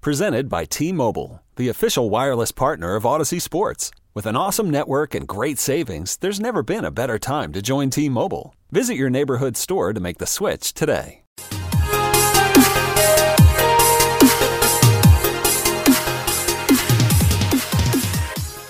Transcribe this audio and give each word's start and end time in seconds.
Presented 0.00 0.48
by 0.48 0.64
T 0.64 0.92
Mobile, 0.92 1.42
the 1.56 1.68
official 1.68 2.08
wireless 2.08 2.52
partner 2.52 2.94
of 2.94 3.02
Audacy 3.02 3.42
Sports. 3.42 3.90
With 4.14 4.26
an 4.26 4.36
awesome 4.36 4.70
network 4.70 5.12
and 5.12 5.26
great 5.26 5.58
savings, 5.58 6.16
there's 6.18 6.38
never 6.38 6.62
been 6.62 6.84
a 6.84 6.92
better 6.92 7.18
time 7.18 7.52
to 7.52 7.60
join 7.60 7.90
T 7.90 8.08
Mobile. 8.08 8.54
Visit 8.70 8.94
your 8.94 9.10
neighborhood 9.10 9.56
store 9.56 9.92
to 9.92 9.98
make 9.98 10.18
the 10.18 10.26
switch 10.26 10.72
today. 10.72 11.22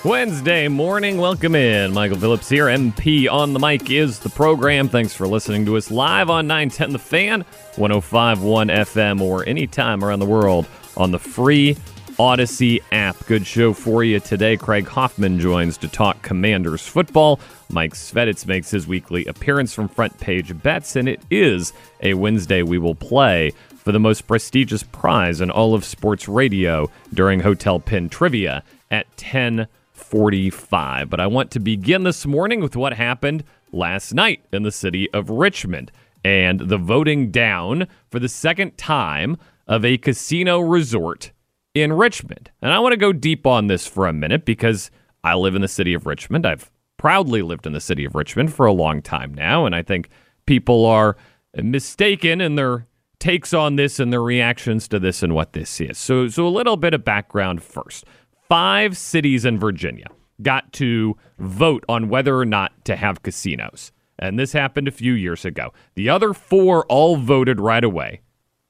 Wednesday 0.02 0.68
morning, 0.68 1.18
welcome 1.18 1.54
in. 1.54 1.92
Michael 1.92 2.16
Phillips 2.16 2.48
here. 2.48 2.66
MP 2.66 3.30
on 3.30 3.52
the 3.52 3.58
mic 3.58 3.90
is 3.90 4.18
the 4.20 4.30
program. 4.30 4.88
Thanks 4.88 5.12
for 5.12 5.28
listening 5.28 5.66
to 5.66 5.76
us 5.76 5.90
live 5.90 6.30
on 6.30 6.46
910 6.46 6.92
The 6.92 6.98
Fan, 6.98 7.44
1051 7.76 8.68
FM, 8.68 9.20
or 9.20 9.46
anytime 9.46 10.02
around 10.02 10.20
the 10.20 10.26
world 10.26 10.66
on 10.96 11.10
the 11.10 11.18
free 11.18 11.76
Audacy 12.18 12.82
app. 12.90 13.16
Good 13.26 13.46
show 13.46 13.72
for 13.72 14.02
you 14.02 14.18
today. 14.18 14.56
Craig 14.56 14.88
Hoffman 14.88 15.38
joins 15.38 15.76
to 15.78 15.88
talk 15.88 16.20
Commanders 16.22 16.84
football. 16.84 17.38
Mike 17.70 17.94
Sveditz 17.94 18.44
makes 18.44 18.72
his 18.72 18.88
weekly 18.88 19.24
appearance 19.26 19.72
from 19.72 19.88
Front 19.88 20.18
Page 20.18 20.60
Bets, 20.60 20.96
and 20.96 21.08
it 21.08 21.20
is 21.30 21.72
a 22.02 22.14
Wednesday 22.14 22.62
we 22.62 22.76
will 22.76 22.96
play 22.96 23.52
for 23.76 23.92
the 23.92 24.00
most 24.00 24.26
prestigious 24.26 24.82
prize 24.82 25.40
in 25.40 25.48
all 25.50 25.74
of 25.74 25.84
sports 25.84 26.26
radio 26.28 26.90
during 27.14 27.38
Hotel 27.40 27.78
Pen 27.78 28.08
Trivia 28.08 28.64
at 28.90 29.06
10:45. 29.16 31.08
But 31.08 31.20
I 31.20 31.28
want 31.28 31.52
to 31.52 31.60
begin 31.60 32.02
this 32.02 32.26
morning 32.26 32.60
with 32.60 32.74
what 32.74 32.94
happened 32.94 33.44
last 33.70 34.12
night 34.12 34.40
in 34.52 34.64
the 34.64 34.72
city 34.72 35.08
of 35.12 35.30
Richmond 35.30 35.92
and 36.24 36.60
the 36.60 36.78
voting 36.78 37.30
down 37.30 37.86
for 38.10 38.18
the 38.18 38.28
second 38.28 38.76
time 38.76 39.36
of 39.68 39.84
a 39.84 39.98
casino 39.98 40.58
resort 40.58 41.32
in 41.74 41.92
Richmond. 41.92 42.50
And 42.62 42.72
I 42.72 42.78
want 42.78 42.92
to 42.92 42.96
go 42.96 43.12
deep 43.12 43.46
on 43.46 43.66
this 43.66 43.86
for 43.86 44.06
a 44.06 44.12
minute 44.12 44.44
because 44.44 44.90
I 45.22 45.34
live 45.34 45.54
in 45.54 45.62
the 45.62 45.68
city 45.68 45.94
of 45.94 46.06
Richmond. 46.06 46.46
I've 46.46 46.70
proudly 46.96 47.42
lived 47.42 47.66
in 47.66 47.72
the 47.72 47.80
city 47.80 48.04
of 48.04 48.14
Richmond 48.14 48.52
for 48.52 48.66
a 48.66 48.72
long 48.72 49.02
time 49.02 49.32
now. 49.32 49.66
And 49.66 49.74
I 49.74 49.82
think 49.82 50.08
people 50.46 50.86
are 50.86 51.16
mistaken 51.54 52.40
in 52.40 52.56
their 52.56 52.86
takes 53.18 53.52
on 53.52 53.76
this 53.76 53.98
and 53.98 54.12
their 54.12 54.22
reactions 54.22 54.88
to 54.88 54.98
this 54.98 55.22
and 55.22 55.34
what 55.34 55.52
this 55.52 55.80
is. 55.80 55.98
So, 55.98 56.28
so 56.28 56.46
a 56.46 56.48
little 56.48 56.76
bit 56.76 56.94
of 56.94 57.04
background 57.04 57.62
first 57.62 58.04
five 58.48 58.96
cities 58.96 59.44
in 59.44 59.58
Virginia 59.58 60.06
got 60.40 60.72
to 60.72 61.16
vote 61.38 61.84
on 61.88 62.08
whether 62.08 62.38
or 62.38 62.46
not 62.46 62.84
to 62.84 62.96
have 62.96 63.22
casinos. 63.22 63.92
And 64.18 64.38
this 64.38 64.52
happened 64.52 64.88
a 64.88 64.92
few 64.92 65.12
years 65.12 65.44
ago. 65.44 65.72
The 65.94 66.08
other 66.08 66.32
four 66.32 66.86
all 66.86 67.16
voted 67.16 67.60
right 67.60 67.84
away 67.84 68.22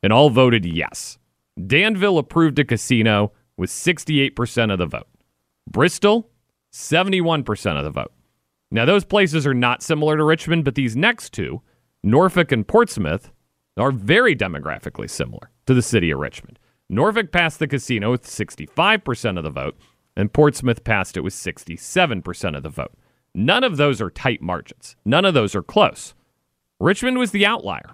and 0.02 0.12
all 0.12 0.30
voted 0.30 0.64
yes. 0.64 1.18
Danville 1.66 2.18
approved 2.18 2.58
a 2.58 2.64
casino 2.64 3.32
with 3.56 3.70
68% 3.70 4.72
of 4.72 4.78
the 4.78 4.86
vote. 4.86 5.08
Bristol, 5.70 6.30
71% 6.72 7.78
of 7.78 7.84
the 7.84 7.90
vote. 7.90 8.12
Now, 8.70 8.84
those 8.84 9.04
places 9.04 9.46
are 9.46 9.54
not 9.54 9.82
similar 9.82 10.16
to 10.16 10.24
Richmond, 10.24 10.64
but 10.64 10.74
these 10.74 10.96
next 10.96 11.32
two, 11.32 11.62
Norfolk 12.02 12.52
and 12.52 12.66
Portsmouth, 12.66 13.32
are 13.76 13.90
very 13.90 14.36
demographically 14.36 15.08
similar 15.08 15.50
to 15.66 15.74
the 15.74 15.82
city 15.82 16.10
of 16.10 16.18
Richmond. 16.18 16.58
Norfolk 16.88 17.32
passed 17.32 17.58
the 17.58 17.66
casino 17.66 18.10
with 18.10 18.24
65% 18.24 19.38
of 19.38 19.44
the 19.44 19.50
vote, 19.50 19.76
and 20.16 20.32
Portsmouth 20.32 20.84
passed 20.84 21.16
it 21.16 21.20
with 21.20 21.34
67% 21.34 22.56
of 22.56 22.62
the 22.62 22.68
vote. 22.68 22.92
None 23.34 23.64
of 23.64 23.76
those 23.76 24.00
are 24.00 24.10
tight 24.10 24.42
margins. 24.42 24.96
None 25.04 25.24
of 25.24 25.34
those 25.34 25.54
are 25.54 25.62
close. 25.62 26.14
Richmond 26.80 27.18
was 27.18 27.30
the 27.30 27.46
outlier. 27.46 27.90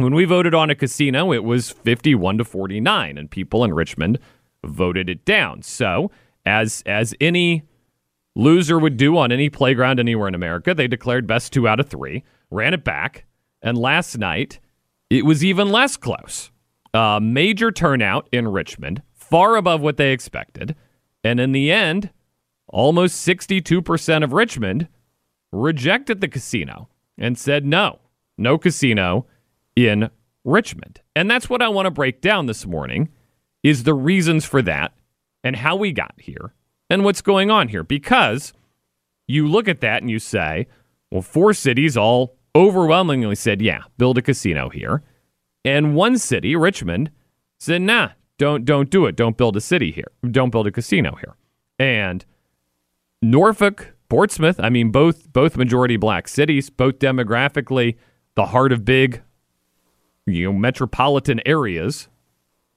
When 0.00 0.14
we 0.14 0.24
voted 0.24 0.54
on 0.54 0.70
a 0.70 0.74
casino, 0.74 1.30
it 1.30 1.44
was 1.44 1.70
51 1.70 2.38
to 2.38 2.44
49, 2.44 3.18
and 3.18 3.30
people 3.30 3.64
in 3.64 3.74
Richmond 3.74 4.18
voted 4.64 5.10
it 5.10 5.26
down. 5.26 5.60
So, 5.60 6.10
as 6.46 6.82
as 6.86 7.14
any 7.20 7.64
loser 8.34 8.78
would 8.78 8.96
do 8.96 9.18
on 9.18 9.30
any 9.30 9.50
playground 9.50 10.00
anywhere 10.00 10.26
in 10.26 10.34
America, 10.34 10.74
they 10.74 10.88
declared 10.88 11.26
best 11.26 11.52
two 11.52 11.68
out 11.68 11.80
of 11.80 11.90
three, 11.90 12.24
ran 12.50 12.72
it 12.72 12.82
back, 12.82 13.26
and 13.60 13.76
last 13.76 14.16
night 14.16 14.58
it 15.10 15.26
was 15.26 15.44
even 15.44 15.70
less 15.70 15.98
close. 15.98 16.50
A 16.94 17.20
major 17.20 17.70
turnout 17.70 18.26
in 18.32 18.48
Richmond, 18.48 19.02
far 19.12 19.56
above 19.56 19.82
what 19.82 19.98
they 19.98 20.12
expected. 20.12 20.76
And 21.22 21.38
in 21.38 21.52
the 21.52 21.70
end, 21.70 22.08
almost 22.68 23.26
62% 23.26 24.24
of 24.24 24.32
Richmond 24.32 24.88
rejected 25.52 26.22
the 26.22 26.28
casino 26.28 26.88
and 27.18 27.36
said 27.36 27.66
no, 27.66 27.98
no 28.38 28.56
casino 28.56 29.26
in 29.76 30.10
Richmond. 30.44 31.00
And 31.14 31.30
that's 31.30 31.48
what 31.50 31.62
I 31.62 31.68
want 31.68 31.86
to 31.86 31.90
break 31.90 32.20
down 32.20 32.46
this 32.46 32.66
morning 32.66 33.08
is 33.62 33.82
the 33.82 33.94
reasons 33.94 34.44
for 34.44 34.62
that 34.62 34.92
and 35.44 35.56
how 35.56 35.76
we 35.76 35.92
got 35.92 36.14
here 36.18 36.54
and 36.88 37.04
what's 37.04 37.22
going 37.22 37.50
on 37.50 37.68
here 37.68 37.84
because 37.84 38.52
you 39.28 39.46
look 39.46 39.68
at 39.68 39.80
that 39.80 40.02
and 40.02 40.10
you 40.10 40.18
say, 40.18 40.66
well, 41.10 41.22
four 41.22 41.52
cities 41.52 41.96
all 41.96 42.36
overwhelmingly 42.54 43.34
said, 43.34 43.62
yeah, 43.62 43.82
build 43.98 44.18
a 44.18 44.22
casino 44.22 44.68
here. 44.68 45.02
And 45.64 45.94
one 45.94 46.18
city, 46.18 46.56
Richmond, 46.56 47.10
said, 47.58 47.82
nah, 47.82 48.10
don't 48.38 48.64
don't 48.64 48.88
do 48.88 49.04
it. 49.04 49.16
Don't 49.16 49.36
build 49.36 49.56
a 49.56 49.60
city 49.60 49.92
here. 49.92 50.10
Don't 50.30 50.50
build 50.50 50.66
a 50.66 50.72
casino 50.72 51.14
here. 51.16 51.36
And 51.78 52.24
Norfolk, 53.20 53.94
Portsmouth, 54.08 54.58
I 54.58 54.70
mean 54.70 54.90
both 54.90 55.30
both 55.30 55.58
majority 55.58 55.98
black 55.98 56.26
cities, 56.26 56.70
both 56.70 56.98
demographically 56.98 57.96
the 58.36 58.46
heart 58.46 58.72
of 58.72 58.84
big 58.84 59.22
you 60.32 60.46
know 60.46 60.58
metropolitan 60.58 61.40
areas. 61.46 62.08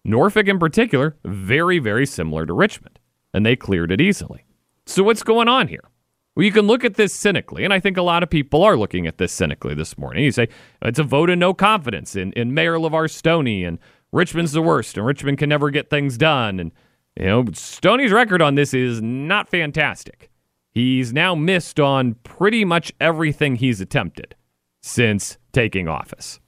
Norfolk 0.05 0.47
in 0.47 0.59
particular, 0.59 1.15
very 1.23 1.79
very 1.79 2.05
similar 2.05 2.45
to 2.45 2.53
Richmond, 2.53 2.99
and 3.33 3.45
they 3.45 3.55
cleared 3.55 3.91
it 3.91 4.01
easily. 4.01 4.45
So 4.85 5.03
what's 5.03 5.23
going 5.23 5.47
on 5.47 5.67
here? 5.67 5.89
Well, 6.35 6.45
you 6.45 6.51
can 6.51 6.65
look 6.65 6.83
at 6.83 6.95
this 6.95 7.13
cynically, 7.13 7.63
and 7.63 7.71
I 7.71 7.79
think 7.79 7.95
a 7.95 8.01
lot 8.01 8.23
of 8.23 8.29
people 8.29 8.63
are 8.63 8.75
looking 8.75 9.05
at 9.05 9.19
this 9.19 9.31
cynically 9.31 9.75
this 9.75 9.97
morning. 9.99 10.23
You 10.23 10.31
say 10.31 10.49
it's 10.81 10.99
a 10.99 11.03
vote 11.03 11.29
of 11.29 11.37
no 11.37 11.53
confidence 11.53 12.15
in, 12.15 12.33
in 12.33 12.55
Mayor 12.55 12.77
LeVar 12.77 13.09
Stoney, 13.09 13.63
and 13.63 13.77
Richmond's 14.11 14.51
the 14.51 14.61
worst, 14.61 14.97
and 14.97 15.05
Richmond 15.05 15.37
can 15.37 15.49
never 15.49 15.69
get 15.69 15.91
things 15.91 16.17
done. 16.17 16.59
And, 16.59 16.71
you 17.15 17.25
know, 17.25 17.45
Stoney's 17.53 18.11
record 18.11 18.41
on 18.41 18.55
this 18.55 18.73
is 18.73 18.99
not 18.99 19.47
fantastic. 19.47 20.31
He's 20.71 21.13
now 21.13 21.35
missed 21.35 21.79
on 21.79 22.15
pretty 22.23 22.65
much 22.65 22.91
everything 22.99 23.55
he's 23.57 23.79
attempted 23.79 24.35
since 24.81 25.37
taking 25.51 25.87
office. 25.87 26.39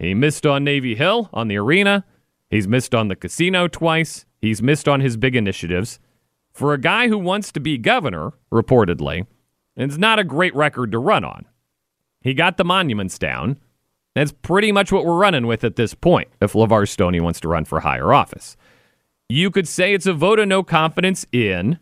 He 0.00 0.14
missed 0.14 0.46
on 0.46 0.64
Navy 0.64 0.94
Hill, 0.94 1.28
on 1.32 1.48
the 1.48 1.58
arena. 1.58 2.06
He's 2.48 2.66
missed 2.66 2.94
on 2.94 3.08
the 3.08 3.16
casino 3.16 3.68
twice. 3.68 4.24
He's 4.40 4.62
missed 4.62 4.88
on 4.88 5.00
his 5.00 5.18
big 5.18 5.36
initiatives. 5.36 6.00
For 6.52 6.72
a 6.72 6.80
guy 6.80 7.08
who 7.08 7.18
wants 7.18 7.52
to 7.52 7.60
be 7.60 7.76
governor, 7.76 8.32
reportedly, 8.50 9.26
it's 9.76 9.98
not 9.98 10.18
a 10.18 10.24
great 10.24 10.54
record 10.54 10.90
to 10.92 10.98
run 10.98 11.22
on. 11.22 11.44
He 12.22 12.32
got 12.32 12.56
the 12.56 12.64
monuments 12.64 13.18
down. 13.18 13.58
That's 14.14 14.32
pretty 14.32 14.72
much 14.72 14.90
what 14.90 15.04
we're 15.04 15.18
running 15.18 15.46
with 15.46 15.64
at 15.64 15.76
this 15.76 15.94
point 15.94 16.28
if 16.40 16.54
LeVar 16.54 16.88
Stoney 16.88 17.20
wants 17.20 17.40
to 17.40 17.48
run 17.48 17.66
for 17.66 17.80
higher 17.80 18.12
office. 18.12 18.56
You 19.28 19.50
could 19.50 19.68
say 19.68 19.92
it's 19.92 20.06
a 20.06 20.14
vote 20.14 20.38
of 20.38 20.48
no 20.48 20.62
confidence 20.62 21.24
in 21.30 21.78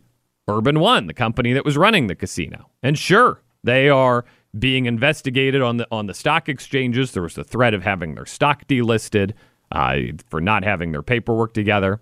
Urban 0.47 0.79
One, 0.79 1.07
the 1.07 1.13
company 1.13 1.53
that 1.53 1.65
was 1.65 1.77
running 1.77 2.07
the 2.07 2.15
casino. 2.15 2.69
And 2.83 2.99
sure, 2.99 3.41
they 3.63 3.89
are 3.89 4.25
being 4.57 4.85
investigated 4.85 5.61
on 5.61 5.77
the 5.77 5.87
on 5.91 6.07
the 6.07 6.13
stock 6.13 6.49
exchanges. 6.49 7.11
There 7.11 7.23
was 7.23 7.35
the 7.35 7.43
threat 7.43 7.73
of 7.73 7.83
having 7.83 8.15
their 8.15 8.25
stock 8.25 8.67
delisted 8.67 9.33
uh, 9.71 9.97
for 10.27 10.41
not 10.41 10.63
having 10.63 10.91
their 10.91 11.03
paperwork 11.03 11.53
together. 11.53 12.01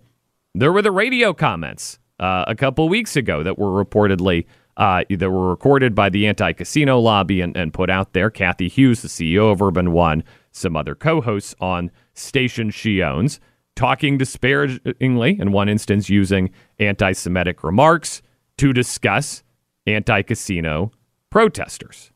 There 0.55 0.71
were 0.71 0.81
the 0.81 0.91
radio 0.91 1.33
comments 1.33 1.99
uh, 2.19 2.45
a 2.47 2.55
couple 2.55 2.87
weeks 2.89 3.15
ago 3.15 3.43
that 3.43 3.59
were 3.59 3.83
reportedly 3.83 4.45
uh, 4.77 5.03
that 5.09 5.31
were 5.31 5.49
recorded 5.49 5.95
by 5.95 6.09
the 6.09 6.27
anti-casino 6.27 6.99
lobby 6.99 7.41
and, 7.41 7.57
and 7.57 7.73
put 7.73 7.89
out 7.89 8.13
there. 8.13 8.29
Kathy 8.29 8.67
Hughes, 8.67 9.01
the 9.01 9.07
CEO 9.07 9.51
of 9.51 9.61
Urban 9.61 9.91
One, 9.91 10.23
some 10.51 10.75
other 10.75 10.95
co-hosts 10.95 11.55
on 11.59 11.91
stations 12.13 12.75
she 12.75 13.01
owns, 13.01 13.39
talking 13.75 14.17
disparagingly, 14.17 15.39
in 15.39 15.51
one 15.51 15.67
instance 15.67 16.09
using 16.09 16.51
anti-Semitic 16.79 17.63
remarks 17.63 18.21
to 18.57 18.71
discuss 18.71 19.43
anti-casino 19.87 20.91
protesters. 21.29 22.11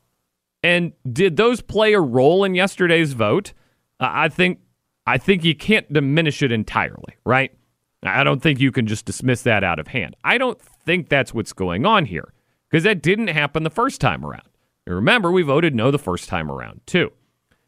And 0.62 0.92
did 1.10 1.36
those 1.36 1.60
play 1.60 1.92
a 1.92 2.00
role 2.00 2.44
in 2.44 2.54
yesterday's 2.54 3.14
vote? 3.14 3.52
Uh, 3.98 4.08
I 4.10 4.28
think 4.28 4.60
I 5.06 5.18
think 5.18 5.44
you 5.44 5.54
can't 5.54 5.92
diminish 5.92 6.42
it 6.42 6.52
entirely, 6.52 7.16
right? 7.24 7.52
I 8.04 8.24
don't 8.24 8.40
think 8.40 8.60
you 8.60 8.72
can 8.72 8.86
just 8.86 9.04
dismiss 9.04 9.42
that 9.42 9.64
out 9.64 9.78
of 9.78 9.88
hand. 9.88 10.16
I 10.24 10.38
don't 10.38 10.60
think 10.60 11.08
that's 11.08 11.34
what's 11.34 11.52
going 11.52 11.86
on 11.86 12.06
here 12.06 12.32
because 12.70 12.84
that 12.84 13.02
didn't 13.02 13.28
happen 13.28 13.62
the 13.62 13.70
first 13.70 14.00
time 14.00 14.24
around. 14.24 14.48
Remember, 14.86 15.30
we 15.30 15.42
voted 15.42 15.74
no 15.74 15.90
the 15.90 15.98
first 15.98 16.28
time 16.28 16.50
around, 16.50 16.80
too. 16.86 17.12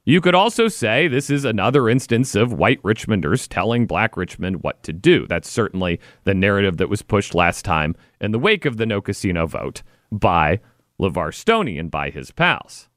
You 0.06 0.20
could 0.20 0.34
also 0.34 0.68
say 0.68 1.08
this 1.08 1.30
is 1.30 1.44
another 1.44 1.88
instance 1.88 2.34
of 2.34 2.52
white 2.52 2.82
Richmonders 2.82 3.48
telling 3.48 3.86
black 3.86 4.16
Richmond 4.16 4.62
what 4.62 4.82
to 4.82 4.92
do. 4.92 5.26
That's 5.26 5.48
certainly 5.48 5.98
the 6.24 6.34
narrative 6.34 6.76
that 6.76 6.90
was 6.90 7.00
pushed 7.02 7.34
last 7.34 7.64
time 7.64 7.96
in 8.20 8.32
the 8.32 8.38
wake 8.38 8.64
of 8.66 8.76
the 8.76 8.86
no 8.86 9.00
casino 9.00 9.46
vote 9.46 9.82
by 10.12 10.60
LeVar 11.00 11.34
Stoney 11.34 11.78
and 11.78 11.90
by 11.90 12.10
his 12.10 12.30
pals. 12.30 12.88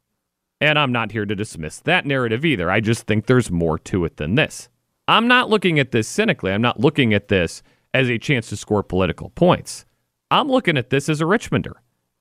And 0.59 0.79
I'm 0.79 0.91
not 0.91 1.11
here 1.11 1.25
to 1.25 1.35
dismiss 1.35 1.79
that 1.81 2.05
narrative 2.05 2.43
either. 2.43 2.71
I 2.71 2.79
just 2.79 3.03
think 3.03 3.25
there's 3.25 3.51
more 3.51 3.77
to 3.79 4.05
it 4.05 4.17
than 4.17 4.35
this. 4.35 4.69
I'm 5.07 5.27
not 5.27 5.49
looking 5.49 5.79
at 5.79 5.91
this 5.91 6.07
cynically. 6.07 6.51
I'm 6.51 6.61
not 6.61 6.79
looking 6.79 7.13
at 7.13 7.27
this 7.27 7.63
as 7.93 8.09
a 8.09 8.17
chance 8.17 8.49
to 8.49 8.57
score 8.57 8.83
political 8.83 9.29
points. 9.29 9.85
I'm 10.31 10.49
looking 10.49 10.77
at 10.77 10.89
this 10.89 11.09
as 11.09 11.21
a 11.21 11.25
Richmonder. 11.25 11.73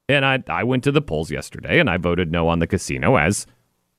And 0.08 0.25
I, 0.25 0.43
I 0.49 0.62
went 0.62 0.84
to 0.84 0.93
the 0.93 1.02
polls 1.02 1.31
yesterday 1.31 1.81
and 1.81 1.90
I 1.90 1.96
voted 1.96 2.31
no 2.31 2.49
on 2.49 2.61
the 2.61 2.67
casino, 2.67 3.17
as 3.17 3.46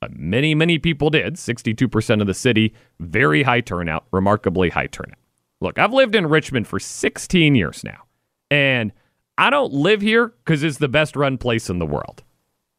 uh, 0.00 0.08
many, 0.10 0.54
many 0.54 0.78
people 0.78 1.10
did. 1.10 1.34
62% 1.34 2.20
of 2.20 2.26
the 2.26 2.34
city, 2.34 2.74
very 2.98 3.42
high 3.42 3.60
turnout, 3.60 4.06
remarkably 4.10 4.70
high 4.70 4.86
turnout. 4.86 5.18
Look, 5.60 5.78
I've 5.78 5.92
lived 5.92 6.14
in 6.14 6.26
Richmond 6.26 6.66
for 6.66 6.78
16 6.78 7.54
years 7.54 7.84
now. 7.84 8.04
And 8.50 8.92
I 9.38 9.50
don't 9.50 9.72
live 9.72 10.02
here 10.02 10.34
because 10.44 10.64
it's 10.64 10.78
the 10.78 10.88
best 10.88 11.14
run 11.14 11.38
place 11.38 11.70
in 11.70 11.78
the 11.78 11.86
world, 11.86 12.24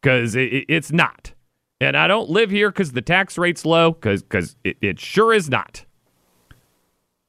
because 0.01 0.35
it, 0.35 0.65
it's 0.67 0.91
not. 0.91 1.31
And 1.79 1.95
I 1.95 2.07
don't 2.07 2.29
live 2.29 2.51
here 2.51 2.69
because 2.69 2.91
the 2.91 3.01
tax 3.01 3.37
rate's 3.37 3.65
low, 3.65 3.93
because 3.93 4.57
it, 4.65 4.77
it 4.81 4.99
sure 4.99 5.33
is 5.33 5.49
not. 5.49 5.85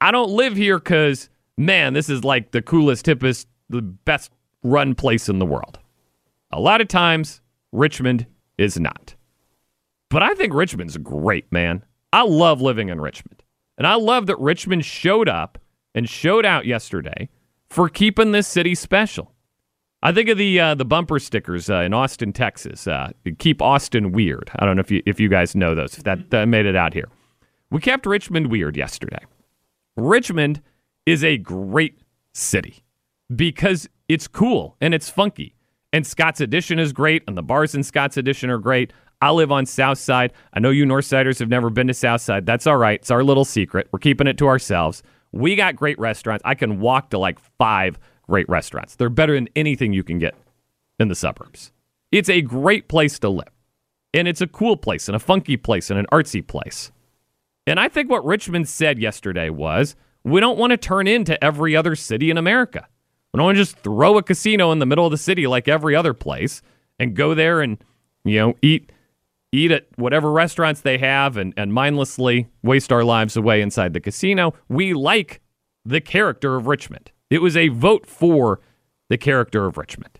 I 0.00 0.11
don't 0.11 0.31
live 0.31 0.56
here 0.56 0.81
because, 0.81 1.31
man, 1.56 1.93
this 1.93 2.11
is 2.11 2.25
like 2.25 2.50
the 2.50 2.61
coolest, 2.61 3.06
hippest, 3.06 3.47
the 3.69 3.82
best 3.82 4.32
run 4.65 4.97
place 4.97 5.29
in 5.29 5.38
the 5.38 5.47
world. 5.47 5.79
A 6.50 6.59
lot 6.61 6.81
of 6.81 6.88
times, 6.88 7.41
Richmond 7.71 8.27
is 8.59 8.81
not. 8.81 9.15
But 10.09 10.25
I 10.25 10.35
think 10.35 10.53
Richmond's 10.53 10.97
great, 10.97 11.50
man. 11.53 11.85
I 12.12 12.23
love 12.23 12.61
living 12.61 12.88
in 12.88 13.00
Richmond. 13.00 13.44
And 13.79 13.87
I 13.87 13.94
love 13.94 14.27
that 14.27 14.38
Richmond 14.41 14.85
showed 14.85 15.29
up 15.29 15.59
and 15.94 16.09
showed 16.09 16.44
out 16.44 16.67
yesterday 16.67 17.29
for 17.70 17.88
keeping 17.88 18.32
this 18.32 18.49
city 18.49 18.75
special. 18.75 19.32
I 20.02 20.12
think 20.12 20.28
of 20.28 20.38
the 20.38 20.58
uh, 20.58 20.75
the 20.75 20.84
bumper 20.84 21.19
stickers 21.19 21.70
uh, 21.70 21.81
in 21.81 21.94
Austin, 21.94 22.32
Texas. 22.32 22.87
Uh, 22.87 23.12
keep 23.38 23.62
Austin 23.62 24.12
weird. 24.12 24.50
I 24.58 24.67
don't 24.67 24.76
know 24.76 24.81
if 24.81 24.90
you 24.90 25.02
if 25.06 25.20
you 25.20 25.28
guys 25.28 25.55
know 25.55 25.75
those. 25.75 25.96
If 25.99 26.05
that, 26.05 26.31
that 26.31 26.46
made 26.46 26.67
it 26.67 26.76
out 26.76 26.94
here. 26.94 27.08
We 27.70 27.81
kept 27.81 28.06
Richmond 28.06 28.50
weird 28.50 28.76
yesterday. 28.76 29.25
Richmond 29.96 30.62
is 31.06 31.22
a 31.22 31.37
great 31.37 32.00
city 32.32 32.82
because 33.34 33.88
it's 34.08 34.26
cool 34.26 34.76
and 34.81 34.94
it's 34.94 35.08
funky. 35.08 35.55
And 35.93 36.06
Scott's 36.06 36.40
Addition 36.40 36.78
is 36.78 36.93
great, 36.93 37.25
and 37.26 37.37
the 37.37 37.43
bars 37.43 37.75
in 37.75 37.82
Scott's 37.82 38.17
Addition 38.17 38.49
are 38.49 38.58
great. 38.58 38.93
I 39.20 39.32
live 39.32 39.52
on 39.52 39.67
South 39.67 39.99
Side. 39.99 40.32
I 40.55 40.61
know 40.61 40.70
you 40.70 40.84
Northsiders 40.84 41.40
have 41.40 41.49
never 41.49 41.69
been 41.69 41.88
to 41.88 41.94
South 41.94 42.22
Side. 42.22 42.46
That's 42.46 42.67
all 42.67 42.76
right. 42.76 43.00
It's 43.00 43.11
our 43.11 43.22
little 43.22 43.44
secret. 43.44 43.88
We're 43.93 43.99
keeping 43.99 44.26
it 44.26 44.38
to 44.38 44.46
ourselves. 44.46 45.02
We 45.32 45.56
got 45.56 45.77
great 45.77 45.99
restaurants. 45.99 46.43
I 46.44 46.55
can 46.55 46.81
walk 46.81 47.11
to 47.11 47.19
like 47.19 47.38
five 47.59 47.99
great 48.29 48.49
restaurants. 48.49 48.97
They're 48.97 49.09
better 49.09 49.35
than 49.35 49.49
anything 49.56 49.93
you 49.93 50.03
can 50.03 50.19
get 50.19 50.35
in 50.99 51.09
the 51.09 51.15
suburbs. 51.15 51.73
It's 52.12 52.29
a 52.29 52.43
great 52.43 52.88
place 52.88 53.19
to 53.21 53.29
live. 53.29 53.50
And 54.12 54.27
it's 54.27 54.41
a 54.41 54.47
cool 54.47 54.77
place 54.77 55.09
and 55.09 55.15
a 55.15 55.21
funky 55.21 55.56
place 55.56 55.91
and 55.91 55.99
an 55.99 56.06
artsy 56.12 56.44
place. 56.44 56.91
And 57.67 57.79
I 57.79 57.88
think 57.88 58.11
what 58.11 58.25
Richmond 58.25 58.69
said 58.69 58.99
yesterday 58.99 59.50
was 59.50 59.94
we 60.25 60.41
don't 60.41 60.59
want 60.59 60.73
to 60.73 60.77
turn 60.77 61.06
into 61.06 61.43
every 61.43 61.77
other 61.77 61.94
city 61.94 62.31
in 62.31 62.37
America. 62.37 62.88
We 63.32 63.38
don't 63.38 63.47
want 63.47 63.56
to 63.56 63.62
just 63.62 63.79
throw 63.79 64.19
a 64.19 64.23
casino 64.23 64.73
in 64.73 64.81
the 64.81 64.87
middle 64.87 65.06
of 65.06 65.12
the 65.12 65.19
city 65.19 65.47
like 65.47 65.69
every 65.69 65.94
other 65.94 66.12
place 66.12 66.62
and 66.99 67.15
go 67.15 67.35
there 67.35 67.61
and, 67.61 67.79
you 68.25 68.38
know, 68.38 68.55
eat 68.61 68.91
eat 69.52 69.70
at 69.70 69.87
whatever 69.97 70.31
restaurants 70.31 70.81
they 70.81 70.99
have 70.99 71.37
and, 71.37 71.52
and 71.56 71.73
mindlessly 71.73 72.49
waste 72.62 72.93
our 72.93 73.05
lives 73.05 73.37
away 73.37 73.61
inside 73.61 73.93
the 73.93 74.00
casino. 74.00 74.55
We 74.69 74.94
like 74.94 75.41
the 75.85 76.00
character 76.00 76.56
of 76.56 76.67
Richmond. 76.67 77.11
It 77.31 77.43
was 77.43 77.56
a 77.56 77.69
vote 77.69 78.06
for 78.06 78.61
the 79.08 79.19
character 79.19 79.67
of 79.67 79.76
Richmond. 79.76 80.19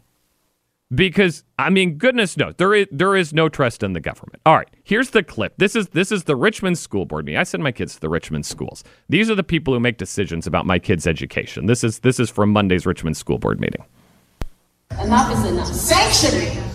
Because 0.93 1.45
I 1.57 1.71
mean, 1.71 1.99
goodness 1.99 2.37
knows, 2.37 2.55
there 2.57 2.75
is 2.75 2.89
there 2.91 3.15
is 3.15 3.33
no 3.33 3.49
trust 3.49 3.85
in 3.85 3.93
the 3.93 4.01
government. 4.01 4.43
All 4.45 4.57
right, 4.57 4.69
here's 4.83 5.11
the 5.11 5.23
clip. 5.23 5.55
This 5.57 5.77
is 5.77 5.89
this 5.91 6.11
is 6.11 6.25
the 6.25 6.35
Richmond 6.35 6.79
school 6.79 7.07
board 7.07 7.27
meeting. 7.27 7.39
I 7.39 7.45
send 7.45 7.63
my 7.63 7.71
kids 7.71 7.95
to 7.95 8.01
the 8.01 8.09
Richmond 8.09 8.45
schools. 8.45 8.83
These 9.09 9.31
are 9.31 9.37
the 9.37 9.45
people 9.45 9.73
who 9.73 9.79
make 9.79 9.99
decisions 9.99 10.49
about 10.49 10.67
my 10.67 10.81
kids' 10.81 11.07
education. 11.07 11.67
This 11.67 11.85
is 11.85 12.01
this 12.01 12.19
is 12.19 12.29
from 12.29 12.51
Monday's 12.51 12.87
Richmond 12.87 13.17
school 13.17 13.39
board 13.39 13.61
meeting. 13.61 13.85
Enough 15.01 15.33
is 15.33 15.45
enough. 15.45 15.67
Sanctioning. 15.69 16.70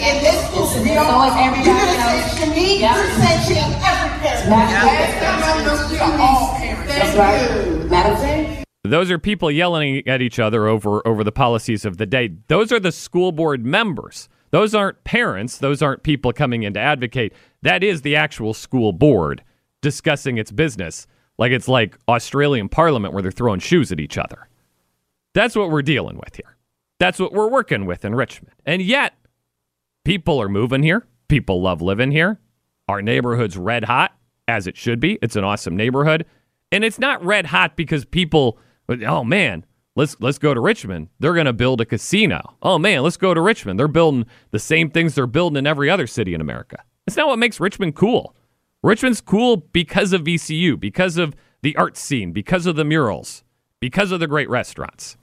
In 0.00 0.22
this 0.22 0.46
school. 0.48 0.66
So 0.66 0.80
is 0.80 0.86
everybody 0.86 1.64
You're 1.64 1.76
gonna 1.76 1.92
else. 1.92 2.32
sanction 2.32 2.50
me. 2.50 2.80
Yeah. 2.80 2.96
You're 2.96 3.12
sanctioning 3.20 3.72
every 3.84 4.10
parent. 4.20 4.48
Madam 4.48 4.86
Last 4.86 5.14
time 5.20 5.42
I 5.42 5.64
looked, 5.64 5.90
we 5.90 5.98
all 5.98 6.54
parents. 6.56 6.92
That's 6.94 7.16
right. 7.16 7.90
Madam 7.90 8.16
Chair? 8.16 8.64
Those 8.84 9.10
are 9.10 9.18
people 9.18 9.50
yelling 9.50 10.06
at 10.08 10.22
each 10.22 10.38
other 10.38 10.66
over 10.66 11.06
over 11.06 11.22
the 11.22 11.32
policies 11.32 11.84
of 11.84 11.98
the 11.98 12.06
day. 12.06 12.30
Those 12.48 12.72
are 12.72 12.80
the 12.80 12.92
school 12.92 13.30
board 13.30 13.64
members. 13.64 14.28
Those 14.50 14.74
aren't 14.74 15.04
parents. 15.04 15.58
Those 15.58 15.82
aren't 15.82 16.02
people 16.02 16.32
coming 16.32 16.62
in 16.62 16.72
to 16.74 16.80
advocate. 16.80 17.32
That 17.62 17.84
is 17.84 18.02
the 18.02 18.16
actual 18.16 18.54
school 18.54 18.92
board 18.92 19.44
discussing 19.82 20.38
its 20.38 20.50
business, 20.50 21.06
like 21.38 21.52
it's 21.52 21.68
like 21.68 21.96
Australian 22.08 22.68
Parliament 22.68 23.12
where 23.14 23.22
they're 23.22 23.30
throwing 23.30 23.60
shoes 23.60 23.92
at 23.92 24.00
each 24.00 24.18
other. 24.18 24.48
That's 25.34 25.54
what 25.54 25.70
we're 25.70 25.82
dealing 25.82 26.16
with 26.16 26.34
here. 26.36 26.56
That's 26.98 27.18
what 27.18 27.32
we're 27.32 27.48
working 27.48 27.86
with 27.86 28.04
in 28.04 28.14
Richmond. 28.14 28.54
And 28.66 28.82
yet, 28.82 29.14
people 30.04 30.40
are 30.40 30.48
moving 30.48 30.82
here. 30.82 31.06
People 31.28 31.62
love 31.62 31.82
living 31.82 32.10
here. 32.10 32.40
Our 32.88 33.02
neighborhood's 33.02 33.56
red 33.56 33.84
hot, 33.84 34.12
as 34.48 34.66
it 34.66 34.76
should 34.76 35.00
be. 35.00 35.18
It's 35.22 35.36
an 35.36 35.44
awesome 35.44 35.76
neighborhood. 35.76 36.26
And 36.72 36.84
it's 36.84 36.98
not 36.98 37.24
red 37.24 37.46
hot 37.46 37.76
because 37.76 38.04
people, 38.04 38.58
oh 39.06 39.24
man, 39.24 39.64
let's 39.96 40.16
let's 40.20 40.38
go 40.38 40.54
to 40.54 40.60
Richmond. 40.60 41.08
They're 41.18 41.34
going 41.34 41.46
to 41.46 41.52
build 41.52 41.80
a 41.80 41.84
casino. 41.84 42.56
Oh 42.62 42.78
man, 42.78 43.02
let's 43.02 43.16
go 43.16 43.34
to 43.34 43.40
Richmond. 43.40 43.78
They're 43.78 43.88
building 43.88 44.26
the 44.50 44.58
same 44.58 44.90
things 44.90 45.14
they're 45.14 45.26
building 45.26 45.56
in 45.56 45.66
every 45.66 45.90
other 45.90 46.06
city 46.06 46.34
in 46.34 46.40
America. 46.40 46.82
It's 47.06 47.16
not 47.16 47.28
what 47.28 47.38
makes 47.38 47.60
Richmond 47.60 47.94
cool. 47.96 48.34
Richmond's 48.82 49.20
cool 49.20 49.56
because 49.56 50.12
of 50.12 50.22
VCU, 50.22 50.78
because 50.78 51.16
of 51.16 51.34
the 51.62 51.76
art 51.76 51.96
scene, 51.96 52.32
because 52.32 52.66
of 52.66 52.76
the 52.76 52.84
murals, 52.84 53.44
because 53.78 54.12
of 54.12 54.20
the 54.20 54.26
great 54.26 54.48
restaurants. 54.48 55.16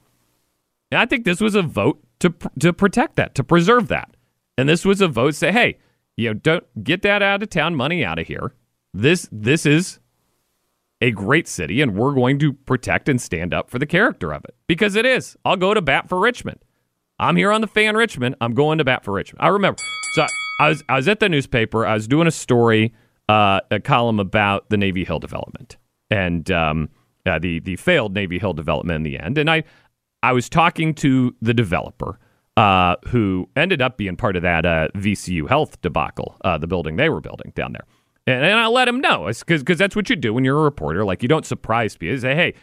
And 0.91 0.99
I 0.99 1.05
think 1.05 1.25
this 1.25 1.41
was 1.41 1.55
a 1.55 1.61
vote 1.61 2.03
to 2.19 2.33
to 2.59 2.73
protect 2.73 3.15
that, 3.15 3.35
to 3.35 3.43
preserve 3.43 3.87
that. 3.87 4.15
And 4.57 4.67
this 4.67 4.85
was 4.85 5.01
a 5.01 5.07
vote 5.07 5.35
say, 5.35 5.51
hey, 5.51 5.77
you 6.15 6.29
know, 6.29 6.33
don't 6.33 6.83
get 6.83 7.03
that 7.03 7.21
out 7.21 7.43
of 7.43 7.49
town 7.49 7.75
money 7.75 8.03
out 8.03 8.19
of 8.19 8.27
here. 8.27 8.53
This 8.93 9.29
this 9.31 9.65
is 9.65 9.99
a 10.99 11.11
great 11.11 11.47
city, 11.47 11.81
and 11.81 11.95
we're 11.95 12.13
going 12.13 12.39
to 12.39 12.53
protect 12.53 13.07
and 13.07 13.21
stand 13.21 13.53
up 13.53 13.69
for 13.69 13.77
the 13.77 13.85
character 13.85 14.33
of 14.33 14.43
it 14.45 14.55
because 14.65 14.95
it 14.95 15.05
is. 15.05 15.37
I'll 15.45 15.55
go 15.55 15.73
to 15.73 15.81
bat 15.81 16.09
for 16.09 16.19
Richmond. 16.19 16.59
I'm 17.19 17.35
here 17.35 17.51
on 17.51 17.61
the 17.61 17.67
fan 17.67 17.95
Richmond. 17.95 18.35
I'm 18.41 18.53
going 18.53 18.79
to 18.79 18.83
bat 18.83 19.03
for 19.03 19.13
Richmond. 19.13 19.43
I 19.43 19.49
remember. 19.49 19.77
So 20.13 20.25
I 20.59 20.69
was 20.69 20.83
I 20.89 20.95
was 20.95 21.07
at 21.07 21.19
the 21.19 21.29
newspaper. 21.29 21.85
I 21.85 21.93
was 21.93 22.07
doing 22.07 22.27
a 22.27 22.31
story, 22.31 22.93
uh, 23.29 23.61
a 23.69 23.79
column 23.79 24.19
about 24.19 24.69
the 24.69 24.77
Navy 24.77 25.03
Hill 25.03 25.19
development 25.19 25.77
and 26.09 26.49
um, 26.51 26.89
uh, 27.25 27.39
the 27.39 27.59
the 27.59 27.75
failed 27.75 28.13
Navy 28.13 28.39
Hill 28.39 28.53
development 28.53 28.95
in 28.97 29.03
the 29.03 29.19
end. 29.19 29.37
And 29.37 29.49
I 29.49 29.63
I 30.23 30.33
was 30.33 30.49
talking 30.49 30.93
to 30.95 31.35
the 31.41 31.53
developer. 31.53 32.19
Uh, 32.57 32.95
who 33.09 33.47
ended 33.55 33.83
up 33.83 33.97
being 33.97 34.15
part 34.15 34.35
of 34.35 34.41
that 34.41 34.65
uh, 34.65 34.87
VCU 34.95 35.47
Health 35.47 35.79
debacle, 35.83 36.35
uh, 36.43 36.57
the 36.57 36.65
building 36.65 36.95
they 36.95 37.07
were 37.07 37.21
building 37.21 37.53
down 37.55 37.71
there. 37.71 37.85
And, 38.25 38.43
and 38.43 38.59
I 38.59 38.65
let 38.65 38.87
him 38.87 38.99
know 38.99 39.29
because 39.45 39.77
that's 39.77 39.95
what 39.95 40.09
you 40.09 40.15
do 40.15 40.33
when 40.33 40.43
you're 40.43 40.57
a 40.57 40.63
reporter. 40.63 41.05
Like 41.05 41.21
you 41.21 41.29
don't 41.29 41.45
surprise 41.45 41.95
people. 41.95 42.15
You 42.15 42.19
say, 42.19 42.33
"Hey, 42.33 42.55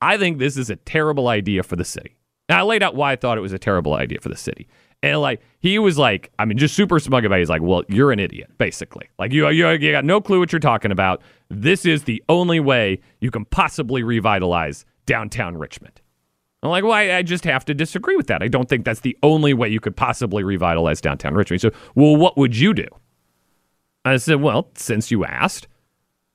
I 0.00 0.16
think 0.16 0.38
this 0.38 0.56
is 0.56 0.70
a 0.70 0.76
terrible 0.76 1.28
idea 1.28 1.62
for 1.62 1.76
the 1.76 1.84
city." 1.84 2.16
And 2.48 2.58
I 2.58 2.62
laid 2.62 2.82
out 2.82 2.94
why 2.94 3.12
I 3.12 3.16
thought 3.16 3.36
it 3.36 3.42
was 3.42 3.52
a 3.52 3.58
terrible 3.58 3.94
idea 3.94 4.18
for 4.20 4.30
the 4.30 4.36
city. 4.36 4.66
And 5.02 5.20
like 5.20 5.42
he 5.60 5.78
was 5.78 5.98
like, 5.98 6.32
I 6.38 6.46
mean, 6.46 6.56
just 6.56 6.74
super 6.74 6.98
smug 6.98 7.26
about. 7.26 7.36
it. 7.36 7.40
He's 7.40 7.50
like, 7.50 7.60
"Well, 7.60 7.84
you're 7.88 8.12
an 8.12 8.20
idiot, 8.20 8.50
basically. 8.56 9.10
Like 9.18 9.30
you, 9.30 9.46
you, 9.50 9.68
you 9.68 9.92
got 9.92 10.06
no 10.06 10.22
clue 10.22 10.38
what 10.38 10.52
you're 10.52 10.60
talking 10.60 10.90
about. 10.90 11.20
This 11.50 11.84
is 11.84 12.04
the 12.04 12.22
only 12.30 12.60
way 12.60 13.00
you 13.20 13.30
can 13.30 13.44
possibly 13.44 14.02
revitalize 14.02 14.86
downtown 15.04 15.58
Richmond." 15.58 16.00
I'm 16.64 16.70
like, 16.70 16.82
well, 16.82 16.92
I, 16.92 17.16
I 17.16 17.22
just 17.22 17.44
have 17.44 17.64
to 17.66 17.74
disagree 17.74 18.16
with 18.16 18.26
that. 18.28 18.42
I 18.42 18.48
don't 18.48 18.68
think 18.68 18.84
that's 18.84 19.00
the 19.00 19.16
only 19.22 19.52
way 19.52 19.68
you 19.68 19.80
could 19.80 19.94
possibly 19.94 20.42
revitalize 20.42 21.00
downtown 21.00 21.34
Richmond. 21.34 21.60
So, 21.60 21.70
well, 21.94 22.16
what 22.16 22.38
would 22.38 22.56
you 22.56 22.72
do? 22.72 22.88
I 24.04 24.16
said, 24.16 24.40
well, 24.40 24.70
since 24.74 25.10
you 25.10 25.24
asked, 25.24 25.68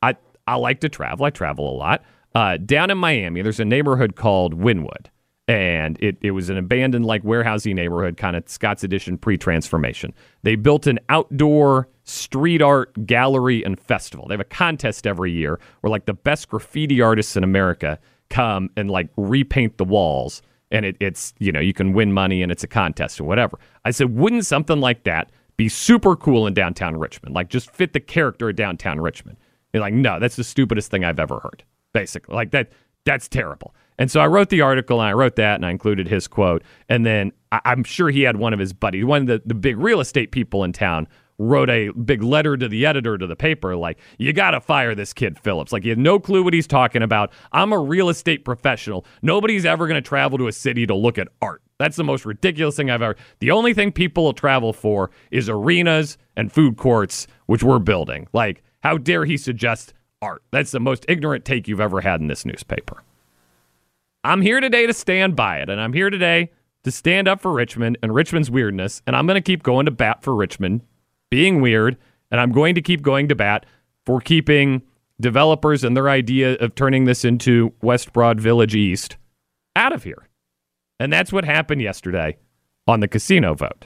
I 0.02 0.16
I 0.48 0.56
like 0.56 0.82
to 0.82 0.90
travel. 0.90 1.26
I 1.26 1.32
travel 1.32 1.72
a 1.72 1.76
lot. 1.76 2.04
Uh, 2.36 2.58
down 2.58 2.92
in 2.92 2.98
Miami, 2.98 3.42
there's 3.42 3.60
a 3.60 3.66
neighborhood 3.66 4.16
called 4.16 4.60
Wynwood, 4.60 5.08
and 5.48 5.98
it, 6.00 6.18
it 6.22 6.32
was 6.32 6.50
an 6.50 6.58
abandoned 6.58 7.06
like 7.06 7.24
warehousing 7.24 7.76
neighborhood, 7.76 8.18
kind 8.18 8.36
of 8.36 8.48
Scott's 8.48 8.84
Addition 8.84 9.18
pre-transformation. 9.18 10.14
They 10.44 10.56
built 10.56 10.86
an 10.86 11.00
outdoor 11.10 11.90
street 12.04 12.62
art 12.62 13.06
gallery 13.06 13.64
and 13.64 13.80
festival. 13.80 14.28
They 14.28 14.34
have 14.34 14.40
a 14.42 14.44
contest 14.44 15.08
every 15.08 15.32
year 15.32 15.60
where 15.82 15.90
like 15.90 16.06
the 16.06 16.14
best 16.14 16.50
graffiti 16.50 17.02
artists 17.02 17.36
in 17.36 17.44
America 17.44 18.00
come 18.30 18.70
and 18.76 18.90
like 18.90 19.10
repaint 19.18 19.78
the 19.78 19.86
walls, 19.86 20.42
and 20.72 20.86
it, 20.86 20.98
it's 21.00 21.34
you 21.40 21.52
know 21.52 21.60
you 21.60 21.74
can 21.74 21.94
win 21.94 22.14
money 22.14 22.42
and 22.42 22.52
it's 22.52 22.64
a 22.64 22.68
contest 22.68 23.20
or 23.20 23.24
whatever. 23.24 23.60
I 23.86 23.92
said, 23.92 24.16
wouldn't 24.16 24.46
something 24.46 24.80
like 24.80 25.04
that 25.04 25.32
be 25.58 25.70
super 25.70 26.16
cool 26.16 26.48
in 26.48 26.54
downtown 26.54 26.98
Richmond? 26.98 27.36
Like 27.36 27.50
just 27.50 27.72
fit 27.72 27.94
the 27.94 28.00
character 28.00 28.50
of 28.50 28.56
downtown 28.56 29.00
Richmond. 29.00 29.38
You're 29.74 29.82
like, 29.82 29.94
no, 29.94 30.20
that's 30.20 30.36
the 30.36 30.44
stupidest 30.44 30.90
thing 30.90 31.04
I've 31.04 31.20
ever 31.20 31.40
heard. 31.40 31.64
Basically, 31.94 32.36
like 32.36 32.52
that. 32.52 32.72
That's 33.06 33.28
terrible. 33.28 33.74
And 33.98 34.10
so 34.12 34.22
I 34.22 34.28
wrote 34.28 34.50
the 34.50 34.62
article 34.62 35.02
and 35.02 35.10
I 35.10 35.14
wrote 35.14 35.36
that 35.36 35.56
and 35.56 35.66
I 35.66 35.72
included 35.72 36.08
his 36.08 36.28
quote. 36.28 36.64
And 36.88 37.06
then 37.06 37.32
I, 37.52 37.60
am 37.66 37.84
sure 37.84 38.10
he 38.10 38.22
had 38.22 38.38
one 38.38 38.54
of 38.54 38.60
his 38.60 38.72
buddies, 38.72 39.06
one 39.06 39.22
of 39.22 39.28
the, 39.28 39.42
the 39.46 39.54
big 39.54 39.78
real 39.78 40.00
estate 40.00 40.32
people 40.32 40.64
in 40.64 40.74
town, 40.74 41.08
wrote 41.40 41.70
a 41.70 41.90
big 41.90 42.22
letter 42.22 42.56
to 42.58 42.68
the 42.68 42.86
editor 42.86 43.18
to 43.18 43.26
the 43.26 43.36
paper 43.36 43.76
like, 43.76 43.98
you 44.20 44.32
got 44.34 44.52
to 44.52 44.62
fire 44.62 44.94
this 44.94 45.14
kid, 45.14 45.40
Phillips. 45.40 45.72
Like, 45.72 45.84
he 45.84 45.90
has 45.90 45.98
no 45.98 46.20
clue 46.20 46.44
what 46.44 46.54
he's 46.54 46.68
talking 46.68 47.02
about. 47.02 47.32
I'm 47.52 47.74
a 47.74 47.80
real 47.80 48.10
estate 48.10 48.46
professional. 48.46 49.06
Nobody's 49.22 49.66
ever 49.66 49.88
going 49.88 50.02
to 50.02 50.08
travel 50.08 50.38
to 50.38 50.48
a 50.48 50.52
city 50.52 50.86
to 50.86 50.94
look 50.94 51.18
at 51.18 51.30
art. 51.42 51.64
That's 51.80 51.96
the 51.96 52.04
most 52.04 52.26
ridiculous 52.26 52.76
thing 52.76 52.92
I've 52.92 53.02
ever. 53.02 53.16
The 53.40 53.52
only 53.52 53.74
thing 53.74 53.94
people 53.94 54.26
will 54.26 54.34
travel 54.34 54.74
for 54.74 55.12
is 55.32 55.48
arenas 55.48 56.18
and 56.36 56.52
food 56.52 56.76
courts, 56.76 57.26
which 57.46 57.64
we're 57.64 57.80
building. 57.80 58.28
Like, 58.34 58.62
how 58.84 58.98
dare 58.98 59.24
he 59.24 59.38
suggest 59.38 59.94
art? 60.22 60.44
That's 60.52 60.72
the 60.72 60.82
most 60.82 61.06
ignorant 61.08 61.46
take 61.46 61.68
you've 61.68 61.80
ever 61.80 62.02
had 62.02 62.20
in 62.20 62.28
this 62.28 62.46
newspaper. 62.46 63.04
I'm 64.26 64.42
here 64.42 64.60
today 64.60 64.86
to 64.86 64.94
stand 64.94 65.38
by 65.38 65.60
it, 65.60 65.70
and 65.70 65.80
I'm 65.80 65.94
here 65.94 66.10
today 66.10 66.52
to 66.84 66.92
stand 66.92 67.30
up 67.30 67.40
for 67.40 67.54
Richmond 67.54 67.98
and 68.04 68.14
Richmond's 68.14 68.52
weirdness, 68.52 69.02
and 69.08 69.16
I'm 69.16 69.26
going 69.26 69.36
to 69.36 69.42
keep 69.42 69.64
going 69.64 69.86
to 69.86 69.92
bat 69.92 70.22
for 70.22 70.36
Richmond 70.36 70.82
being 71.30 71.62
weird, 71.62 71.98
and 72.32 72.40
I'm 72.40 72.52
going 72.52 72.76
to 72.76 72.82
keep 72.82 73.02
going 73.02 73.28
to 73.30 73.36
bat 73.36 73.66
for 74.06 74.20
keeping 74.22 74.82
developers 75.22 75.84
and 75.84 75.96
their 75.96 76.10
idea 76.10 76.54
of 76.56 76.76
turning 76.76 77.06
this 77.06 77.26
into 77.26 77.74
West 77.82 78.14
Broad 78.14 78.40
Village 78.40 78.76
East 78.76 79.18
out 79.76 79.94
of 79.94 80.04
here. 80.04 80.28
And 81.00 81.12
that's 81.12 81.32
what 81.32 81.46
happened 81.46 81.82
yesterday 81.82 82.38
on 82.88 83.00
the 83.00 83.08
casino 83.08 83.54
vote. 83.54 83.86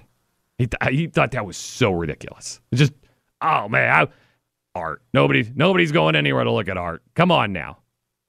He, 0.57 0.67
th- 0.67 0.95
he 0.95 1.07
thought 1.07 1.31
that 1.31 1.45
was 1.45 1.57
so 1.57 1.91
ridiculous. 1.91 2.61
It's 2.71 2.79
just, 2.79 2.93
oh 3.41 3.67
man, 3.67 3.89
I, 3.89 4.07
art. 4.79 5.01
Nobody, 5.13 5.51
nobody's 5.55 5.91
going 5.91 6.15
anywhere 6.15 6.43
to 6.43 6.51
look 6.51 6.67
at 6.67 6.77
art. 6.77 7.01
Come 7.15 7.31
on 7.31 7.51
now, 7.51 7.79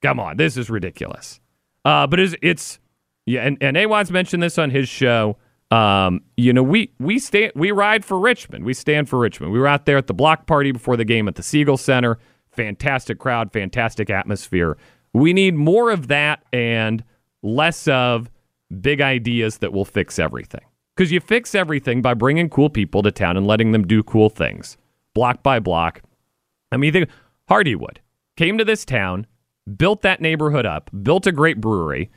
come 0.01 0.19
on. 0.19 0.37
This 0.37 0.57
is 0.57 0.69
ridiculous. 0.69 1.39
Uh, 1.83 2.07
but 2.07 2.19
it's, 2.19 2.35
it's 2.41 2.79
yeah, 3.25 3.41
and, 3.41 3.57
and 3.61 3.77
Awad's 3.77 4.11
mentioned 4.11 4.43
this 4.43 4.57
on 4.57 4.71
his 4.71 4.89
show. 4.89 5.37
Um, 5.71 6.21
you 6.37 6.53
know, 6.53 6.63
we 6.63 6.91
we 6.99 7.19
stand 7.19 7.51
we 7.55 7.71
ride 7.71 8.05
for 8.05 8.19
Richmond. 8.19 8.65
We 8.65 8.73
stand 8.73 9.09
for 9.09 9.19
Richmond. 9.19 9.51
We 9.51 9.59
were 9.59 9.67
out 9.67 9.85
there 9.85 9.97
at 9.97 10.07
the 10.07 10.13
block 10.13 10.45
party 10.45 10.71
before 10.71 10.95
the 10.95 11.05
game 11.05 11.27
at 11.27 11.35
the 11.35 11.43
Siegel 11.43 11.77
Center. 11.77 12.19
Fantastic 12.51 13.19
crowd, 13.19 13.51
fantastic 13.51 14.09
atmosphere. 14.09 14.77
We 15.13 15.33
need 15.33 15.55
more 15.55 15.91
of 15.91 16.07
that 16.07 16.43
and 16.53 17.03
less 17.41 17.87
of 17.87 18.29
big 18.81 19.01
ideas 19.01 19.59
that 19.59 19.73
will 19.73 19.85
fix 19.85 20.19
everything. 20.19 20.61
Because 20.95 21.11
you 21.11 21.19
fix 21.19 21.53
everything 21.55 22.01
by 22.01 22.13
bringing 22.13 22.49
cool 22.49 22.69
people 22.69 23.03
to 23.03 23.11
town 23.11 23.35
and 23.35 23.45
letting 23.45 23.71
them 23.71 23.85
do 23.85 24.01
cool 24.03 24.29
things, 24.29 24.77
block 25.13 25.43
by 25.43 25.59
block. 25.59 26.01
I 26.71 26.77
mean, 26.77 27.07
Hardywood 27.49 27.97
came 28.37 28.57
to 28.57 28.65
this 28.65 28.85
town, 28.85 29.27
built 29.77 30.01
that 30.03 30.21
neighborhood 30.21 30.65
up, 30.65 30.89
built 31.03 31.27
a 31.27 31.31
great 31.31 31.59
brewery, 31.59 32.09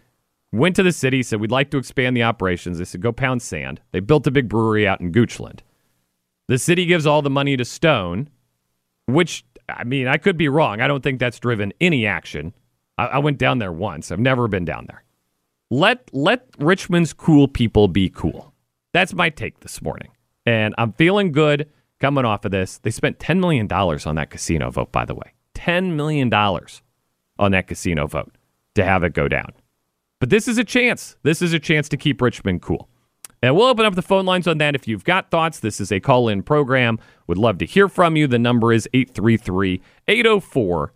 went 0.52 0.76
to 0.76 0.82
the 0.82 0.92
city, 0.92 1.22
said, 1.22 1.40
We'd 1.40 1.50
like 1.50 1.70
to 1.70 1.78
expand 1.78 2.16
the 2.16 2.22
operations. 2.22 2.78
They 2.78 2.84
said, 2.84 3.00
Go 3.00 3.12
pound 3.12 3.42
sand. 3.42 3.80
They 3.92 4.00
built 4.00 4.26
a 4.26 4.30
big 4.30 4.48
brewery 4.48 4.86
out 4.86 5.00
in 5.00 5.12
Goochland. 5.12 5.60
The 6.48 6.58
city 6.58 6.86
gives 6.86 7.06
all 7.06 7.22
the 7.22 7.30
money 7.30 7.56
to 7.56 7.64
Stone, 7.64 8.30
which, 9.06 9.44
I 9.68 9.84
mean, 9.84 10.08
I 10.08 10.16
could 10.16 10.36
be 10.36 10.48
wrong. 10.48 10.80
I 10.80 10.88
don't 10.88 11.02
think 11.02 11.18
that's 11.18 11.38
driven 11.38 11.72
any 11.80 12.06
action. 12.06 12.54
I, 12.96 13.06
I 13.06 13.18
went 13.18 13.38
down 13.38 13.58
there 13.58 13.72
once, 13.72 14.10
I've 14.10 14.18
never 14.18 14.48
been 14.48 14.64
down 14.64 14.86
there. 14.88 15.04
Let, 15.70 16.08
let 16.14 16.48
Richmond's 16.58 17.12
cool 17.12 17.46
people 17.46 17.88
be 17.88 18.08
cool. 18.08 18.54
That's 18.94 19.12
my 19.12 19.28
take 19.28 19.60
this 19.60 19.82
morning. 19.82 20.08
And 20.46 20.74
I'm 20.78 20.92
feeling 20.94 21.30
good 21.30 21.68
coming 22.00 22.24
off 22.24 22.46
of 22.46 22.52
this. 22.52 22.78
They 22.78 22.90
spent 22.90 23.18
$10 23.18 23.38
million 23.38 23.70
on 23.70 24.14
that 24.14 24.30
casino 24.30 24.70
vote, 24.70 24.92
by 24.92 25.04
the 25.04 25.14
way. 25.14 25.34
$10 25.54 25.94
million 25.94 26.32
on 26.32 27.52
that 27.52 27.66
casino 27.66 28.06
vote 28.06 28.32
to 28.76 28.84
have 28.84 29.04
it 29.04 29.12
go 29.12 29.28
down. 29.28 29.52
But 30.20 30.30
this 30.30 30.48
is 30.48 30.58
a 30.58 30.64
chance. 30.64 31.16
This 31.22 31.42
is 31.42 31.52
a 31.52 31.58
chance 31.58 31.88
to 31.90 31.96
keep 31.96 32.20
Richmond 32.20 32.62
cool. 32.62 32.88
And 33.40 33.54
we'll 33.54 33.66
open 33.66 33.86
up 33.86 33.94
the 33.94 34.02
phone 34.02 34.26
lines 34.26 34.48
on 34.48 34.58
that 34.58 34.74
if 34.74 34.88
you've 34.88 35.04
got 35.04 35.30
thoughts. 35.30 35.60
This 35.60 35.80
is 35.80 35.92
a 35.92 36.00
call 36.00 36.28
in 36.28 36.42
program. 36.42 36.98
Would 37.28 37.38
love 37.38 37.58
to 37.58 37.66
hear 37.66 37.88
from 37.88 38.16
you. 38.16 38.26
The 38.26 38.38
number 38.38 38.72
is 38.72 38.88
833 38.92 39.80
804 40.08 40.92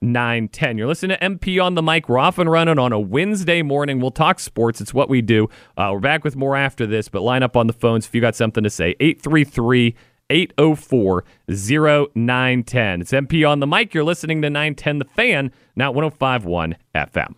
0910. 0.00 0.78
You're 0.78 0.86
listening 0.86 1.16
to 1.16 1.24
MP 1.24 1.62
on 1.62 1.74
the 1.74 1.82
mic. 1.82 2.08
We're 2.08 2.18
off 2.18 2.38
and 2.38 2.50
running 2.50 2.78
on 2.78 2.92
a 2.92 3.00
Wednesday 3.00 3.62
morning. 3.62 4.00
We'll 4.00 4.10
talk 4.10 4.40
sports. 4.40 4.80
It's 4.80 4.94
what 4.94 5.08
we 5.08 5.22
do. 5.22 5.48
Uh, 5.76 5.90
we're 5.92 6.00
back 6.00 6.24
with 6.24 6.36
more 6.36 6.56
after 6.56 6.86
this, 6.86 7.08
but 7.08 7.22
line 7.22 7.42
up 7.42 7.56
on 7.56 7.66
the 7.66 7.72
phones 7.72 8.06
if 8.06 8.14
you 8.14 8.20
got 8.20 8.34
something 8.36 8.64
to 8.64 8.70
say. 8.70 8.96
833 9.00 9.96
804 10.30 11.24
0910. 11.48 13.00
It's 13.00 13.12
MP 13.12 13.48
on 13.48 13.60
the 13.60 13.66
mic. 13.66 13.94
You're 13.94 14.04
listening 14.04 14.42
to 14.42 14.50
910 14.50 14.98
The 14.98 15.04
Fan, 15.04 15.52
now 15.74 15.90
1051 15.90 16.76
FM. 16.94 17.34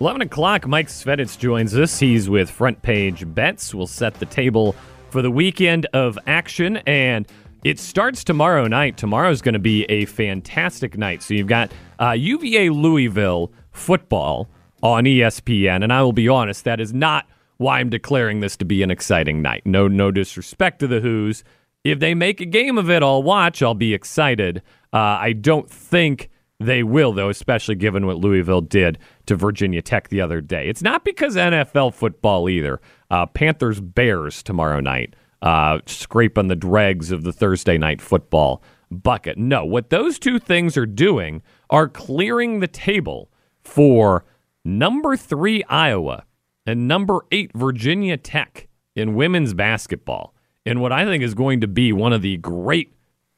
11 0.00 0.22
o'clock, 0.22 0.66
Mike 0.66 0.88
Sveditz 0.88 1.38
joins 1.38 1.76
us. 1.78 2.00
He's 2.00 2.28
with 2.28 2.50
Front 2.50 2.82
Page 2.82 3.24
Bets. 3.34 3.72
We'll 3.72 3.86
set 3.86 4.14
the 4.14 4.26
table 4.26 4.74
for 5.10 5.22
the 5.22 5.30
weekend 5.30 5.86
of 5.92 6.18
action, 6.26 6.78
and 6.78 7.24
it 7.64 7.78
starts 7.78 8.24
tomorrow 8.24 8.66
night. 8.66 8.96
Tomorrow's 8.96 9.40
going 9.40 9.52
to 9.52 9.60
be 9.60 9.84
a 9.84 10.06
fantastic 10.06 10.98
night. 10.98 11.22
So 11.22 11.34
you've 11.34 11.46
got 11.46 11.70
uh, 12.00 12.10
UVA 12.10 12.70
Louisville 12.70 13.52
football 13.70 14.48
on 14.82 15.04
ESPN, 15.04 15.84
and 15.84 15.92
I 15.92 16.02
will 16.02 16.12
be 16.12 16.28
honest, 16.28 16.64
that 16.64 16.80
is 16.80 16.92
not 16.92 17.26
why 17.58 17.78
I'm 17.78 17.88
declaring 17.88 18.40
this 18.40 18.56
to 18.56 18.64
be 18.64 18.82
an 18.82 18.90
exciting 18.90 19.40
night. 19.40 19.62
No, 19.64 19.86
no 19.86 20.10
disrespect 20.10 20.80
to 20.80 20.88
the 20.88 20.98
Hoos. 20.98 21.44
If 21.84 22.00
they 22.00 22.14
make 22.14 22.40
a 22.40 22.44
game 22.44 22.76
of 22.76 22.90
it, 22.90 23.04
I'll 23.04 23.22
watch. 23.22 23.62
I'll 23.62 23.74
be 23.74 23.94
excited. 23.94 24.62
Uh, 24.92 24.98
I 24.98 25.32
don't 25.32 25.70
think 25.70 26.28
they 26.66 26.82
will, 26.82 27.12
though, 27.12 27.28
especially 27.28 27.74
given 27.74 28.06
what 28.06 28.18
Louisville 28.18 28.60
did 28.60 28.98
to 29.26 29.36
Virginia 29.36 29.82
Tech 29.82 30.08
the 30.08 30.20
other 30.20 30.40
day. 30.40 30.68
It's 30.68 30.82
not 30.82 31.04
because 31.04 31.36
NFL 31.36 31.94
football 31.94 32.48
either. 32.48 32.80
Uh, 33.10 33.26
Panthers 33.26 33.80
Bears 33.80 34.42
tomorrow 34.42 34.80
night, 34.80 35.14
uh, 35.42 35.80
scraping 35.86 36.48
the 36.48 36.56
dregs 36.56 37.12
of 37.12 37.24
the 37.24 37.32
Thursday 37.32 37.78
night 37.78 38.00
football 38.00 38.62
bucket. 38.90 39.38
No, 39.38 39.64
what 39.64 39.90
those 39.90 40.18
two 40.18 40.38
things 40.38 40.76
are 40.76 40.86
doing 40.86 41.42
are 41.70 41.88
clearing 41.88 42.60
the 42.60 42.68
table 42.68 43.30
for 43.62 44.24
number 44.64 45.16
three 45.16 45.62
Iowa 45.64 46.24
and 46.66 46.86
number 46.86 47.20
eight 47.30 47.50
Virginia 47.54 48.16
Tech 48.16 48.68
in 48.94 49.14
women's 49.14 49.54
basketball 49.54 50.34
in 50.64 50.80
what 50.80 50.92
I 50.92 51.04
think 51.04 51.22
is 51.22 51.34
going 51.34 51.60
to 51.60 51.66
be 51.66 51.92
one 51.92 52.12
of 52.12 52.22
the 52.22 52.36
great 52.36 52.92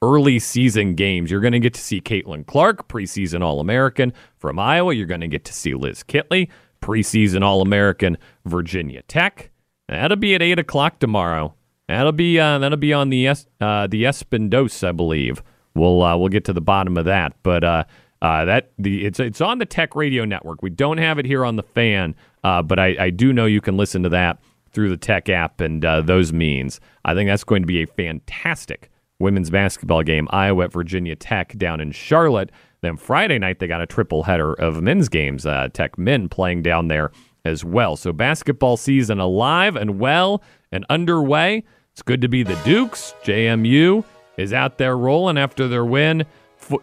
early 0.05 0.39
season 0.39 0.95
games. 0.95 1.31
You're 1.31 1.41
going 1.41 1.53
to 1.53 1.61
get 1.61 1.75
to 1.75 1.81
see 1.81 2.01
Caitlin 2.01 2.47
Clark, 2.47 2.89
preseason 2.89 3.43
All 3.43 3.61
American 3.61 4.13
from 4.37 4.59
Iowa. 4.59 4.95
You're 4.95 5.07
going 5.07 5.23
to 5.23 5.29
get 5.29 5.45
to 5.47 5.53
see 5.53 5.75
Liz 5.75 6.03
Kitley, 6.03 6.51
preseason 6.83 7.43
All 7.43 7.63
American 7.63 8.19
Virginia 8.45 9.03
Tech. 9.03 9.51
That'll 9.89 10.17
be 10.17 10.35
at 10.35 10.43
eight 10.43 10.59
o'clock 10.59 10.99
tomorrow. 10.99 11.55
That'll 11.89 12.13
be 12.13 12.39
uh, 12.39 12.59
that'll 12.59 12.79
be 12.79 12.93
on 12.93 13.09
the 13.11 13.27
es- 13.27 13.47
uh, 13.61 13.87
the 13.87 14.05
Espindos, 14.05 14.87
I 14.87 14.93
believe. 14.93 15.43
We'll 15.75 16.03
uh, 16.03 16.17
we'll 16.17 16.29
get 16.29 16.45
to 16.47 16.53
the 16.53 16.61
bottom 16.61 16.97
of 16.97 17.05
that, 17.07 17.35
but 17.43 17.65
uh, 17.65 17.85
uh, 18.23 18.45
that 18.45 18.73
the 18.79 19.05
it's 19.05 19.21
it's 19.21 19.41
on 19.41 19.59
the 19.59 19.67
Tech 19.67 19.95
Radio 19.95 20.25
Network. 20.25 20.63
We 20.63 20.71
don't 20.71 20.99
have 20.99 21.19
it 21.19 21.27
here 21.27 21.45
on 21.45 21.57
the 21.57 21.63
Fan, 21.63 22.15
uh, 22.43 22.63
but 22.63 22.79
I, 22.79 22.97
I 22.99 23.11
do 23.11 23.33
know 23.33 23.47
you 23.47 23.61
can 23.61 23.77
listen 23.77 24.03
to 24.05 24.09
that 24.11 24.39
through 24.73 24.89
the 24.91 24.97
Tech 24.97 25.29
app 25.29 25.61
and 25.61 25.83
those 25.83 26.33
means. 26.33 26.81
I 27.05 27.15
think 27.15 27.29
that's 27.29 27.45
going 27.45 27.63
to 27.63 27.67
be 27.67 27.83
a 27.83 27.87
fantastic 27.87 28.91
women's 29.19 29.51
basketball 29.51 30.03
game, 30.03 30.29
Iowa 30.31 30.65
at 30.65 30.73
Virginia 30.73 31.17
Tech 31.17 31.57
down 31.57 31.81
in 31.81 31.93
Charlotte. 31.93 32.51
Then 32.81 32.97
Friday 32.97 33.39
night, 33.39 33.59
they 33.59 33.67
got 33.67 33.81
a 33.81 33.87
triple 33.87 34.25
header 34.25 34.53
of 34.55 34.83
men's 34.83 35.09
games, 35.09 35.47
uh, 35.47 35.69
Tech 35.73 35.97
men 35.97 36.29
playing 36.29 36.63
down 36.63 36.89
there 36.89 37.11
as 37.45 37.65
well. 37.65 37.97
So 37.97 38.13
basketball 38.13 38.77
season 38.77 39.19
alive 39.19 39.77
and 39.77 39.99
well 39.99 40.43
and 40.73 40.85
underway. 40.89 41.65
It's 41.93 42.03
good 42.03 42.21
to 42.23 42.29
be 42.29 42.43
the 42.43 42.57
Dukes. 42.65 43.15
JMU 43.25 44.05
is 44.37 44.53
out 44.53 44.79
there 44.79 44.97
rolling 44.97 45.39
after 45.39 45.69
their 45.69 45.85
win 45.85 46.25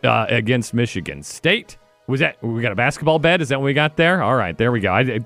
uh, 0.04 0.26
against 0.30 0.74
Michigan 0.74 1.22
State. 1.24 1.78
Was 2.08 2.20
that 2.20 2.42
we 2.44 2.62
got 2.62 2.72
a 2.72 2.76
basketball 2.76 3.20
bed? 3.20 3.42
Is 3.42 3.50
that 3.50 3.60
what 3.60 3.66
we 3.66 3.74
got 3.74 3.98
there? 3.98 4.24
All 4.24 4.36
right, 4.36 4.58
there 4.58 4.72
we 4.72 4.80
go. 4.80 4.92
I, 4.92 5.20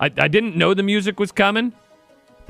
I, 0.00 0.10
I 0.16 0.28
didn't 0.28 0.56
know 0.56 0.74
the 0.74 0.82
music 0.82 1.20
was 1.20 1.32
coming 1.32 1.72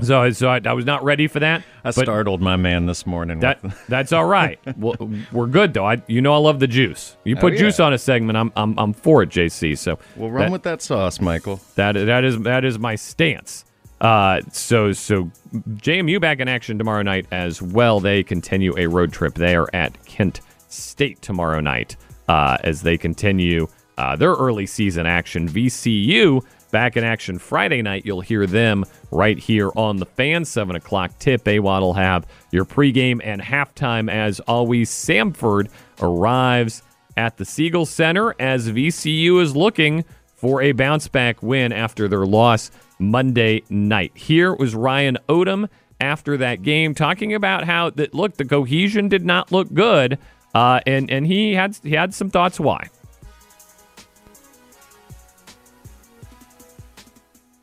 So, 0.01 0.29
so 0.31 0.49
I, 0.49 0.59
I 0.65 0.73
was 0.73 0.85
not 0.85 1.03
ready 1.03 1.27
for 1.27 1.39
that. 1.39 1.63
I 1.83 1.91
startled 1.91 2.41
my 2.41 2.55
man 2.55 2.85
this 2.85 3.05
morning. 3.05 3.39
That 3.41 3.59
that's 3.89 4.11
all 4.11 4.25
right. 4.25 4.59
well, 4.77 4.95
we're 5.31 5.47
good 5.47 5.73
though. 5.73 5.85
I 5.85 6.01
you 6.07 6.21
know 6.21 6.33
I 6.33 6.37
love 6.37 6.59
the 6.59 6.67
juice. 6.67 7.15
You 7.23 7.35
put 7.35 7.53
Oh, 7.53 7.55
yeah. 7.55 7.59
juice 7.59 7.79
on 7.79 7.93
a 7.93 7.97
segment, 7.97 8.37
I'm 8.37 8.51
I'm 8.55 8.77
I'm 8.79 8.93
for 8.93 9.23
it, 9.23 9.29
JC. 9.29 9.77
So 9.77 9.99
we'll 10.15 10.29
run 10.31 10.45
that- 10.45 10.51
with 10.51 10.63
that 10.63 10.81
sauce, 10.81 11.19
Michael. 11.21 11.59
that 11.75 11.93
that 11.93 12.23
is 12.23 12.39
that 12.41 12.65
is 12.65 12.79
my 12.79 12.95
stance. 12.95 13.65
Uh, 13.99 14.41
so 14.51 14.91
so 14.93 15.29
JMU 15.69 16.19
back 16.19 16.39
in 16.39 16.47
action 16.47 16.77
tomorrow 16.79 17.03
night 17.03 17.27
as 17.31 17.61
well. 17.61 17.99
They 17.99 18.23
continue 18.23 18.73
a 18.77 18.87
road 18.87 19.13
trip. 19.13 19.35
They 19.35 19.55
are 19.55 19.69
at 19.73 20.03
Kent 20.05 20.41
State 20.69 21.21
tomorrow 21.21 21.59
night 21.59 21.95
uh, 22.27 22.57
as 22.63 22.81
they 22.81 22.97
continue 22.97 23.67
uh, 23.99 24.15
their 24.15 24.31
early 24.33 24.65
season 24.65 25.05
action. 25.05 25.47
VCU 25.47 26.43
back 26.71 26.97
in 26.97 27.03
action 27.03 27.37
Friday 27.37 27.81
night. 27.81 28.05
You'll 28.05 28.21
hear 28.21 28.47
them 28.47 28.85
right 29.11 29.37
here 29.37 29.71
on 29.75 29.97
the 29.97 30.05
fan. 30.05 30.45
Seven 30.45 30.75
o'clock 30.75 31.17
tip. 31.19 31.43
AWAD 31.43 31.81
will 31.81 31.93
have 31.93 32.25
your 32.51 32.65
pregame 32.65 33.21
and 33.23 33.41
halftime 33.41 34.09
as 34.11 34.39
always. 34.41 34.89
Samford 34.89 35.69
arrives 36.01 36.81
at 37.17 37.37
the 37.37 37.45
Siegel 37.45 37.85
Center 37.85 38.33
as 38.39 38.69
VCU 38.69 39.41
is 39.41 39.55
looking 39.55 40.05
for 40.35 40.61
a 40.61 40.71
bounce 40.71 41.07
back 41.07 41.43
win 41.43 41.71
after 41.71 42.07
their 42.07 42.25
loss 42.25 42.71
Monday 42.97 43.63
night. 43.69 44.11
Here 44.15 44.53
was 44.53 44.73
Ryan 44.73 45.17
Odom 45.29 45.69
after 45.99 46.35
that 46.37 46.63
game 46.63 46.95
talking 46.95 47.33
about 47.33 47.65
how 47.65 47.91
that 47.91 48.13
look 48.13 48.37
the 48.37 48.45
cohesion 48.45 49.07
did 49.07 49.23
not 49.23 49.51
look 49.51 49.71
good, 49.73 50.17
uh, 50.55 50.79
and 50.87 51.11
and 51.11 51.27
he 51.27 51.53
had 51.53 51.77
he 51.83 51.91
had 51.91 52.13
some 52.13 52.29
thoughts 52.29 52.59
why. 52.59 52.89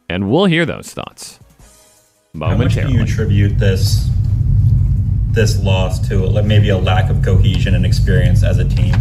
And 0.09 0.31
we'll 0.31 0.47
hear 0.47 0.65
those 0.65 0.93
thoughts 0.93 1.39
How 2.39 2.57
much 2.57 2.75
do 2.75 2.91
you 2.91 3.03
attribute 3.03 3.59
this 3.59 4.09
this 5.31 5.63
loss 5.63 6.09
to 6.09 6.43
maybe 6.43 6.71
a 6.71 6.79
lack 6.79 7.11
of 7.11 7.23
cohesion 7.23 7.75
and 7.75 7.85
experience 7.87 8.43
as 8.43 8.59
a 8.59 8.65
team? 8.65 8.95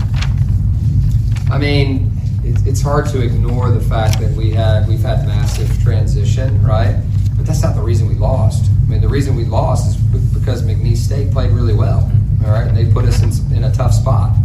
I 1.49 1.57
mean, 1.57 2.11
it's, 2.43 2.61
it's 2.63 2.81
hard 2.81 3.07
to 3.07 3.21
ignore 3.21 3.71
the 3.71 3.79
fact 3.79 4.19
that 4.19 4.31
we 4.35 4.51
had 4.51 4.87
we've 4.87 5.01
had 5.01 5.25
massive 5.25 5.81
transition, 5.81 6.61
right? 6.61 7.01
But 7.35 7.45
that's 7.45 7.63
not 7.63 7.75
the 7.75 7.81
reason 7.81 8.07
we 8.07 8.15
lost. 8.15 8.69
I 8.69 8.89
mean, 8.89 9.01
the 9.01 9.07
reason 9.07 9.35
we 9.35 9.45
lost 9.45 9.87
is 9.87 9.95
because 10.37 10.63
McNeese 10.63 10.97
State 10.97 11.31
played 11.31 11.51
really 11.51 11.73
well, 11.73 12.11
all 12.45 12.51
right, 12.51 12.67
and 12.67 12.75
they 12.75 12.91
put 12.91 13.05
us 13.05 13.21
in, 13.21 13.57
in 13.57 13.63
a 13.63 13.73
tough 13.73 13.93
spot, 13.93 14.35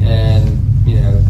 and 0.00 0.48
you 0.86 1.00
know, 1.00 1.24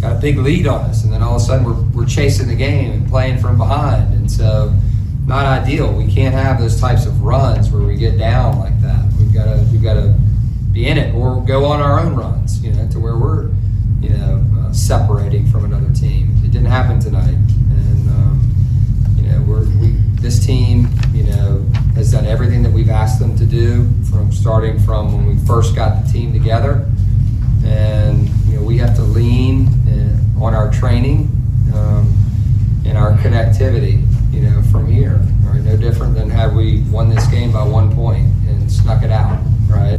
got 0.00 0.16
a 0.16 0.20
big 0.20 0.38
lead 0.38 0.66
on 0.66 0.82
us, 0.82 1.04
and 1.04 1.12
then 1.12 1.22
all 1.22 1.36
of 1.36 1.42
a 1.42 1.44
sudden 1.44 1.64
we're 1.64 1.80
we're 1.94 2.06
chasing 2.06 2.48
the 2.48 2.54
game 2.54 2.92
and 2.92 3.08
playing 3.08 3.38
from 3.38 3.56
behind, 3.58 4.12
and 4.14 4.30
so 4.30 4.72
not 5.26 5.46
ideal. 5.46 5.92
We 5.92 6.12
can't 6.12 6.34
have 6.34 6.58
those 6.58 6.80
types 6.80 7.06
of 7.06 7.22
runs 7.22 7.70
where 7.70 7.82
we 7.82 7.96
get 7.96 8.18
down 8.18 8.58
like 8.58 8.80
that. 8.82 9.04
We've 9.18 9.32
got 9.32 9.44
to 9.44 9.66
we've 9.70 9.82
got 9.82 9.94
to 9.94 10.14
be 10.72 10.86
in 10.86 10.98
it 10.98 11.14
or 11.14 11.44
go 11.44 11.64
on 11.64 11.80
our 11.80 12.00
own 12.00 12.14
runs, 12.14 12.62
you 12.64 12.72
know, 12.72 12.88
to 12.88 13.00
where 13.00 13.16
we're 13.16 13.50
you 14.00 14.08
know, 14.08 14.44
uh, 14.58 14.72
separating 14.72 15.46
from 15.46 15.64
another 15.64 15.90
team. 15.92 16.34
It 16.42 16.50
didn't 16.50 16.66
happen 16.66 16.98
tonight, 16.98 17.34
and 17.34 18.10
um, 18.10 18.54
you 19.16 19.22
know, 19.24 19.42
we're 19.42 19.64
we 19.78 19.92
this 20.20 20.44
team, 20.44 20.88
you 21.12 21.24
know, 21.24 21.64
has 21.94 22.12
done 22.12 22.26
everything 22.26 22.62
that 22.62 22.72
we've 22.72 22.90
asked 22.90 23.18
them 23.18 23.36
to 23.36 23.46
do 23.46 23.90
from 24.10 24.32
starting 24.32 24.78
from 24.80 25.12
when 25.12 25.26
we 25.26 25.46
first 25.46 25.74
got 25.74 26.04
the 26.04 26.12
team 26.12 26.32
together, 26.32 26.90
and 27.64 28.28
know, 28.60 28.66
we 28.66 28.78
have 28.78 28.94
to 28.96 29.02
lean 29.02 29.68
uh, 29.88 30.44
on 30.44 30.54
our 30.54 30.70
training 30.70 31.30
um, 31.74 32.14
and 32.84 32.96
our 32.96 33.12
connectivity, 33.18 34.04
you 34.32 34.42
know, 34.42 34.62
from 34.70 34.86
here. 34.86 35.20
Right, 35.42 35.62
no 35.62 35.76
different 35.76 36.14
than 36.14 36.30
had 36.30 36.54
we 36.54 36.82
won 36.90 37.08
this 37.08 37.26
game 37.26 37.52
by 37.52 37.64
one 37.64 37.94
point 37.94 38.26
and 38.46 38.70
snuck 38.70 39.02
it 39.02 39.10
out, 39.10 39.42
right? 39.68 39.98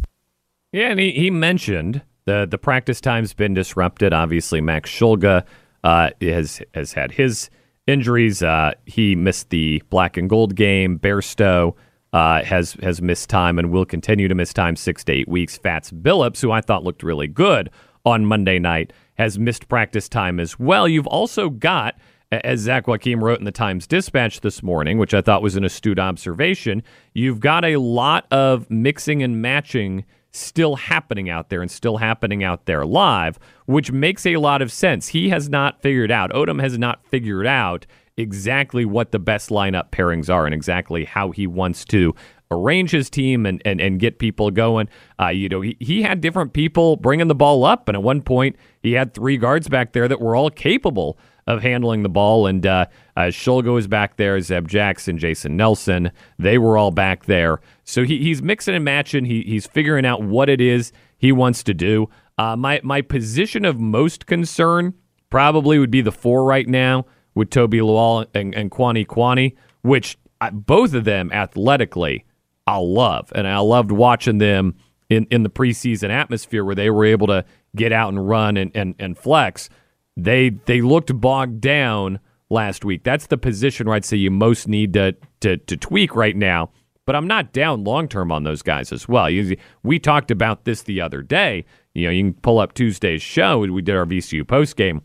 Yeah, 0.72 0.90
and 0.90 1.00
he, 1.00 1.12
he 1.12 1.30
mentioned 1.30 2.02
the 2.26 2.48
the 2.50 2.58
practice 2.58 3.02
time's 3.02 3.34
been 3.34 3.54
disrupted. 3.54 4.14
Obviously, 4.14 4.62
Max 4.62 4.90
Shulga 4.90 5.46
uh, 5.84 6.12
has 6.22 6.62
has 6.74 6.94
had 6.94 7.12
his 7.12 7.50
injuries. 7.88 8.42
Uh, 8.42 8.74
he 8.86 9.16
missed 9.16 9.50
the 9.50 9.84
black 9.90 10.16
and 10.16 10.30
gold 10.30 10.56
game. 10.56 10.98
Bairstow 10.98 11.76
uh, 12.14 12.44
has 12.44 12.74
has 12.82 13.02
missed 13.02 13.30
time 13.30 13.60
and 13.60 13.72
will 13.72 13.86
continue 13.86 14.30
to 14.30 14.36
miss 14.36 14.54
time 14.54 14.78
six 14.78 15.04
to 15.06 15.12
eight 15.12 15.28
weeks. 15.28 15.58
Fats 15.58 15.92
Billups, 15.92 16.42
who 16.42 16.52
I 16.52 16.62
thought 16.62 16.84
looked 16.86 17.04
really 17.04 17.28
good 17.28 17.70
on 18.06 18.26
Monday 18.26 18.60
night, 18.60 18.94
has 19.16 19.38
missed 19.38 19.68
practice 19.68 20.10
time 20.10 20.40
as 20.40 20.60
well. 20.60 20.88
You've 20.88 21.08
also 21.08 21.50
got 21.50 21.96
as 22.32 22.62
Zach 22.62 22.88
Joachim 22.88 23.24
wrote 23.24 23.40
in 23.40 23.46
the 23.46 23.52
Times 23.52 23.86
Dispatch 23.86 24.40
this 24.40 24.64
morning, 24.64 24.98
which 24.98 25.14
I 25.14 25.22
thought 25.22 25.42
was 25.42 25.58
an 25.58 25.66
astute 25.66 26.00
observation, 26.00 26.82
you've 27.14 27.42
got 27.42 27.66
a 27.66 27.76
lot 27.78 28.26
of 28.32 28.70
mixing 28.72 29.22
and 29.22 29.42
matching 29.42 30.06
still 30.32 30.78
happening 30.78 31.30
out 31.30 31.50
there 31.50 31.62
and 31.62 31.70
still 31.70 31.98
happening 31.98 32.42
out 32.42 32.66
there 32.66 32.86
live, 32.86 33.38
which 33.66 33.92
makes 33.92 34.26
a 34.26 34.38
lot 34.38 34.62
of 34.62 34.72
sense. 34.72 35.10
He 35.10 35.28
has 35.30 35.50
not 35.50 35.82
figured 35.82 36.10
out, 36.10 36.32
Odom 36.32 36.62
has 36.62 36.78
not 36.78 37.06
figured 37.06 37.46
out 37.46 37.86
exactly 38.16 38.86
what 38.86 39.12
the 39.12 39.20
best 39.20 39.50
lineup 39.50 39.92
pairings 39.92 40.34
are 40.34 40.46
and 40.46 40.54
exactly 40.54 41.04
how 41.04 41.32
he 41.32 41.48
wants 41.48 41.84
to 41.86 42.16
arrange 42.52 42.92
his 42.92 43.10
team 43.10 43.46
and, 43.46 43.62
and, 43.66 43.82
and 43.82 44.00
get 44.00 44.20
people 44.20 44.52
going. 44.52 44.90
Uh, 45.20 45.30
you 45.30 45.50
know, 45.50 45.62
he, 45.62 45.78
he 45.80 46.02
had 46.02 46.22
different 46.22 46.54
people 46.54 46.98
bringing 46.98 47.28
the 47.28 47.36
ball 47.36 47.64
up, 47.64 47.88
and 47.88 47.96
at 47.96 48.04
one 48.04 48.22
point 48.22 48.56
he 48.84 48.94
had 48.94 49.14
three 49.14 49.38
guards 49.38 49.68
back 49.68 49.94
there 49.94 50.08
that 50.08 50.22
were 50.22 50.36
all 50.36 50.50
capable 50.50 51.18
of 51.48 51.62
handling 51.62 52.04
the 52.04 52.10
ball. 52.10 52.46
And 52.46 52.66
uh, 52.66 52.86
uh, 53.16 53.22
Shulga 53.22 53.78
is 53.80 53.88
back 53.88 54.18
there, 54.18 54.40
Zeb 54.42 54.68
Jackson, 54.68 55.18
Jason 55.18 55.58
Nelson. 55.58 56.12
They 56.38 56.58
were 56.58 56.78
all 56.78 56.92
back 56.92 57.26
there. 57.26 57.60
So 57.84 58.04
he, 58.04 58.20
he's 58.20 58.42
mixing 58.42 58.76
and 58.76 58.86
matching. 58.86 59.26
He, 59.26 59.42
he's 59.44 59.66
figuring 59.66 60.06
out 60.06 60.22
what 60.22 60.50
it 60.50 60.62
is 60.62 60.92
he 61.18 61.32
wants 61.32 61.64
to 61.64 61.74
do. 61.74 62.10
Uh, 62.38 62.56
my, 62.56 62.80
my 62.84 63.02
position 63.02 63.66
of 63.66 63.80
most 63.80 64.26
concern 64.26 64.94
probably 65.30 65.80
would 65.80 65.92
be 65.92 66.02
the 66.02 66.12
four 66.12 66.44
right 66.44 66.68
now 66.68 67.06
with 67.36 67.50
Tobi 67.50 67.80
Lawal 67.80 68.26
and, 68.34 68.54
and 68.54 68.72
Kuany 68.72 69.06
Kuany, 69.06 69.56
which 69.82 70.18
I, 70.42 70.50
both 70.50 70.94
of 70.94 71.06
them 71.06 71.32
athletically 71.32 72.26
I 72.72 72.78
love. 72.78 73.32
And 73.36 73.48
I 73.48 73.60
loved 73.60 73.92
watching 73.92 74.38
them 74.38 74.76
in, 75.10 75.28
in 75.32 75.44
the 75.44 75.50
preseason 75.50 76.10
atmosphere 76.10 76.64
where 76.64 76.76
they 76.76 76.90
were 76.90 77.06
able 77.06 77.28
to 77.28 77.46
get 77.76 77.92
out 77.92 78.10
and 78.10 78.28
run 78.28 78.58
and, 78.58 78.72
and, 78.76 78.96
and 79.00 79.18
flex 79.18 79.70
they 80.18 80.50
they 80.50 80.82
looked 80.82 81.18
bogged 81.20 81.62
down 81.62 82.20
last 82.50 82.84
week. 82.84 83.04
That's 83.04 83.28
the 83.28 83.38
position 83.38 83.88
where 83.88 83.96
I'd 83.96 84.06
say 84.06 84.18
you 84.18 84.32
most 84.32 84.68
need 84.68 84.94
to 84.94 85.16
to, 85.42 85.58
to 85.58 85.78
tweak 85.78 86.16
right 86.16 86.36
now. 86.36 86.72
But 87.06 87.16
I'm 87.16 87.28
not 87.28 87.52
down 87.52 87.84
long 87.84 88.08
term 88.08 88.32
on 88.32 88.44
those 88.44 88.62
guys 88.62 88.92
as 88.92 89.08
well. 89.08 89.30
You, 89.30 89.58
we 89.84 90.00
talked 90.00 90.32
about 90.32 90.66
this 90.66 90.84
the 90.84 91.02
other 91.02 91.22
day. 91.22 91.66
You 91.94 92.06
know, 92.06 92.12
you 92.12 92.24
can 92.24 92.34
pull 92.36 92.60
up 92.60 92.74
Tuesday's 92.74 93.22
show. 93.22 93.60
We 93.60 93.82
did 93.82 93.96
our 93.96 94.06
VCU 94.06 94.48
post 94.48 94.76
game. 94.76 95.02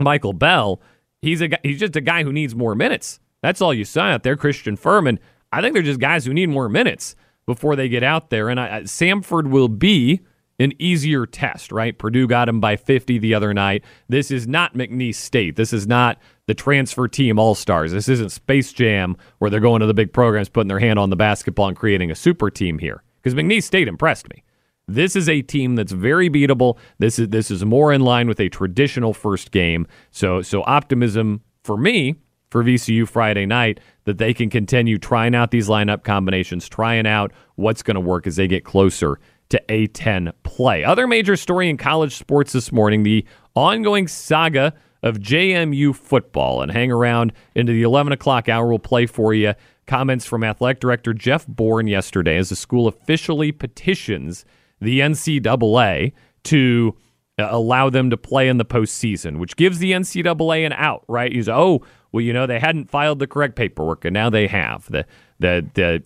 Michael 0.00 0.32
Bell, 0.32 0.80
he's 1.20 1.42
a 1.42 1.50
he's 1.62 1.80
just 1.80 1.96
a 1.96 2.00
guy 2.00 2.22
who 2.22 2.32
needs 2.32 2.54
more 2.54 2.74
minutes. 2.74 3.20
That's 3.42 3.60
all 3.60 3.74
you 3.74 3.84
saw 3.84 4.04
out 4.04 4.22
there. 4.22 4.36
Christian 4.36 4.76
Fermin, 4.76 5.20
I 5.52 5.60
think 5.60 5.74
they're 5.74 5.82
just 5.82 6.00
guys 6.00 6.24
who 6.24 6.34
need 6.34 6.48
more 6.48 6.68
minutes 6.68 7.16
before 7.46 7.76
they 7.76 7.88
get 7.88 8.02
out 8.02 8.30
there. 8.30 8.48
And 8.48 8.60
I, 8.60 8.82
Samford 8.82 9.50
will 9.50 9.68
be 9.68 10.20
an 10.58 10.72
easier 10.78 11.24
test, 11.24 11.70
right? 11.70 11.96
Purdue 11.96 12.26
got 12.26 12.48
him 12.48 12.60
by 12.60 12.76
50 12.76 13.18
the 13.18 13.34
other 13.34 13.54
night. 13.54 13.84
This 14.08 14.30
is 14.30 14.48
not 14.48 14.74
McNeese 14.74 15.14
State. 15.14 15.56
This 15.56 15.72
is 15.72 15.86
not 15.86 16.18
the 16.46 16.54
transfer 16.54 17.06
team 17.06 17.38
all 17.38 17.54
stars. 17.54 17.92
This 17.92 18.08
isn't 18.08 18.30
Space 18.30 18.72
Jam 18.72 19.16
where 19.38 19.50
they're 19.50 19.60
going 19.60 19.80
to 19.80 19.86
the 19.86 19.94
big 19.94 20.12
programs, 20.12 20.48
putting 20.48 20.68
their 20.68 20.80
hand 20.80 20.98
on 20.98 21.10
the 21.10 21.16
basketball 21.16 21.68
and 21.68 21.76
creating 21.76 22.10
a 22.10 22.14
super 22.14 22.50
team 22.50 22.78
here. 22.78 23.02
Because 23.22 23.34
McNeese 23.34 23.64
State 23.64 23.88
impressed 23.88 24.28
me. 24.28 24.42
This 24.88 25.14
is 25.14 25.28
a 25.28 25.42
team 25.42 25.76
that's 25.76 25.92
very 25.92 26.30
beatable. 26.30 26.78
This 26.98 27.18
is 27.18 27.28
this 27.28 27.50
is 27.50 27.64
more 27.64 27.92
in 27.92 28.00
line 28.00 28.26
with 28.26 28.40
a 28.40 28.48
traditional 28.48 29.12
first 29.12 29.50
game. 29.50 29.86
So 30.10 30.40
so 30.40 30.62
optimism 30.66 31.42
for 31.62 31.76
me 31.76 32.16
for 32.50 32.64
VCU 32.64 33.06
Friday 33.06 33.44
night 33.44 33.80
that 34.08 34.16
they 34.16 34.32
can 34.32 34.48
continue 34.48 34.96
trying 34.96 35.34
out 35.34 35.50
these 35.50 35.68
lineup 35.68 36.02
combinations, 36.02 36.66
trying 36.66 37.06
out 37.06 37.30
what's 37.56 37.82
going 37.82 37.94
to 37.94 38.00
work 38.00 38.26
as 38.26 38.36
they 38.36 38.48
get 38.48 38.64
closer 38.64 39.20
to 39.50 39.62
A10 39.68 40.32
play. 40.44 40.82
Other 40.82 41.06
major 41.06 41.36
story 41.36 41.68
in 41.68 41.76
college 41.76 42.16
sports 42.16 42.52
this 42.52 42.72
morning, 42.72 43.02
the 43.02 43.26
ongoing 43.54 44.08
saga 44.08 44.72
of 45.02 45.18
JMU 45.18 45.94
football. 45.94 46.62
And 46.62 46.72
hang 46.72 46.90
around 46.90 47.34
into 47.54 47.72
the 47.72 47.82
11 47.82 48.14
o'clock 48.14 48.48
hour. 48.48 48.66
We'll 48.66 48.78
play 48.78 49.04
for 49.04 49.34
you 49.34 49.52
comments 49.86 50.24
from 50.24 50.42
athletic 50.42 50.80
director 50.80 51.12
Jeff 51.12 51.46
Bourne 51.46 51.86
yesterday 51.86 52.38
as 52.38 52.48
the 52.48 52.56
school 52.56 52.88
officially 52.88 53.52
petitions 53.52 54.46
the 54.80 55.00
NCAA 55.00 56.12
to 56.44 56.96
uh, 57.38 57.48
allow 57.50 57.88
them 57.90 58.10
to 58.10 58.16
play 58.16 58.48
in 58.48 58.58
the 58.58 58.64
postseason, 58.64 59.38
which 59.38 59.56
gives 59.56 59.78
the 59.78 59.92
NCAA 59.92 60.66
an 60.66 60.72
out, 60.72 61.04
right? 61.08 61.30
You 61.30 61.42
say, 61.42 61.52
oh, 61.52 61.82
well, 62.12 62.22
you 62.22 62.32
know, 62.32 62.46
they 62.46 62.58
hadn't 62.58 62.90
filed 62.90 63.18
the 63.18 63.26
correct 63.26 63.56
paperwork, 63.56 64.04
and 64.04 64.14
now 64.14 64.30
they 64.30 64.46
have. 64.46 64.90
The 64.90 65.06
the 65.38 65.66
the 65.74 66.02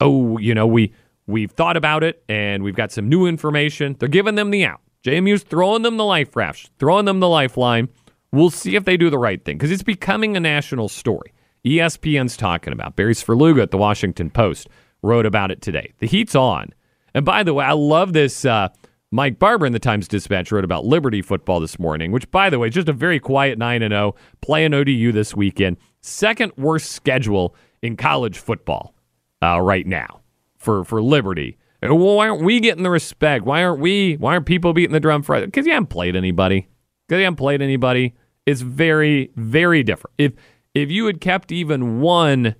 oh, 0.00 0.38
you 0.38 0.54
know, 0.54 0.66
we 0.66 0.92
we've 1.26 1.50
thought 1.50 1.76
about 1.76 2.04
it 2.04 2.22
and 2.28 2.62
we've 2.62 2.76
got 2.76 2.92
some 2.92 3.08
new 3.08 3.26
information. 3.26 3.96
They're 3.98 4.08
giving 4.08 4.36
them 4.36 4.50
the 4.50 4.64
out. 4.64 4.80
JMU's 5.04 5.42
throwing 5.42 5.82
them 5.82 5.96
the 5.96 6.04
life 6.04 6.34
raft, 6.34 6.70
throwing 6.78 7.04
them 7.04 7.20
the 7.20 7.28
lifeline. 7.28 7.88
We'll 8.32 8.50
see 8.50 8.76
if 8.76 8.84
they 8.84 8.96
do 8.96 9.10
the 9.10 9.18
right 9.18 9.44
thing 9.44 9.56
because 9.56 9.70
it's 9.70 9.82
becoming 9.82 10.36
a 10.36 10.40
national 10.40 10.88
story. 10.88 11.32
ESPN's 11.64 12.36
talking 12.36 12.72
about. 12.72 12.96
Barry 12.96 13.14
Svrluga 13.14 13.62
at 13.62 13.70
the 13.70 13.78
Washington 13.78 14.30
Post 14.30 14.68
wrote 15.02 15.26
about 15.26 15.50
it 15.50 15.62
today. 15.62 15.92
The 15.98 16.06
heat's 16.06 16.34
on. 16.34 16.70
And 17.14 17.24
by 17.24 17.42
the 17.42 17.54
way, 17.54 17.64
I 17.64 17.72
love 17.72 18.12
this. 18.12 18.44
Uh, 18.44 18.68
Mike 19.16 19.38
Barber 19.38 19.64
in 19.64 19.72
the 19.72 19.78
Times 19.78 20.08
Dispatch 20.08 20.52
wrote 20.52 20.62
about 20.62 20.84
Liberty 20.84 21.22
football 21.22 21.58
this 21.58 21.78
morning, 21.78 22.12
which, 22.12 22.30
by 22.30 22.50
the 22.50 22.58
way, 22.58 22.68
is 22.68 22.74
just 22.74 22.90
a 22.90 22.92
very 22.92 23.18
quiet 23.18 23.56
9 23.56 23.80
0, 23.80 24.14
playing 24.42 24.74
ODU 24.74 25.10
this 25.10 25.34
weekend. 25.34 25.78
Second 26.02 26.52
worst 26.58 26.90
schedule 26.90 27.56
in 27.80 27.96
college 27.96 28.38
football 28.38 28.94
uh, 29.42 29.58
right 29.58 29.86
now 29.86 30.20
for, 30.58 30.84
for 30.84 31.00
Liberty. 31.00 31.56
And 31.80 31.98
why 31.98 32.28
aren't 32.28 32.44
we 32.44 32.60
getting 32.60 32.82
the 32.82 32.90
respect? 32.90 33.46
Why 33.46 33.64
aren't 33.64 33.80
we? 33.80 34.16
Why 34.16 34.34
aren't 34.34 34.44
people 34.44 34.74
beating 34.74 34.92
the 34.92 35.00
drum 35.00 35.22
for 35.22 35.34
it? 35.36 35.46
Because 35.46 35.64
you 35.64 35.72
haven't 35.72 35.88
played 35.88 36.14
anybody. 36.14 36.68
Because 37.08 37.20
you 37.20 37.24
haven't 37.24 37.36
played 37.36 37.62
anybody. 37.62 38.14
It's 38.44 38.60
very, 38.60 39.30
very 39.34 39.82
different. 39.82 40.12
If 40.18 40.34
if 40.74 40.90
you 40.90 41.06
had 41.06 41.22
kept 41.22 41.50
even 41.50 42.00
one 42.00 42.54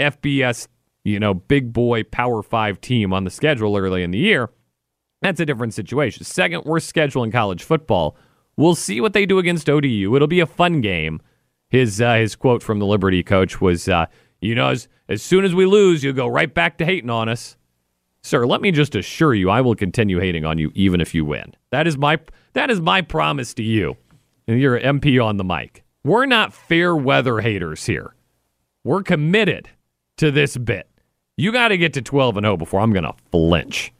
FBS, 0.00 0.68
you 1.04 1.20
know, 1.20 1.34
big 1.34 1.74
boy 1.74 2.04
Power 2.04 2.42
Five 2.42 2.80
team 2.80 3.12
on 3.12 3.24
the 3.24 3.30
schedule 3.30 3.76
early 3.76 4.02
in 4.02 4.10
the 4.10 4.18
year, 4.18 4.48
that's 5.22 5.40
a 5.40 5.46
different 5.46 5.72
situation. 5.74 6.24
Second 6.24 6.64
worst 6.64 6.88
schedule 6.88 7.24
in 7.24 7.30
college 7.30 7.62
football. 7.62 8.16
We'll 8.56 8.74
see 8.74 9.00
what 9.00 9.14
they 9.14 9.24
do 9.24 9.38
against 9.38 9.70
ODU. 9.70 10.14
It'll 10.14 10.28
be 10.28 10.40
a 10.40 10.46
fun 10.46 10.80
game. 10.80 11.20
His 11.70 12.00
uh, 12.00 12.16
his 12.16 12.36
quote 12.36 12.62
from 12.62 12.78
the 12.78 12.86
Liberty 12.86 13.22
coach 13.22 13.60
was, 13.60 13.88
uh, 13.88 14.06
"You 14.40 14.54
know, 14.54 14.68
as 14.68 14.88
as 15.08 15.22
soon 15.22 15.44
as 15.44 15.54
we 15.54 15.64
lose, 15.64 16.04
you'll 16.04 16.12
go 16.12 16.26
right 16.26 16.52
back 16.52 16.76
to 16.78 16.84
hating 16.84 17.08
on 17.08 17.28
us." 17.28 17.56
Sir, 18.24 18.46
let 18.46 18.60
me 18.60 18.70
just 18.70 18.94
assure 18.94 19.34
you, 19.34 19.50
I 19.50 19.60
will 19.60 19.74
continue 19.74 20.20
hating 20.20 20.44
on 20.44 20.58
you 20.58 20.70
even 20.74 21.00
if 21.00 21.14
you 21.14 21.24
win. 21.24 21.54
That 21.70 21.86
is 21.86 21.96
my 21.96 22.18
that 22.52 22.70
is 22.70 22.80
my 22.80 23.00
promise 23.00 23.54
to 23.54 23.62
you. 23.62 23.96
You're 24.46 24.76
an 24.76 25.00
MP 25.00 25.24
on 25.24 25.38
the 25.38 25.44
mic. 25.44 25.82
We're 26.04 26.26
not 26.26 26.52
fair 26.52 26.94
weather 26.96 27.40
haters 27.40 27.86
here. 27.86 28.14
We're 28.84 29.02
committed 29.02 29.68
to 30.18 30.30
this 30.30 30.56
bit. 30.56 30.88
You 31.36 31.52
got 31.52 31.68
to 31.68 31.78
get 31.78 31.94
to 31.94 32.02
12 32.02 32.36
and 32.36 32.44
0 32.44 32.56
before 32.56 32.80
I'm 32.80 32.92
going 32.92 33.04
to 33.04 33.14
flinch. 33.30 33.92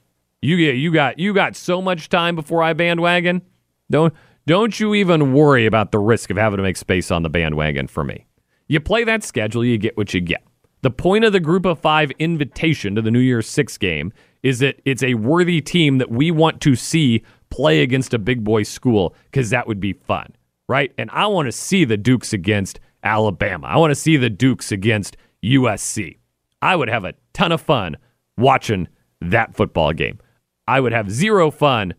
You 0.42 0.56
get 0.56 0.74
you 0.74 0.92
got 0.92 1.20
you 1.20 1.32
got 1.32 1.54
so 1.54 1.80
much 1.80 2.08
time 2.08 2.34
before 2.34 2.64
I 2.64 2.72
bandwagon. 2.72 3.42
Don't 3.90 4.12
don't 4.44 4.78
you 4.78 4.94
even 4.94 5.32
worry 5.32 5.66
about 5.66 5.92
the 5.92 6.00
risk 6.00 6.30
of 6.30 6.36
having 6.36 6.56
to 6.56 6.64
make 6.64 6.76
space 6.76 7.12
on 7.12 7.22
the 7.22 7.30
bandwagon 7.30 7.86
for 7.86 8.02
me. 8.02 8.26
You 8.66 8.80
play 8.80 9.04
that 9.04 9.22
schedule, 9.22 9.64
you 9.64 9.78
get 9.78 9.96
what 9.96 10.12
you 10.12 10.20
get. 10.20 10.42
The 10.80 10.90
point 10.90 11.24
of 11.24 11.32
the 11.32 11.38
group 11.38 11.64
of 11.64 11.78
5 11.78 12.10
invitation 12.18 12.96
to 12.96 13.02
the 13.02 13.10
New 13.12 13.20
Year's 13.20 13.48
6 13.48 13.78
game 13.78 14.12
is 14.42 14.58
that 14.58 14.82
it's 14.84 15.04
a 15.04 15.14
worthy 15.14 15.60
team 15.60 15.98
that 15.98 16.10
we 16.10 16.32
want 16.32 16.60
to 16.62 16.74
see 16.74 17.22
play 17.50 17.82
against 17.82 18.12
a 18.12 18.18
big 18.18 18.42
boy 18.42 18.64
school 18.64 19.14
cuz 19.32 19.50
that 19.50 19.68
would 19.68 19.78
be 19.78 19.92
fun, 19.92 20.34
right? 20.68 20.92
And 20.98 21.08
I 21.12 21.28
want 21.28 21.46
to 21.46 21.52
see 21.52 21.84
the 21.84 21.96
Dukes 21.96 22.32
against 22.32 22.80
Alabama. 23.04 23.68
I 23.68 23.76
want 23.76 23.92
to 23.92 23.94
see 23.94 24.16
the 24.16 24.30
Dukes 24.30 24.72
against 24.72 25.16
USC. 25.44 26.16
I 26.60 26.74
would 26.74 26.88
have 26.88 27.04
a 27.04 27.14
ton 27.32 27.52
of 27.52 27.60
fun 27.60 27.96
watching 28.36 28.88
that 29.20 29.54
football 29.54 29.92
game. 29.92 30.18
I 30.66 30.80
would 30.80 30.92
have 30.92 31.10
zero 31.10 31.50
fun 31.50 31.94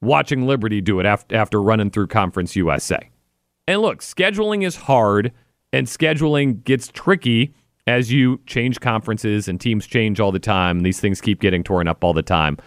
watching 0.00 0.46
Liberty 0.46 0.80
do 0.80 1.00
it 1.00 1.06
after, 1.06 1.36
after 1.36 1.62
running 1.62 1.90
through 1.90 2.08
Conference 2.08 2.56
USA. 2.56 3.10
And 3.66 3.82
look, 3.82 4.00
scheduling 4.00 4.64
is 4.64 4.76
hard 4.76 5.32
and 5.72 5.86
scheduling 5.86 6.64
gets 6.64 6.88
tricky 6.88 7.54
as 7.86 8.12
you 8.12 8.40
change 8.46 8.80
conferences 8.80 9.48
and 9.48 9.60
teams 9.60 9.86
change 9.86 10.20
all 10.20 10.32
the 10.32 10.38
time. 10.38 10.80
These 10.80 11.00
things 11.00 11.20
keep 11.20 11.40
getting 11.40 11.62
torn 11.62 11.88
up 11.88 12.04
all 12.04 12.12
the 12.12 12.22
time. 12.22 12.58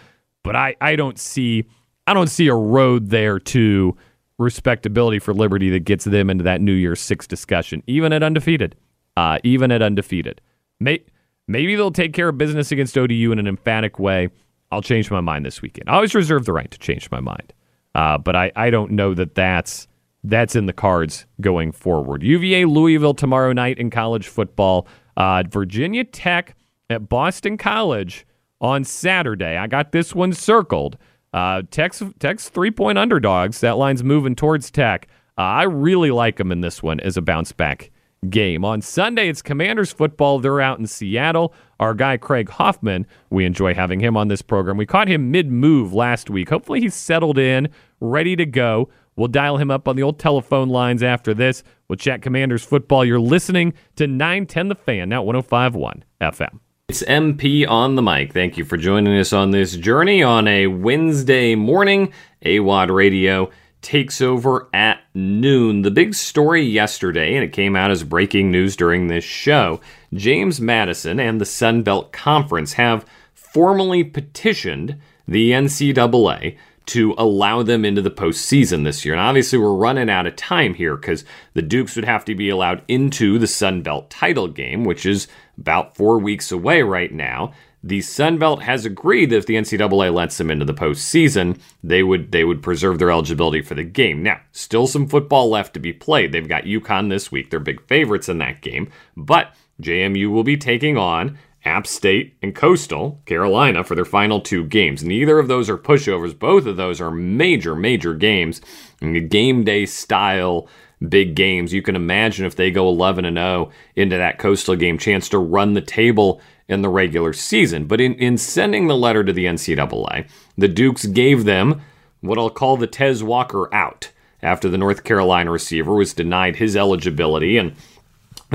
But 0.42 0.56
I, 0.56 0.76
I 0.80 0.96
don't 0.96 1.18
see 1.18 1.64
I 2.06 2.12
don't 2.12 2.28
see 2.28 2.48
a 2.48 2.54
road 2.54 3.08
there 3.08 3.38
to 3.38 3.96
respectability 4.38 5.18
for 5.18 5.32
Liberty 5.32 5.70
that 5.70 5.80
gets 5.80 6.04
them 6.04 6.28
into 6.28 6.44
that 6.44 6.60
New 6.60 6.72
Year's 6.72 7.00
Six 7.00 7.26
discussion, 7.26 7.82
even 7.86 8.12
at 8.12 8.22
undefeated. 8.22 8.76
Uh, 9.16 9.38
even 9.44 9.70
at 9.70 9.80
undefeated. 9.80 10.40
May, 10.80 11.02
maybe 11.46 11.76
they'll 11.76 11.92
take 11.92 12.12
care 12.12 12.28
of 12.28 12.36
business 12.36 12.72
against 12.72 12.98
ODU 12.98 13.30
in 13.30 13.38
an 13.38 13.46
emphatic 13.46 13.98
way. 13.98 14.28
I'll 14.74 14.82
change 14.82 15.10
my 15.10 15.20
mind 15.20 15.46
this 15.46 15.62
weekend. 15.62 15.88
I 15.88 15.94
always 15.94 16.14
reserve 16.14 16.44
the 16.44 16.52
right 16.52 16.70
to 16.70 16.78
change 16.78 17.10
my 17.10 17.20
mind, 17.20 17.52
uh, 17.94 18.18
but 18.18 18.34
I, 18.34 18.50
I 18.56 18.70
don't 18.70 18.92
know 18.92 19.14
that 19.14 19.34
that's 19.34 19.86
that's 20.24 20.56
in 20.56 20.66
the 20.66 20.72
cards 20.72 21.26
going 21.40 21.70
forward. 21.70 22.22
UVA 22.22 22.64
Louisville 22.64 23.14
tomorrow 23.14 23.52
night 23.52 23.78
in 23.78 23.90
college 23.90 24.26
football. 24.26 24.88
Uh, 25.16 25.44
Virginia 25.48 26.02
Tech 26.02 26.56
at 26.90 27.08
Boston 27.08 27.56
College 27.56 28.26
on 28.60 28.84
Saturday. 28.84 29.56
I 29.56 29.66
got 29.66 29.92
this 29.92 30.14
one 30.14 30.32
circled. 30.32 30.96
Uh, 31.32 31.62
Tech's, 31.70 32.02
Tech's 32.18 32.48
three 32.48 32.70
point 32.70 32.98
underdogs. 32.98 33.60
That 33.60 33.76
line's 33.76 34.02
moving 34.02 34.34
towards 34.34 34.70
Tech. 34.70 35.08
Uh, 35.36 35.42
I 35.42 35.62
really 35.64 36.10
like 36.10 36.36
them 36.36 36.50
in 36.50 36.62
this 36.62 36.82
one 36.82 37.00
as 37.00 37.16
a 37.16 37.22
bounce 37.22 37.52
back 37.52 37.90
game. 38.30 38.64
On 38.64 38.80
Sunday, 38.80 39.28
it's 39.28 39.42
Commanders 39.42 39.92
football. 39.92 40.38
They're 40.38 40.60
out 40.60 40.78
in 40.78 40.86
Seattle. 40.86 41.52
Our 41.80 41.94
guy 41.94 42.16
Craig 42.16 42.48
Hoffman, 42.48 43.06
we 43.30 43.44
enjoy 43.44 43.74
having 43.74 44.00
him 44.00 44.16
on 44.16 44.28
this 44.28 44.42
program. 44.42 44.76
We 44.76 44.86
caught 44.86 45.08
him 45.08 45.30
mid 45.30 45.50
move 45.50 45.92
last 45.92 46.30
week. 46.30 46.48
Hopefully, 46.48 46.80
he's 46.80 46.94
settled 46.94 47.38
in, 47.38 47.68
ready 48.00 48.36
to 48.36 48.46
go. 48.46 48.88
We'll 49.16 49.28
dial 49.28 49.58
him 49.58 49.70
up 49.70 49.86
on 49.86 49.96
the 49.96 50.02
old 50.02 50.18
telephone 50.18 50.68
lines 50.68 51.02
after 51.02 51.34
this. 51.34 51.62
We'll 51.88 51.96
chat 51.96 52.22
Commanders 52.22 52.64
football. 52.64 53.04
You're 53.04 53.20
listening 53.20 53.74
to 53.96 54.06
910 54.06 54.68
The 54.68 54.74
Fan, 54.74 55.08
now 55.08 55.22
1051 55.22 56.04
FM. 56.20 56.58
It's 56.88 57.02
MP 57.04 57.66
on 57.68 57.94
the 57.94 58.02
mic. 58.02 58.32
Thank 58.32 58.58
you 58.58 58.64
for 58.64 58.76
joining 58.76 59.18
us 59.18 59.32
on 59.32 59.52
this 59.52 59.76
journey 59.76 60.22
on 60.22 60.46
a 60.46 60.66
Wednesday 60.66 61.54
morning. 61.54 62.12
AWAD 62.44 62.94
Radio 62.94 63.50
takes 63.80 64.20
over 64.20 64.68
at 64.74 65.00
noon. 65.14 65.82
The 65.82 65.90
big 65.90 66.14
story 66.14 66.62
yesterday, 66.62 67.34
and 67.34 67.44
it 67.44 67.52
came 67.52 67.76
out 67.76 67.90
as 67.90 68.02
breaking 68.02 68.50
news 68.50 68.76
during 68.76 69.06
this 69.06 69.24
show 69.24 69.80
James 70.14 70.60
Madison 70.60 71.18
and 71.18 71.40
the 71.40 71.44
Sun 71.44 71.82
Belt 71.82 72.12
Conference 72.12 72.74
have 72.74 73.04
formally 73.34 74.04
petitioned 74.04 74.96
the 75.26 75.50
NCAA 75.50 76.56
to 76.86 77.14
allow 77.16 77.62
them 77.62 77.84
into 77.84 78.02
the 78.02 78.10
postseason 78.10 78.84
this 78.84 79.04
year. 79.04 79.14
And 79.14 79.20
obviously, 79.20 79.58
we're 79.58 79.74
running 79.74 80.10
out 80.10 80.26
of 80.26 80.36
time 80.36 80.74
here 80.74 80.96
because 80.96 81.24
the 81.54 81.62
Dukes 81.62 81.96
would 81.96 82.04
have 82.04 82.24
to 82.26 82.34
be 82.34 82.48
allowed 82.48 82.82
into 82.88 83.38
the 83.38 83.46
Sun 83.46 83.82
Belt 83.82 84.10
title 84.10 84.48
game, 84.48 84.84
which 84.84 85.06
is 85.06 85.26
about 85.58 85.96
four 85.96 86.18
weeks 86.18 86.52
away 86.52 86.82
right 86.82 87.12
now. 87.12 87.52
The 87.82 88.00
Sun 88.00 88.38
Belt 88.38 88.62
has 88.62 88.86
agreed 88.86 89.30
that 89.30 89.36
if 89.36 89.46
the 89.46 89.56
NCAA 89.56 90.12
lets 90.12 90.38
them 90.38 90.50
into 90.50 90.64
the 90.64 90.72
postseason, 90.74 91.58
they 91.82 92.02
would 92.02 92.32
they 92.32 92.44
would 92.44 92.62
preserve 92.62 92.98
their 92.98 93.10
eligibility 93.10 93.62
for 93.62 93.74
the 93.74 93.84
game. 93.84 94.22
Now, 94.22 94.40
still 94.52 94.86
some 94.86 95.06
football 95.06 95.50
left 95.50 95.74
to 95.74 95.80
be 95.80 95.92
played. 95.92 96.32
They've 96.32 96.48
got 96.48 96.64
UConn 96.64 97.10
this 97.10 97.30
week; 97.30 97.50
they're 97.50 97.60
big 97.60 97.86
favorites 97.86 98.28
in 98.28 98.38
that 98.38 98.62
game. 98.62 98.90
But 99.16 99.54
JMU 99.80 100.30
will 100.30 100.44
be 100.44 100.56
taking 100.56 100.96
on 100.96 101.38
App 101.64 101.86
State 101.86 102.36
and 102.42 102.54
Coastal 102.54 103.20
Carolina 103.24 103.84
for 103.84 103.94
their 103.94 104.04
final 104.04 104.40
two 104.40 104.64
games. 104.64 105.02
Neither 105.02 105.38
of 105.38 105.48
those 105.48 105.70
are 105.70 105.78
pushovers. 105.78 106.38
Both 106.38 106.66
of 106.66 106.76
those 106.76 107.00
are 107.00 107.10
major, 107.10 107.74
major 107.74 108.14
games, 108.14 108.60
game 109.00 109.64
day 109.64 109.86
style 109.86 110.68
big 111.08 111.34
games. 111.34 111.72
You 111.72 111.82
can 111.82 111.96
imagine 111.96 112.46
if 112.46 112.56
they 112.56 112.70
go 112.70 112.88
11 112.88 113.24
and 113.24 113.36
0 113.36 113.70
into 113.96 114.16
that 114.16 114.38
Coastal 114.38 114.76
game, 114.76 114.98
chance 114.98 115.28
to 115.30 115.38
run 115.38 115.74
the 115.74 115.80
table 115.80 116.40
in 116.68 116.82
the 116.82 116.88
regular 116.88 117.32
season. 117.32 117.86
But 117.86 118.00
in, 118.00 118.14
in 118.14 118.38
sending 118.38 118.86
the 118.86 118.96
letter 118.96 119.24
to 119.24 119.32
the 119.32 119.44
NCAA, 119.44 120.28
the 120.56 120.68
Dukes 120.68 121.06
gave 121.06 121.44
them 121.44 121.82
what 122.20 122.38
I'll 122.38 122.50
call 122.50 122.76
the 122.76 122.86
Tez 122.86 123.22
Walker 123.22 123.72
out 123.74 124.10
after 124.42 124.68
the 124.68 124.78
North 124.78 125.04
Carolina 125.04 125.50
receiver 125.50 125.94
was 125.94 126.14
denied 126.14 126.56
his 126.56 126.76
eligibility 126.76 127.56
and 127.58 127.74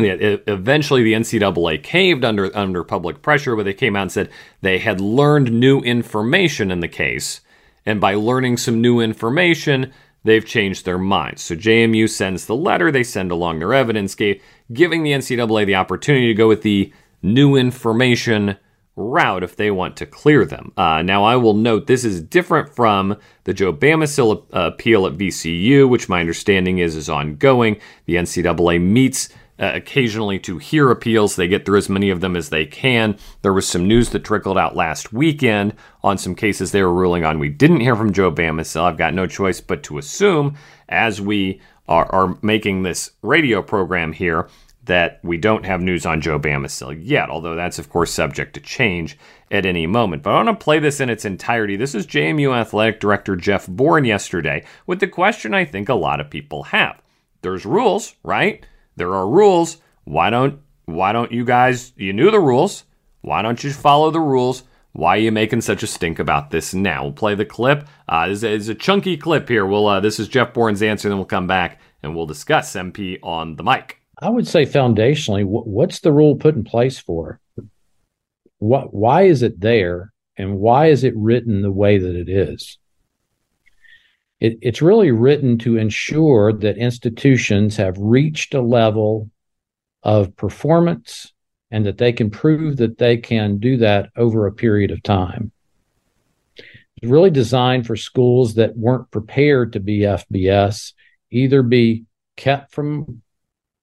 eventually 0.05 1.03
the 1.03 1.13
NCAA 1.13 1.83
caved 1.83 2.23
under 2.23 2.55
under 2.55 2.83
public 2.83 3.21
pressure, 3.21 3.55
but 3.55 3.63
they 3.63 3.73
came 3.73 3.95
out 3.95 4.03
and 4.03 4.11
said 4.11 4.29
they 4.61 4.79
had 4.79 5.01
learned 5.01 5.51
new 5.51 5.79
information 5.79 6.71
in 6.71 6.79
the 6.79 6.87
case, 6.87 7.41
and 7.85 7.99
by 7.99 8.13
learning 8.13 8.57
some 8.57 8.81
new 8.81 8.99
information, 8.99 9.91
they've 10.23 10.45
changed 10.45 10.85
their 10.85 10.97
minds. 10.97 11.41
So 11.41 11.55
JMU 11.55 12.09
sends 12.09 12.45
the 12.45 12.55
letter, 12.55 12.91
they 12.91 13.03
send 13.03 13.31
along 13.31 13.59
their 13.59 13.73
evidence, 13.73 14.15
giving 14.15 15.03
the 15.03 15.11
NCAA 15.11 15.65
the 15.65 15.75
opportunity 15.75 16.27
to 16.27 16.33
go 16.33 16.47
with 16.47 16.61
the 16.61 16.93
new 17.21 17.55
information 17.55 18.57
route 18.99 19.43
if 19.43 19.55
they 19.55 19.71
want 19.71 19.95
to 19.97 20.05
clear 20.05 20.45
them. 20.45 20.73
Uh, 20.75 21.01
now, 21.01 21.23
I 21.23 21.37
will 21.37 21.53
note 21.53 21.87
this 21.87 22.03
is 22.03 22.21
different 22.21 22.75
from 22.75 23.17
the 23.45 23.53
Joe 23.53 23.73
Bamisile 23.73 24.45
appeal 24.51 25.07
at 25.07 25.13
VCU, 25.13 25.87
which 25.87 26.09
my 26.09 26.19
understanding 26.19 26.79
is 26.79 26.95
is 26.95 27.09
ongoing. 27.09 27.79
The 28.05 28.15
NCAA 28.15 28.81
meets 28.81 29.29
uh, 29.59 29.71
occasionally 29.73 30.39
to 30.39 30.57
hear 30.57 30.89
appeals. 30.89 31.35
They 31.35 31.47
get 31.47 31.65
through 31.65 31.79
as 31.79 31.89
many 31.89 32.09
of 32.09 32.21
them 32.21 32.35
as 32.35 32.49
they 32.49 32.65
can. 32.65 33.17
There 33.41 33.53
was 33.53 33.67
some 33.67 33.87
news 33.87 34.09
that 34.09 34.23
trickled 34.23 34.57
out 34.57 34.75
last 34.75 35.11
weekend 35.11 35.73
on 36.03 36.17
some 36.17 36.35
cases 36.35 36.71
they 36.71 36.81
were 36.81 36.93
ruling 36.93 37.25
on. 37.25 37.39
We 37.39 37.49
didn't 37.49 37.81
hear 37.81 37.95
from 37.95 38.13
Joe 38.13 38.31
Bamisile. 38.31 38.83
I've 38.83 38.97
got 38.97 39.13
no 39.13 39.27
choice 39.27 39.59
but 39.59 39.83
to 39.83 39.97
assume, 39.97 40.55
as 40.87 41.19
we 41.19 41.61
are, 41.87 42.05
are 42.11 42.37
making 42.41 42.83
this 42.83 43.11
radio 43.21 43.61
program 43.61 44.13
here, 44.13 44.47
that 44.85 45.19
we 45.23 45.37
don't 45.37 45.65
have 45.65 45.81
news 45.81 46.05
on 46.05 46.19
Joe 46.19 46.39
Bamisile 46.39 46.99
yet, 46.99 47.29
although 47.29 47.55
that's, 47.55 47.77
of 47.77 47.89
course, 47.89 48.11
subject 48.11 48.55
to 48.55 48.59
change 48.59 49.17
at 49.51 49.65
any 49.65 49.85
moment. 49.85 50.23
But 50.23 50.31
I 50.31 50.43
want 50.43 50.59
to 50.59 50.63
play 50.63 50.79
this 50.79 50.99
in 50.99 51.09
its 51.09 51.25
entirety. 51.25 51.75
This 51.75 51.93
is 51.93 52.07
JMU 52.07 52.55
Athletic 52.55 52.99
Director 52.99 53.35
Jeff 53.35 53.67
Bourne 53.67 54.05
yesterday 54.05 54.65
with 54.87 54.99
the 54.99 55.07
question 55.07 55.53
I 55.53 55.65
think 55.65 55.89
a 55.89 55.93
lot 55.93 56.19
of 56.19 56.31
people 56.31 56.63
have. 56.63 57.01
There's 57.41 57.65
rules, 57.65 58.15
right? 58.23 58.65
There 58.99 59.15
are 59.15 59.27
rules. 59.27 59.77
why 60.03 60.29
don't 60.29 60.59
why 60.85 61.13
don't 61.13 61.31
you 61.31 61.45
guys 61.45 61.93
you 61.95 62.11
knew 62.11 62.29
the 62.31 62.39
rules? 62.39 62.83
Why 63.21 63.41
don't 63.41 63.63
you 63.63 63.71
follow 63.71 64.11
the 64.11 64.19
rules? 64.19 64.63
Why 64.91 65.15
are 65.15 65.21
you 65.21 65.31
making 65.31 65.61
such 65.61 65.83
a 65.83 65.87
stink 65.87 66.19
about 66.19 66.51
this 66.51 66.73
now? 66.73 67.03
We'll 67.03 67.13
play 67.13 67.33
the 67.33 67.45
clip. 67.45 67.87
Uh, 68.09 68.27
this 68.27 68.43
is 68.43 68.67
a 68.67 68.75
chunky 68.75 69.15
clip 69.15 69.47
here. 69.47 69.65
We'll 69.65 69.87
uh, 69.87 70.01
this 70.01 70.19
is 70.19 70.27
Jeff 70.27 70.53
Bourne's 70.53 70.81
answer, 70.83 71.07
then 71.07 71.17
we'll 71.17 71.25
come 71.25 71.47
back 71.47 71.79
and 72.03 72.13
we'll 72.13 72.25
discuss 72.25 72.73
MP 72.73 73.17
on 73.23 73.55
the 73.55 73.63
mic. 73.63 74.01
I 74.21 74.29
would 74.29 74.47
say 74.47 74.65
foundationally, 74.65 75.45
what's 75.45 76.01
the 76.01 76.11
rule 76.11 76.35
put 76.35 76.55
in 76.55 76.65
place 76.65 76.99
for? 76.99 77.39
What 78.57 78.93
why 78.93 79.23
is 79.23 79.43
it 79.43 79.61
there, 79.61 80.11
and 80.35 80.57
why 80.57 80.87
is 80.87 81.05
it 81.05 81.15
written 81.15 81.61
the 81.61 81.71
way 81.71 81.99
that 81.99 82.15
it 82.17 82.27
is? 82.27 82.77
It, 84.39 84.57
it's 84.61 84.81
really 84.81 85.11
written 85.11 85.57
to 85.59 85.77
ensure 85.77 86.53
that 86.53 86.77
institutions 86.77 87.77
have 87.77 87.97
reached 87.97 88.53
a 88.53 88.61
level 88.61 89.29
of 90.03 90.35
performance 90.35 91.33
and 91.71 91.85
that 91.85 91.97
they 91.97 92.13
can 92.13 92.29
prove 92.29 92.77
that 92.77 92.97
they 92.97 93.17
can 93.17 93.59
do 93.59 93.77
that 93.77 94.09
over 94.15 94.47
a 94.47 94.53
period 94.53 94.91
of 94.91 95.03
time. 95.03 95.51
It's 97.01 97.09
really 97.09 97.29
designed 97.29 97.85
for 97.85 97.95
schools 97.95 98.55
that 98.55 98.75
weren't 98.75 99.11
prepared 99.11 99.73
to 99.73 99.79
be 99.79 99.99
FBS, 99.99 100.93
either 101.31 101.63
be 101.63 102.05
kept 102.35 102.73
from 102.73 103.21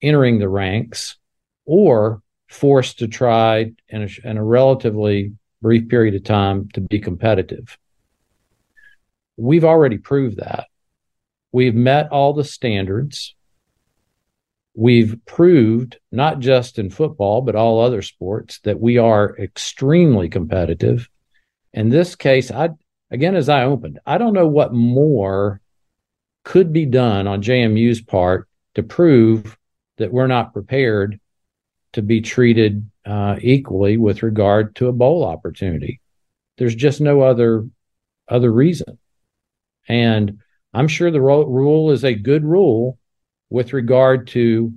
entering 0.03 0.39
the 0.39 0.49
ranks 0.49 1.17
or 1.65 2.23
forced 2.49 2.99
to 2.99 3.09
try 3.09 3.73
in 3.89 4.03
a, 4.03 4.29
in 4.29 4.37
a 4.37 4.45
relatively 4.45 5.33
brief 5.63 5.89
period 5.89 6.15
of 6.15 6.25
time 6.25 6.69
to 6.75 6.81
be 6.81 6.99
competitive. 6.99 7.79
We've 9.37 9.65
already 9.65 9.99
proved 9.99 10.39
that. 10.39 10.67
We've 11.53 11.75
met 11.75 12.11
all 12.11 12.33
the 12.33 12.45
standards. 12.45 13.35
We've 14.75 15.19
proved, 15.25 15.99
not 16.13 16.41
just 16.41 16.79
in 16.79 16.91
football, 16.91 17.41
but 17.41 17.57
all 17.57 17.81
other 17.81 18.03
sports, 18.03 18.61
that 18.65 18.79
we 18.79 18.99
are 18.99 19.37
extremely 19.39 20.29
competitive. 20.29 21.09
In 21.73 21.89
this 21.89 22.15
case, 22.15 22.51
I 22.51 22.71
again, 23.11 23.37
as 23.37 23.49
I 23.49 23.65
opened, 23.65 24.01
I 24.05 24.19
don't 24.19 24.35
know 24.35 24.47
what 24.47 24.75
more 24.75 25.61
could 26.45 26.73
be 26.73 26.87
done 26.87 27.27
on 27.27 27.43
JMU's 27.43 28.01
part 28.01 28.49
to 28.75 28.83
prove 28.83 29.57
that 29.97 30.13
we're 30.13 30.27
not 30.27 30.53
prepared 30.53 31.19
to 31.95 32.03
be 32.03 32.21
treated 32.21 32.89
uh, 33.07 33.37
equally 33.41 33.97
with 33.97 34.23
regard 34.23 34.77
to 34.77 34.89
a 34.89 34.93
bowl 34.93 35.25
opportunity. 35.25 36.01
There's 36.59 36.75
just 36.75 37.01
no 37.01 37.23
other 37.23 37.67
other 38.29 38.53
reason. 38.53 38.99
And 39.89 40.41
I'm 40.73 40.89
sure 40.89 41.11
the 41.11 41.21
ro- 41.21 41.47
rule 41.47 41.91
is 41.91 42.05
a 42.05 42.15
good 42.15 42.45
rule 42.45 42.99
with 43.51 43.73
regard 43.73 44.27
to 44.29 44.73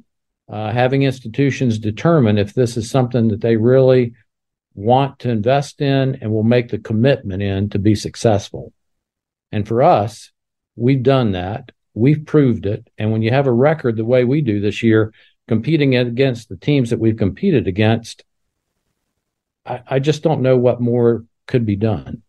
uh, 0.47 0.71
having 0.71 1.03
institutions 1.03 1.77
determine 1.77 2.37
if 2.37 2.53
this 2.53 2.77
is 2.77 2.89
something 2.89 3.27
that 3.29 3.41
they 3.41 3.55
really 3.55 4.13
want 4.73 5.19
to 5.19 5.29
invest 5.29 5.81
in 5.81 6.17
and 6.21 6.31
will 6.31 6.43
make 6.43 6.69
the 6.69 6.79
commitment 6.79 7.43
in 7.43 7.69
to 7.69 7.79
be 7.79 7.95
successful. 7.95 8.73
And 9.51 9.67
for 9.67 9.81
us, 9.81 10.31
we've 10.75 11.03
done 11.03 11.33
that. 11.33 11.71
We've 11.93 12.25
proved 12.25 12.65
it. 12.65 12.87
And 12.97 13.11
when 13.11 13.21
you 13.21 13.31
have 13.31 13.47
a 13.47 13.51
record 13.51 13.97
the 13.97 14.05
way 14.05 14.23
we 14.23 14.41
do 14.41 14.59
this 14.59 14.81
year, 14.81 15.13
competing 15.47 15.95
against 15.95 16.49
the 16.49 16.55
teams 16.55 16.91
that 16.91 16.99
we've 16.99 17.17
competed 17.17 17.67
against, 17.67 18.23
I, 19.65 19.81
I 19.87 19.99
just 19.99 20.23
don't 20.23 20.41
know 20.41 20.57
what 20.57 20.79
more 20.79 21.25
could 21.47 21.65
be 21.65 21.75
done. 21.75 22.21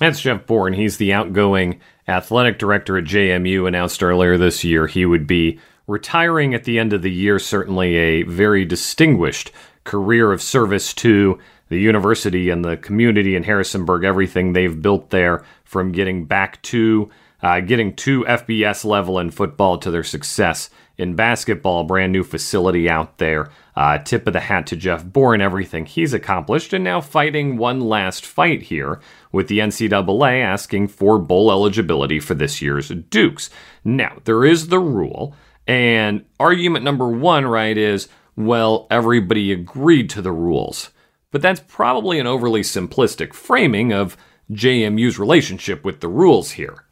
That's 0.00 0.22
Jeff 0.22 0.46
Bourne. 0.46 0.72
He's 0.72 0.96
the 0.96 1.12
outgoing 1.12 1.78
athletic 2.08 2.58
director 2.58 2.96
at 2.96 3.04
JMU. 3.04 3.68
Announced 3.68 4.02
earlier 4.02 4.38
this 4.38 4.64
year 4.64 4.86
he 4.86 5.04
would 5.04 5.26
be 5.26 5.60
retiring 5.86 6.54
at 6.54 6.64
the 6.64 6.78
end 6.78 6.94
of 6.94 7.02
the 7.02 7.10
year. 7.12 7.38
Certainly 7.38 7.96
a 7.96 8.22
very 8.22 8.64
distinguished 8.64 9.52
career 9.84 10.32
of 10.32 10.40
service 10.40 10.94
to 10.94 11.38
the 11.68 11.78
university 11.78 12.48
and 12.48 12.64
the 12.64 12.78
community 12.78 13.36
in 13.36 13.44
Harrisonburg. 13.44 14.02
Everything 14.02 14.54
they've 14.54 14.80
built 14.80 15.10
there, 15.10 15.44
from 15.64 15.92
getting 15.92 16.24
back 16.24 16.60
to 16.62 17.10
uh, 17.42 17.60
getting 17.60 17.94
to 17.96 18.24
FBS 18.24 18.84
level 18.84 19.18
in 19.18 19.30
football 19.30 19.78
to 19.78 19.90
their 19.90 20.04
success 20.04 20.70
in 20.96 21.14
basketball. 21.14 21.84
Brand 21.84 22.12
new 22.12 22.22
facility 22.22 22.88
out 22.88 23.18
there. 23.18 23.50
Uh, 23.74 23.98
tip 23.98 24.26
of 24.26 24.32
the 24.32 24.40
hat 24.40 24.66
to 24.66 24.76
Jeff 24.76 25.04
Bourne, 25.04 25.40
everything 25.40 25.86
he's 25.86 26.12
accomplished, 26.12 26.72
and 26.72 26.84
now 26.84 27.00
fighting 27.00 27.56
one 27.56 27.80
last 27.80 28.26
fight 28.26 28.62
here 28.62 29.00
with 29.32 29.48
the 29.48 29.60
NCAA 29.60 30.42
asking 30.42 30.88
for 30.88 31.18
bowl 31.18 31.50
eligibility 31.50 32.20
for 32.20 32.34
this 32.34 32.60
year's 32.60 32.88
Dukes. 32.88 33.48
Now, 33.84 34.18
there 34.24 34.44
is 34.44 34.68
the 34.68 34.80
rule, 34.80 35.34
and 35.66 36.24
argument 36.38 36.84
number 36.84 37.08
one, 37.08 37.46
right, 37.46 37.76
is 37.76 38.08
well, 38.36 38.86
everybody 38.90 39.52
agreed 39.52 40.10
to 40.10 40.22
the 40.22 40.32
rules. 40.32 40.90
But 41.30 41.42
that's 41.42 41.62
probably 41.68 42.18
an 42.18 42.26
overly 42.26 42.62
simplistic 42.62 43.32
framing 43.32 43.92
of 43.92 44.16
JMU's 44.50 45.18
relationship 45.18 45.84
with 45.84 46.00
the 46.00 46.08
rules 46.08 46.52
here. 46.52 46.84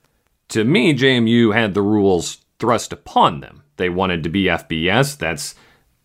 To 0.48 0.64
me, 0.64 0.94
JMU 0.94 1.54
had 1.54 1.74
the 1.74 1.82
rules 1.82 2.38
thrust 2.58 2.92
upon 2.92 3.40
them. 3.40 3.62
They 3.76 3.88
wanted 3.88 4.22
to 4.24 4.30
be 4.30 4.44
FBS. 4.44 5.16
That's 5.16 5.54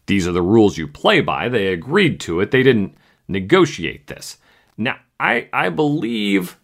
these 0.05 0.27
are 0.27 0.33
the 0.33 0.41
rules 0.41 0.77
you 0.77 0.87
play 0.87 1.21
by. 1.21 1.49
They 1.49 1.67
agreed 1.67 2.19
to 2.21 2.39
it. 2.41 2.51
They 2.51 2.63
didn't 2.63 2.95
negotiate 3.27 4.07
this. 4.07 4.37
Now, 4.77 4.97
I, 5.19 5.47
I 5.53 5.69
believe 5.69 6.57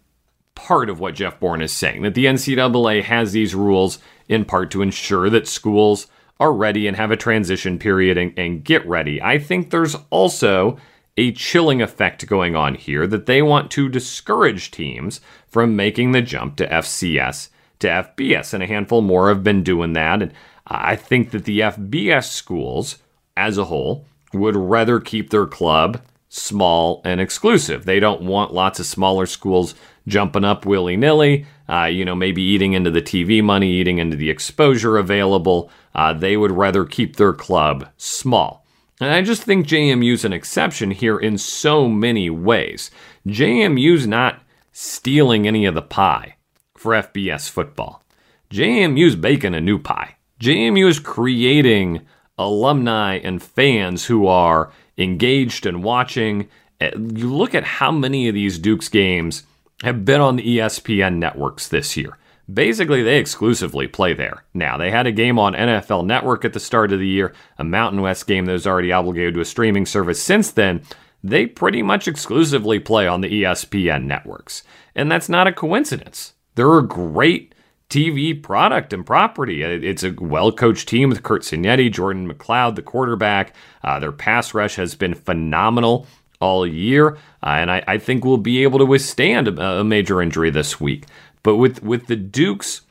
part 0.56 0.90
of 0.90 1.00
what 1.00 1.16
Jeff 1.16 1.40
Bourne 1.40 1.62
is 1.62 1.72
saying 1.72 2.02
that 2.02 2.16
the 2.16 2.26
NCAA 2.26 3.04
has 3.04 3.32
these 3.32 3.56
rules 3.56 4.00
in 4.28 4.44
part 4.44 4.72
to 4.72 4.82
ensure 4.82 5.30
that 5.30 5.48
schools 5.48 6.08
are 6.40 6.54
ready 6.54 6.86
and 6.86 6.98
have 6.98 7.12
a 7.12 7.18
transition 7.18 7.80
period 7.80 8.18
and, 8.18 8.38
and 8.38 8.64
get 8.64 8.86
ready. 8.86 9.22
I 9.22 9.40
think 9.40 9.70
there's 9.70 9.96
also 10.10 10.78
a 11.18 11.32
chilling 11.32 11.82
effect 11.82 12.28
going 12.28 12.56
on 12.56 12.76
here 12.76 13.08
that 13.08 13.26
they 13.26 13.42
want 13.42 13.72
to 13.72 13.90
discourage 13.90 14.72
teams 14.72 15.22
from 15.48 15.76
making 15.76 16.12
the 16.12 16.22
jump 16.22 16.58
to 16.58 16.68
FCS 16.68 17.50
to 17.80 17.88
FBS, 17.88 18.54
and 18.54 18.64
a 18.64 18.68
handful 18.68 19.02
more 19.02 19.30
have 19.30 19.44
been 19.44 19.64
doing 19.64 19.94
that. 19.94 20.22
And 20.22 20.34
I 20.68 20.96
think 20.96 21.32
that 21.32 21.46
the 21.46 21.60
FBS 21.62 22.26
schools 22.26 22.98
as 23.36 23.58
a 23.58 23.66
whole 23.66 24.06
would 24.34 24.56
rather 24.56 25.00
keep 25.00 25.30
their 25.30 25.48
club 25.48 26.02
small 26.30 27.02
and 27.04 27.20
exclusive. 27.20 27.86
They 27.86 28.00
don't 28.00 28.22
want 28.22 28.54
lots 28.54 28.80
of 28.80 28.86
smaller 28.86 29.26
schools 29.26 29.74
jumping 30.08 30.44
up 30.46 30.66
willy 30.66 30.96
nilly, 30.96 31.46
uh, 31.68 31.86
you 31.86 32.06
know, 32.06 32.16
maybe 32.16 32.42
eating 32.42 32.74
into 32.74 32.92
the 32.92 33.02
TV 33.02 33.44
money, 33.44 33.72
eating 33.72 33.98
into 33.98 34.16
the 34.16 34.30
exposure 34.30 34.98
available. 34.98 35.72
Uh, 35.96 36.14
they 36.14 36.38
would 36.38 36.52
rather 36.52 36.86
keep 36.86 37.16
their 37.16 37.34
club 37.34 37.90
small. 37.98 38.66
And 39.02 39.12
I 39.12 39.22
just 39.22 39.44
think 39.44 39.66
JMU's 39.66 40.26
an 40.26 40.34
exception 40.34 40.92
here 40.92 41.18
in 41.18 41.38
so 41.38 41.88
many 41.88 42.30
ways. 42.30 42.92
JMU's 43.26 44.06
not 44.06 44.42
stealing 44.72 45.48
any 45.48 45.66
of 45.66 45.74
the 45.74 45.82
pie 45.82 46.36
for 46.80 46.94
FBS 46.94 47.50
football. 47.50 48.02
JMU's 48.50 49.18
baking 49.18 49.54
a 49.54 49.62
new 49.62 49.78
pie. 49.78 50.16
JMU 50.40 50.88
is 50.88 51.00
creating 51.00 52.06
alumni 52.38 53.16
and 53.16 53.44
fans 53.44 54.06
who 54.06 54.28
are 54.28 54.72
engaged 54.98 55.66
and 55.66 55.84
watching. 55.84 56.48
Eh, 56.80 56.92
you 56.96 57.34
look 57.34 57.54
at 57.54 57.66
how 57.66 57.92
many 57.92 58.30
of 58.30 58.34
these 58.34 58.58
Dukes 58.58 58.88
games 58.88 59.44
have 59.84 60.06
been 60.06 60.22
on 60.22 60.38
the 60.38 60.58
ESPN 60.58 61.18
networks 61.18 61.68
this 61.68 61.98
year. 61.98 62.18
Basically, 62.52 63.04
they 63.04 63.20
exclusively 63.20 63.88
play 63.88 64.14
there. 64.14 64.46
Now, 64.54 64.78
they 64.78 64.90
had 64.90 65.06
a 65.06 65.12
game 65.12 65.38
on 65.38 65.54
NFL 65.54 66.06
Network 66.06 66.46
at 66.46 66.54
the 66.54 66.60
start 66.60 66.92
of 66.92 67.00
the 67.00 67.08
year, 67.08 67.34
a 67.60 67.64
Mountain 67.64 68.02
West 68.02 68.26
game 68.26 68.46
that 68.46 68.54
was 68.54 68.66
already 68.66 68.92
obligated 68.92 69.36
to 69.36 69.42
a 69.42 69.46
streaming 69.46 69.86
service. 69.86 70.24
Since 70.24 70.52
then, 70.52 70.82
they 71.24 71.46
pretty 71.46 71.84
much 71.84 72.08
exclusively 72.08 72.80
play 72.80 73.06
on 73.06 73.22
the 73.22 73.44
ESPN 73.44 74.06
networks. 74.06 74.64
And 74.96 75.12
that's 75.12 75.30
not 75.30 75.46
a 75.46 75.52
coincidence. 75.52 76.34
They're 76.60 76.78
a 76.78 76.86
great 76.86 77.56
TV 77.90 78.44
product 78.44 78.92
and 78.92 79.06
property. 79.06 79.64
It's 79.64 80.04
a 80.04 80.12
well 80.20 80.52
coached 80.52 80.90
team 80.90 81.08
with 81.08 81.24
Kurt 81.24 81.44
Cignetti, 81.44 81.90
Jordan 81.90 82.30
McCloud, 82.30 82.76
the 82.76 82.82
quarterback. 82.82 83.56
Uh, 83.82 83.98
their 84.00 84.12
pass 84.12 84.54
rush 84.54 84.76
has 84.76 84.94
been 84.94 85.14
phenomenal 85.14 86.06
all 86.42 86.68
year, 86.68 87.16
uh, 87.42 87.52
and 87.52 87.72
I, 87.72 87.82
I, 87.88 87.98
think 87.98 88.26
we'll 88.26 88.36
be 88.36 88.64
able 88.64 88.78
to 88.80 88.86
withstand 88.86 89.48
a, 89.48 89.80
a, 89.80 89.84
major 89.86 90.22
injury 90.22 90.50
this 90.50 90.82
week. 90.82 91.06
But 91.44 91.56
with, 91.56 91.82
with 91.82 92.08
the 92.08 92.18
Dukes 92.18 92.82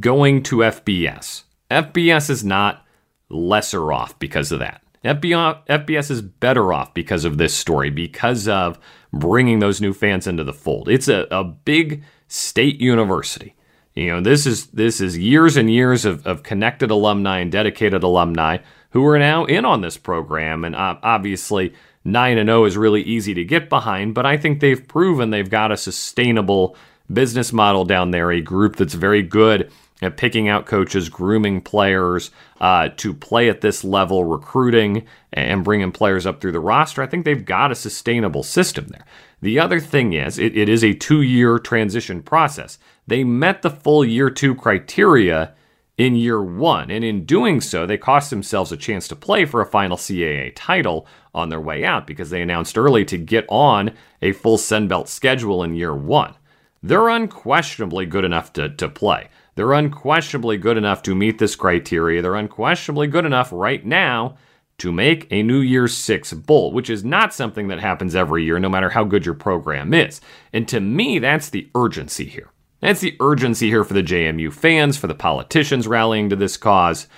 going 0.00 0.42
to 0.42 0.56
FBS, 0.56 1.44
FBS 1.70 2.28
is 2.28 2.42
not 2.44 2.84
lesser 3.28 3.92
off 3.92 4.18
because 4.18 4.50
of 4.50 4.58
that. 4.58 4.82
FBS, 5.04 5.64
FBS 5.68 6.10
is 6.10 6.22
better 6.22 6.72
off 6.72 6.92
because 6.92 7.24
of 7.24 7.38
this 7.38 7.54
story, 7.54 7.90
because 7.90 8.48
of 8.48 8.80
bringing 9.12 9.60
those 9.60 9.80
new 9.80 9.92
fans 9.92 10.26
into 10.26 10.42
the 10.42 10.52
fold. 10.52 10.88
It's 10.88 11.06
a, 11.06 11.28
a 11.30 11.44
big 11.44 12.02
state 12.28 12.80
university. 12.80 13.54
You 13.94 14.12
know, 14.12 14.20
this 14.20 14.46
is 14.46 14.68
this 14.68 15.00
is 15.00 15.18
years 15.18 15.56
and 15.56 15.68
years 15.68 16.04
of, 16.04 16.24
of 16.26 16.44
connected 16.44 16.90
alumni 16.90 17.40
and 17.40 17.50
dedicated 17.50 18.04
alumni 18.04 18.58
who 18.90 19.04
are 19.06 19.18
now 19.18 19.44
in 19.44 19.64
on 19.64 19.80
this 19.80 19.96
program. 19.96 20.64
And 20.64 20.76
uh, 20.76 20.96
obviously, 21.02 21.74
9 22.04 22.38
and 22.38 22.48
0 22.48 22.64
is 22.64 22.76
really 22.76 23.02
easy 23.02 23.34
to 23.34 23.44
get 23.44 23.68
behind, 23.68 24.14
but 24.14 24.24
I 24.24 24.36
think 24.36 24.60
they've 24.60 24.86
proven 24.86 25.30
they've 25.30 25.50
got 25.50 25.72
a 25.72 25.76
sustainable 25.76 26.76
business 27.12 27.52
model 27.52 27.84
down 27.84 28.12
there, 28.12 28.30
a 28.30 28.40
group 28.40 28.76
that's 28.76 28.94
very 28.94 29.22
good 29.22 29.70
at 30.00 30.16
picking 30.16 30.48
out 30.48 30.66
coaches, 30.66 31.08
grooming 31.08 31.60
players 31.60 32.30
uh, 32.60 32.88
to 32.96 33.12
play 33.12 33.48
at 33.48 33.60
this 33.60 33.82
level, 33.82 34.24
recruiting 34.24 35.06
and 35.32 35.64
bringing 35.64 35.92
players 35.92 36.26
up 36.26 36.40
through 36.40 36.52
the 36.52 36.60
roster. 36.60 37.02
I 37.02 37.06
think 37.06 37.24
they've 37.24 37.44
got 37.44 37.72
a 37.72 37.76
sustainable 37.76 38.42
system 38.42 38.86
there. 38.88 39.04
The 39.40 39.58
other 39.58 39.80
thing 39.80 40.12
is, 40.12 40.38
it, 40.38 40.56
it 40.56 40.68
is 40.68 40.84
a 40.84 40.94
two 40.94 41.22
year 41.22 41.58
transition 41.58 42.22
process. 42.22 42.78
They 43.06 43.24
met 43.24 43.62
the 43.62 43.70
full 43.70 44.04
year 44.04 44.30
two 44.30 44.54
criteria 44.54 45.54
in 45.96 46.14
year 46.14 46.40
one, 46.40 46.92
and 46.92 47.04
in 47.04 47.24
doing 47.24 47.60
so, 47.60 47.84
they 47.84 47.98
cost 47.98 48.30
themselves 48.30 48.70
a 48.70 48.76
chance 48.76 49.08
to 49.08 49.16
play 49.16 49.44
for 49.44 49.60
a 49.60 49.66
final 49.66 49.96
CAA 49.96 50.52
title 50.54 51.08
on 51.34 51.48
their 51.48 51.60
way 51.60 51.84
out 51.84 52.06
because 52.06 52.30
they 52.30 52.40
announced 52.40 52.78
early 52.78 53.04
to 53.04 53.18
get 53.18 53.44
on 53.48 53.92
a 54.22 54.30
full 54.30 54.58
Sunbelt 54.58 55.08
schedule 55.08 55.64
in 55.64 55.74
year 55.74 55.94
one. 55.94 56.34
They're 56.82 57.08
unquestionably 57.08 58.06
good 58.06 58.24
enough 58.24 58.52
to, 58.52 58.68
to 58.68 58.88
play. 58.88 59.28
They're 59.58 59.72
unquestionably 59.72 60.56
good 60.56 60.76
enough 60.76 61.02
to 61.02 61.16
meet 61.16 61.38
this 61.38 61.56
criteria. 61.56 62.22
They're 62.22 62.36
unquestionably 62.36 63.08
good 63.08 63.24
enough 63.24 63.48
right 63.50 63.84
now 63.84 64.36
to 64.78 64.92
make 64.92 65.26
a 65.32 65.42
New 65.42 65.58
Year's 65.58 65.96
Six 65.96 66.32
Bowl, 66.32 66.70
which 66.70 66.88
is 66.88 67.02
not 67.02 67.34
something 67.34 67.66
that 67.66 67.80
happens 67.80 68.14
every 68.14 68.44
year, 68.44 68.60
no 68.60 68.68
matter 68.68 68.88
how 68.88 69.02
good 69.02 69.26
your 69.26 69.34
program 69.34 69.92
is. 69.92 70.20
And 70.52 70.68
to 70.68 70.78
me, 70.78 71.18
that's 71.18 71.50
the 71.50 71.68
urgency 71.74 72.26
here. 72.26 72.50
That's 72.78 73.00
the 73.00 73.16
urgency 73.18 73.66
here 73.66 73.82
for 73.82 73.94
the 73.94 74.02
JMU 74.04 74.52
fans, 74.52 74.96
for 74.96 75.08
the 75.08 75.14
politicians 75.16 75.88
rallying 75.88 76.30
to 76.30 76.36
this 76.36 76.56
cause. 76.56 77.08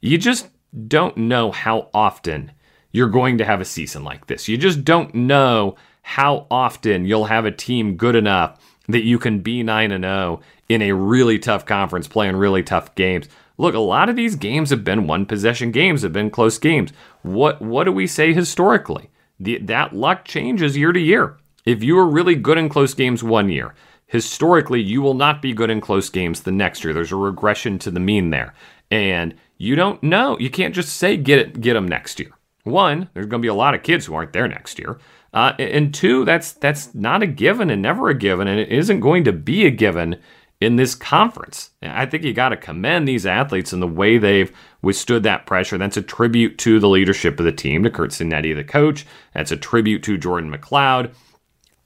You 0.00 0.16
just 0.16 0.48
don't 0.88 1.18
know 1.18 1.52
how 1.52 1.90
often 1.92 2.52
you're 2.92 3.10
going 3.10 3.36
to 3.36 3.44
have 3.44 3.60
a 3.60 3.66
season 3.66 4.04
like 4.04 4.26
this. 4.26 4.48
You 4.48 4.56
just 4.56 4.86
don't 4.86 5.14
know 5.14 5.76
how 6.00 6.46
often 6.50 7.04
you'll 7.04 7.26
have 7.26 7.44
a 7.44 7.52
team 7.52 7.98
good 7.98 8.16
enough 8.16 8.58
that 8.90 9.04
you 9.04 9.18
can 9.18 9.40
be 9.40 9.62
9 9.62 9.90
and 9.92 10.04
0 10.04 10.40
in 10.68 10.82
a 10.82 10.92
really 10.92 11.38
tough 11.38 11.66
conference 11.66 12.08
playing 12.08 12.36
really 12.36 12.62
tough 12.62 12.94
games. 12.94 13.28
Look, 13.58 13.74
a 13.74 13.78
lot 13.78 14.08
of 14.08 14.16
these 14.16 14.36
games 14.36 14.70
have 14.70 14.84
been 14.84 15.06
one 15.06 15.26
possession 15.26 15.70
games, 15.70 16.02
have 16.02 16.12
been 16.12 16.30
close 16.30 16.58
games. 16.58 16.92
What 17.22 17.60
what 17.60 17.84
do 17.84 17.92
we 17.92 18.06
say 18.06 18.32
historically? 18.32 19.10
The, 19.38 19.58
that 19.58 19.94
luck 19.94 20.24
changes 20.24 20.76
year 20.76 20.92
to 20.92 21.00
year. 21.00 21.38
If 21.64 21.82
you 21.82 21.98
are 21.98 22.06
really 22.06 22.34
good 22.34 22.58
in 22.58 22.68
close 22.68 22.94
games 22.94 23.22
one 23.22 23.48
year, 23.48 23.74
historically 24.06 24.80
you 24.80 25.02
will 25.02 25.14
not 25.14 25.42
be 25.42 25.52
good 25.52 25.70
in 25.70 25.80
close 25.80 26.08
games 26.08 26.40
the 26.40 26.52
next 26.52 26.84
year. 26.84 26.92
There's 26.92 27.12
a 27.12 27.16
regression 27.16 27.78
to 27.80 27.90
the 27.90 28.00
mean 28.00 28.30
there. 28.30 28.54
And 28.90 29.34
you 29.56 29.76
don't 29.76 30.02
know. 30.02 30.38
You 30.38 30.50
can't 30.50 30.74
just 30.74 30.96
say 30.96 31.16
get 31.16 31.38
it 31.38 31.60
get 31.60 31.74
them 31.74 31.86
next 31.86 32.18
year. 32.18 32.32
One, 32.64 33.08
there's 33.14 33.26
going 33.26 33.40
to 33.40 33.44
be 33.44 33.48
a 33.48 33.54
lot 33.54 33.74
of 33.74 33.82
kids 33.82 34.06
who 34.06 34.14
aren't 34.14 34.32
there 34.32 34.48
next 34.48 34.78
year. 34.78 34.98
Uh, 35.32 35.52
and 35.58 35.94
two, 35.94 36.24
that's 36.24 36.52
that's 36.52 36.94
not 36.94 37.22
a 37.22 37.26
given 37.26 37.70
and 37.70 37.82
never 37.82 38.08
a 38.08 38.14
given, 38.14 38.48
and 38.48 38.58
it 38.58 38.68
isn't 38.70 39.00
going 39.00 39.24
to 39.24 39.32
be 39.32 39.64
a 39.64 39.70
given 39.70 40.16
in 40.60 40.76
this 40.76 40.94
conference. 40.94 41.70
I 41.82 42.04
think 42.04 42.24
you 42.24 42.32
got 42.32 42.50
to 42.50 42.56
commend 42.56 43.06
these 43.08 43.24
athletes 43.24 43.72
and 43.72 43.80
the 43.80 43.86
way 43.86 44.18
they've 44.18 44.52
withstood 44.82 45.22
that 45.22 45.46
pressure. 45.46 45.78
That's 45.78 45.96
a 45.96 46.02
tribute 46.02 46.58
to 46.58 46.80
the 46.80 46.88
leadership 46.88 47.38
of 47.38 47.46
the 47.46 47.52
team, 47.52 47.82
to 47.84 47.90
Curt 47.90 48.10
Cignetti, 48.10 48.54
the 48.54 48.64
coach. 48.64 49.06
That's 49.32 49.52
a 49.52 49.56
tribute 49.56 50.02
to 50.04 50.18
Jordan 50.18 50.52
McCloud, 50.52 51.14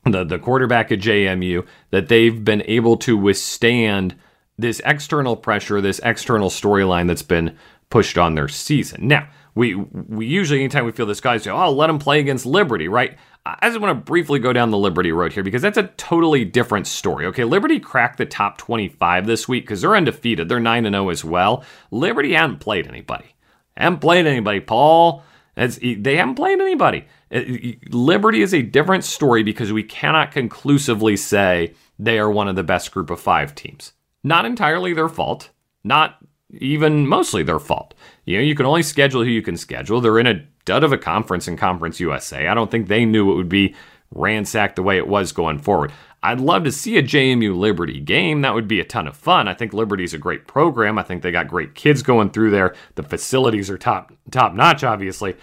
the 0.04 0.24
the 0.24 0.38
quarterback 0.38 0.90
at 0.90 1.00
JMU, 1.00 1.66
that 1.90 2.08
they've 2.08 2.42
been 2.42 2.62
able 2.66 2.96
to 2.98 3.16
withstand 3.16 4.16
this 4.56 4.80
external 4.84 5.36
pressure, 5.36 5.80
this 5.80 6.00
external 6.02 6.48
storyline 6.48 7.08
that's 7.08 7.22
been 7.22 7.56
pushed 7.90 8.16
on 8.16 8.34
their 8.34 8.48
season. 8.48 9.06
Now 9.06 9.28
we 9.54 9.74
we 9.74 10.26
usually 10.26 10.60
anytime 10.60 10.84
we 10.84 10.92
feel 10.92 11.06
this 11.06 11.20
guy's, 11.20 11.46
"Oh, 11.46 11.70
let 11.70 11.90
him 11.90 11.98
play 11.98 12.20
against 12.20 12.46
Liberty," 12.46 12.88
right? 12.88 13.16
I 13.46 13.68
just 13.68 13.80
want 13.80 13.90
to 13.90 14.04
briefly 14.04 14.38
go 14.38 14.54
down 14.54 14.70
the 14.70 14.78
Liberty 14.78 15.12
road 15.12 15.34
here 15.34 15.42
because 15.42 15.60
that's 15.60 15.76
a 15.76 15.88
totally 15.98 16.46
different 16.46 16.86
story. 16.86 17.26
Okay, 17.26 17.44
Liberty 17.44 17.78
cracked 17.78 18.16
the 18.16 18.24
top 18.24 18.56
25 18.56 19.26
this 19.26 19.46
week 19.46 19.64
because 19.64 19.82
they're 19.82 19.96
undefeated. 19.96 20.48
They're 20.48 20.60
9 20.60 20.84
0 20.84 21.08
as 21.10 21.24
well. 21.24 21.62
Liberty 21.90 22.32
haven't 22.32 22.60
played 22.60 22.86
anybody. 22.86 23.34
Haven't 23.76 24.00
played 24.00 24.26
anybody, 24.26 24.60
Paul. 24.60 25.22
It's, 25.56 25.78
they 25.78 26.16
haven't 26.16 26.36
played 26.36 26.60
anybody. 26.60 27.04
Liberty 27.90 28.40
is 28.40 28.54
a 28.54 28.62
different 28.62 29.04
story 29.04 29.42
because 29.42 29.72
we 29.72 29.82
cannot 29.82 30.32
conclusively 30.32 31.16
say 31.16 31.74
they 31.98 32.18
are 32.18 32.30
one 32.30 32.48
of 32.48 32.56
the 32.56 32.64
best 32.64 32.92
group 32.92 33.10
of 33.10 33.20
five 33.20 33.54
teams. 33.54 33.92
Not 34.22 34.46
entirely 34.46 34.94
their 34.94 35.08
fault. 35.08 35.50
Not 35.84 36.16
even 36.50 37.06
mostly 37.06 37.42
their 37.42 37.58
fault. 37.58 37.94
You 38.24 38.38
know, 38.38 38.42
you 38.42 38.54
can 38.54 38.66
only 38.66 38.82
schedule 38.82 39.22
who 39.22 39.30
you 39.30 39.42
can 39.42 39.56
schedule. 39.56 40.00
They're 40.00 40.18
in 40.18 40.26
a 40.26 40.44
dud 40.64 40.84
of 40.84 40.92
a 40.92 40.98
conference 40.98 41.48
in 41.48 41.56
Conference 41.56 42.00
USA. 42.00 42.46
I 42.46 42.54
don't 42.54 42.70
think 42.70 42.88
they 42.88 43.04
knew 43.04 43.30
it 43.30 43.36
would 43.36 43.48
be 43.48 43.74
ransacked 44.10 44.76
the 44.76 44.82
way 44.82 44.96
it 44.96 45.08
was 45.08 45.32
going 45.32 45.58
forward. 45.58 45.92
I'd 46.22 46.40
love 46.40 46.64
to 46.64 46.72
see 46.72 46.96
a 46.96 47.02
JMU 47.02 47.54
Liberty 47.54 48.00
game. 48.00 48.40
That 48.40 48.54
would 48.54 48.66
be 48.66 48.80
a 48.80 48.84
ton 48.84 49.06
of 49.06 49.16
fun. 49.16 49.46
I 49.46 49.52
think 49.52 49.74
Liberty's 49.74 50.14
a 50.14 50.18
great 50.18 50.46
program. 50.46 50.98
I 50.98 51.02
think 51.02 51.22
they 51.22 51.30
got 51.30 51.48
great 51.48 51.74
kids 51.74 52.02
going 52.02 52.30
through 52.30 52.50
there. 52.50 52.74
The 52.94 53.02
facilities 53.02 53.68
are 53.68 53.76
top 53.76 54.12
top 54.30 54.54
notch, 54.54 54.82
obviously. 54.82 55.36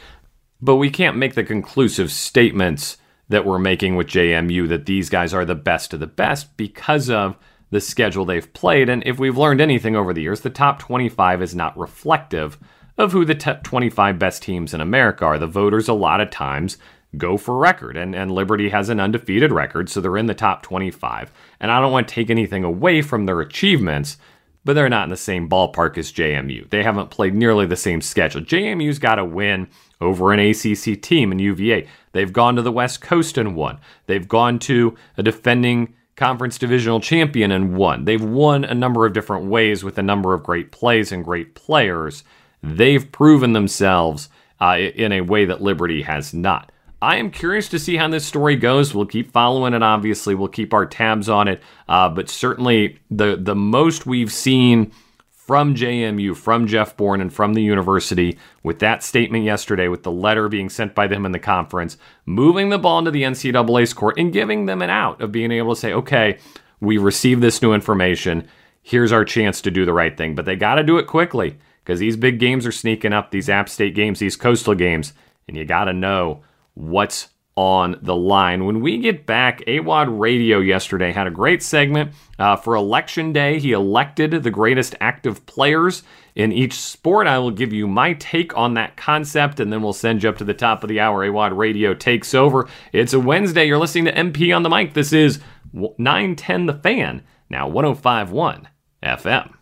But 0.60 0.78
we 0.78 0.90
can't 0.90 1.18
make 1.18 1.36
the 1.36 1.44
conclusive 1.44 2.12
statements 2.12 2.98
that 3.30 3.46
we're 3.46 3.60
making 3.60 3.96
with 3.96 4.08
JMU 4.08 4.68
that 4.70 4.88
these 4.88 5.10
guys 5.10 5.34
are 5.34 5.46
the 5.46 5.56
best 5.56 5.94
of 5.94 6.00
the 6.00 6.08
best 6.08 6.58
because 6.58 7.10
of 7.10 7.38
the 7.70 7.80
schedule 7.80 8.26
they've 8.26 8.52
played. 8.54 8.90
And 8.90 9.04
if 9.06 9.20
we've 9.20 9.38
learned 9.38 9.62
anything 9.62 9.96
over 9.96 10.14
the 10.14 10.22
years, 10.22 10.42
the 10.42 10.50
top 10.50 10.80
25 10.80 11.42
is 11.42 11.56
not 11.56 11.78
reflective 11.78 12.58
of 13.02 13.12
who 13.12 13.26
the 13.26 13.36
top 13.36 13.64
25 13.64 14.18
best 14.18 14.44
teams 14.44 14.74
in 14.74 14.82
America 14.82 15.26
are. 15.26 15.38
The 15.38 15.48
voters, 15.48 15.88
a 15.88 15.94
lot 15.94 16.22
of 16.22 16.30
times, 16.30 16.78
go 17.18 17.38
for 17.38 17.58
record, 17.58 17.98
and, 17.98 18.16
and 18.16 18.32
Liberty 18.32 18.70
has 18.70 18.90
an 18.90 19.00
undefeated 19.00 19.52
record, 19.52 19.90
so 19.90 20.00
they're 20.00 20.18
in 20.18 20.28
the 20.28 20.34
top 20.34 20.64
25. 20.64 21.32
And 21.60 21.72
I 21.72 21.82
don't 21.82 21.92
want 21.92 22.08
to 22.08 22.16
take 22.16 22.30
anything 22.30 22.64
away 22.64 23.02
from 23.02 23.26
their 23.26 23.42
achievements, 23.42 24.18
but 24.64 24.74
they're 24.74 24.90
not 24.90 25.06
in 25.06 25.10
the 25.10 25.18
same 25.18 25.50
ballpark 25.50 25.98
as 25.98 26.12
JMU. 26.12 26.70
They 26.70 26.84
haven't 26.84 27.12
played 27.12 27.34
nearly 27.34 27.66
the 27.66 27.76
same 27.76 28.02
schedule. 28.02 28.42
JMU's 28.42 29.00
got 29.00 29.16
to 29.16 29.26
win 29.26 29.68
over 30.00 30.32
an 30.32 30.40
ACC 30.40 31.02
team 31.02 31.32
in 31.32 31.40
UVA. 31.40 31.88
They've 32.14 32.32
gone 32.32 32.56
to 32.56 32.62
the 32.62 32.72
West 32.72 33.02
Coast 33.02 33.38
and 33.38 33.56
won. 33.56 33.80
They've 34.06 34.28
gone 34.28 34.60
to 34.60 34.96
a 35.18 35.24
defending 35.24 35.96
conference 36.16 36.58
divisional 36.58 37.00
champion 37.00 37.52
and 37.52 37.76
won. 37.76 38.06
They've 38.06 38.24
won 38.24 38.64
a 38.64 38.76
number 38.76 39.06
of 39.06 39.14
different 39.14 39.46
ways 39.46 39.84
with 39.84 39.98
a 39.98 40.04
number 40.04 40.34
of 40.34 40.44
great 40.44 40.72
plays 40.72 41.12
and 41.12 41.26
great 41.26 41.56
players. 41.56 42.24
They've 42.64 43.12
proven 43.12 43.54
themselves 43.54 44.30
uh, 44.60 44.78
in 44.78 45.12
a 45.12 45.22
way 45.22 45.46
that 45.46 45.62
Liberty 45.62 46.04
has 46.04 46.34
not. 46.34 46.72
I 47.02 47.16
am 47.16 47.32
curious 47.32 47.68
to 47.70 47.80
see 47.80 47.98
how 47.98 48.08
this 48.10 48.26
story 48.26 48.56
goes. 48.56 48.94
We'll 48.94 49.08
keep 49.08 49.32
following 49.32 49.74
it. 49.74 49.82
Obviously, 49.82 50.36
we'll 50.36 50.48
keep 50.48 50.72
our 50.72 50.86
tabs 50.86 51.30
on 51.30 51.48
it. 51.48 51.64
Uh, 51.90 52.10
but 52.10 52.30
certainly, 52.30 53.00
the 53.10 53.36
the 53.36 53.56
most 53.56 54.06
we've 54.06 54.32
seen 54.32 54.92
from 55.32 55.74
JMU, 55.74 56.38
from 56.38 56.68
Jeff 56.68 56.96
Bourne, 56.96 57.20
and 57.20 57.34
from 57.34 57.56
the 57.56 57.64
university 57.64 58.38
with 58.62 58.78
that 58.80 59.02
statement 59.02 59.44
yesterday, 59.44 59.88
with 59.88 60.04
the 60.04 60.12
letter 60.12 60.48
being 60.48 60.70
sent 60.70 60.94
by 60.94 61.08
them 61.08 61.26
in 61.26 61.32
the 61.32 61.40
conference, 61.40 61.98
moving 62.28 62.70
the 62.70 62.78
ball 62.78 63.00
into 63.00 63.10
the 63.10 63.24
NCAA's 63.24 63.94
court 63.94 64.20
and 64.20 64.32
giving 64.32 64.68
them 64.68 64.84
an 64.84 64.92
out 64.92 65.20
of 65.22 65.32
being 65.32 65.52
able 65.52 65.74
to 65.74 65.82
say, 65.82 65.94
okay, 65.94 66.38
we 66.80 67.00
received 67.00 67.42
this 67.42 67.64
new 67.64 67.74
information. 67.74 68.48
Here's 68.84 69.12
our 69.12 69.26
chance 69.26 69.60
to 69.62 69.72
do 69.72 69.86
the 69.86 69.94
right 69.94 70.16
thing. 70.16 70.36
But 70.36 70.46
they 70.46 70.56
got 70.56 70.76
to 70.76 70.84
do 70.84 71.00
it 71.00 71.08
quickly 71.08 71.58
because 71.84 72.00
these 72.00 72.18
big 72.18 72.40
games 72.40 72.66
are 72.66 72.72
sneaking 72.72 73.14
up, 73.14 73.32
these 73.32 73.50
App 73.50 73.70
State 73.70 73.96
games, 73.96 74.20
these 74.20 74.36
coastal 74.36 74.76
games, 74.76 75.14
and 75.48 75.58
you 75.58 75.66
got 75.66 75.86
to 75.86 75.94
know 75.94 76.42
what's 76.74 77.30
on 77.56 77.98
the 78.02 78.16
line. 78.16 78.66
When 78.66 78.82
we 78.82 78.98
get 78.98 79.26
back, 79.26 79.62
AWOD 79.68 80.20
Radio 80.20 80.60
yesterday 80.60 81.12
had 81.12 81.28
a 81.28 81.32
great 81.32 81.62
segment 81.62 82.14
uh, 82.40 82.56
for 82.56 82.76
Election 82.76 83.34
Day. 83.34 83.60
He 83.60 83.74
elected 83.74 84.32
the 84.32 84.52
greatest 84.52 84.96
active 85.02 85.46
players 85.46 86.04
in 86.34 86.52
each 86.52 86.74
sport. 86.74 87.28
I 87.28 87.40
will 87.40 87.52
give 87.52 87.74
you 87.74 87.88
my 87.88 88.14
take 88.14 88.56
on 88.58 88.76
that 88.76 88.96
concept, 88.96 89.60
and 89.60 89.72
then 89.72 89.82
we'll 89.82 89.94
send 89.94 90.24
you 90.24 90.30
up 90.30 90.38
to 90.38 90.46
the 90.46 90.54
top 90.54 90.84
of 90.84 90.90
the 90.90 91.00
hour. 91.00 91.28
AWOD 91.28 91.58
Radio 91.58 91.94
takes 91.94 92.34
over. 92.34 92.70
It's 92.94 93.14
a 93.14 93.20
Wednesday. 93.20 93.66
You're 93.66 93.78
listening 93.78 94.06
to 94.06 94.14
MP 94.14 94.56
on 94.56 94.64
the 94.64 94.70
mic. 94.70 94.94
This 94.94 95.12
is 95.12 95.40
910 95.74 96.66
The 96.68 96.74
Fan, 96.74 97.24
now 97.50 97.68
1051 97.68 98.70
FM. 99.04 99.61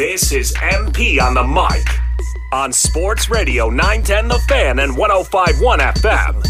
This 0.00 0.32
is 0.32 0.54
MP 0.54 1.20
on 1.20 1.34
the 1.34 1.44
mic 1.44 1.86
on 2.54 2.72
Sports 2.72 3.28
Radio 3.28 3.68
910 3.68 4.28
The 4.28 4.38
Fan 4.48 4.78
and 4.78 4.96
1051 4.96 5.78
FM. 5.78 6.42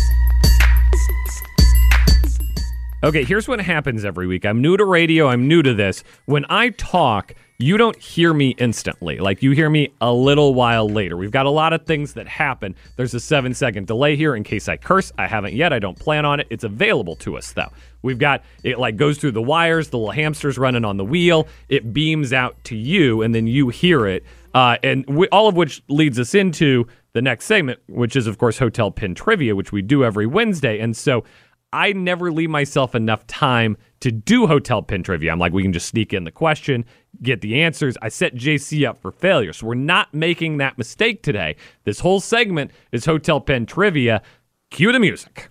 Okay, 3.03 3.25
here's 3.25 3.49
what 3.49 3.61
happens 3.61 4.05
every 4.05 4.29
week. 4.29 4.47
I'm 4.47 4.63
new 4.63 4.77
to 4.77 4.85
radio, 4.85 5.27
I'm 5.27 5.49
new 5.49 5.65
to 5.65 5.75
this. 5.75 6.05
When 6.27 6.47
I 6.49 6.69
talk, 6.69 7.35
you 7.61 7.77
don't 7.77 7.96
hear 7.96 8.33
me 8.33 8.55
instantly. 8.59 9.18
Like 9.18 9.42
you 9.42 9.51
hear 9.51 9.68
me 9.68 9.92
a 10.01 10.11
little 10.11 10.55
while 10.55 10.88
later. 10.88 11.16
We've 11.18 11.31
got 11.31 11.44
a 11.44 11.51
lot 11.51 11.75
of 11.75 11.85
things 11.85 12.14
that 12.14 12.26
happen. 12.26 12.74
There's 12.97 13.12
a 13.12 13.20
seven 13.20 13.53
second 13.53 13.87
delay 13.87 14.16
here 14.16 14.35
in 14.35 14.45
case 14.45 14.66
I 14.66 14.78
curse. 14.78 15.12
I 15.18 15.26
haven't 15.26 15.53
yet. 15.53 15.70
I 15.70 15.78
don't 15.78 15.99
plan 15.99 16.24
on 16.24 16.41
it. 16.41 16.47
It's 16.49 16.64
available 16.64 17.16
to 17.16 17.37
us 17.37 17.53
though. 17.53 17.68
We've 18.01 18.18
got 18.18 18.45
it 18.62 18.78
like 18.78 18.97
goes 18.97 19.18
through 19.18 19.32
the 19.32 19.43
wires, 19.43 19.91
the 19.91 19.99
little 19.99 20.11
hamster's 20.11 20.57
running 20.57 20.87
on 20.87 20.97
the 20.97 21.05
wheel. 21.05 21.49
It 21.68 21.93
beams 21.93 22.32
out 22.32 22.57
to 22.64 22.76
you, 22.76 23.20
and 23.20 23.35
then 23.35 23.47
you 23.47 23.68
hear 23.68 24.07
it. 24.07 24.24
Uh, 24.55 24.78
and 24.82 25.05
we, 25.07 25.28
all 25.28 25.47
of 25.47 25.55
which 25.55 25.82
leads 25.89 26.18
us 26.18 26.35
into 26.35 26.87
the 27.12 27.20
next 27.20 27.45
segment, 27.45 27.78
which 27.89 28.16
is, 28.16 28.26
of 28.26 28.39
course, 28.39 28.59
Hotel 28.59 28.91
Pen 28.91 29.14
Trivia, 29.14 29.55
which 29.55 29.70
we 29.70 29.82
do 29.82 30.03
every 30.03 30.26
Wednesday. 30.26 30.80
And 30.80 30.97
so 30.97 31.24
I 31.72 31.93
never 31.93 32.32
leave 32.32 32.51
myself 32.51 32.95
enough 32.95 33.26
time 33.26 33.76
to 34.01 34.11
do 34.11 34.46
hotel 34.46 34.82
pen 34.82 35.03
trivia. 35.03 35.30
I'm 35.30 35.38
like, 35.38 35.53
we 35.53 35.62
can 35.62 35.72
just 35.72 35.88
sneak 35.88 36.12
in 36.12 36.24
the 36.24 36.30
question, 36.30 36.84
get 37.22 37.40
the 37.40 37.62
answers. 37.62 37.96
I 38.03 38.09
set 38.09 38.34
JC 38.34 38.88
up 38.88 39.01
for 39.01 39.12
failure. 39.12 39.53
So 39.53 39.66
we're 39.66 39.74
not 39.74 40.12
making 40.14 40.57
that 40.59 40.78
mistake 40.78 41.22
today. 41.22 41.57
This 41.84 42.01
whole 42.01 42.20
segment 42.20 42.70
is 42.92 43.05
hotel 43.05 43.40
pen 43.40 43.66
trivia. 43.66 44.22
Cue 44.70 44.92
the 44.92 45.01
music. 45.01 45.51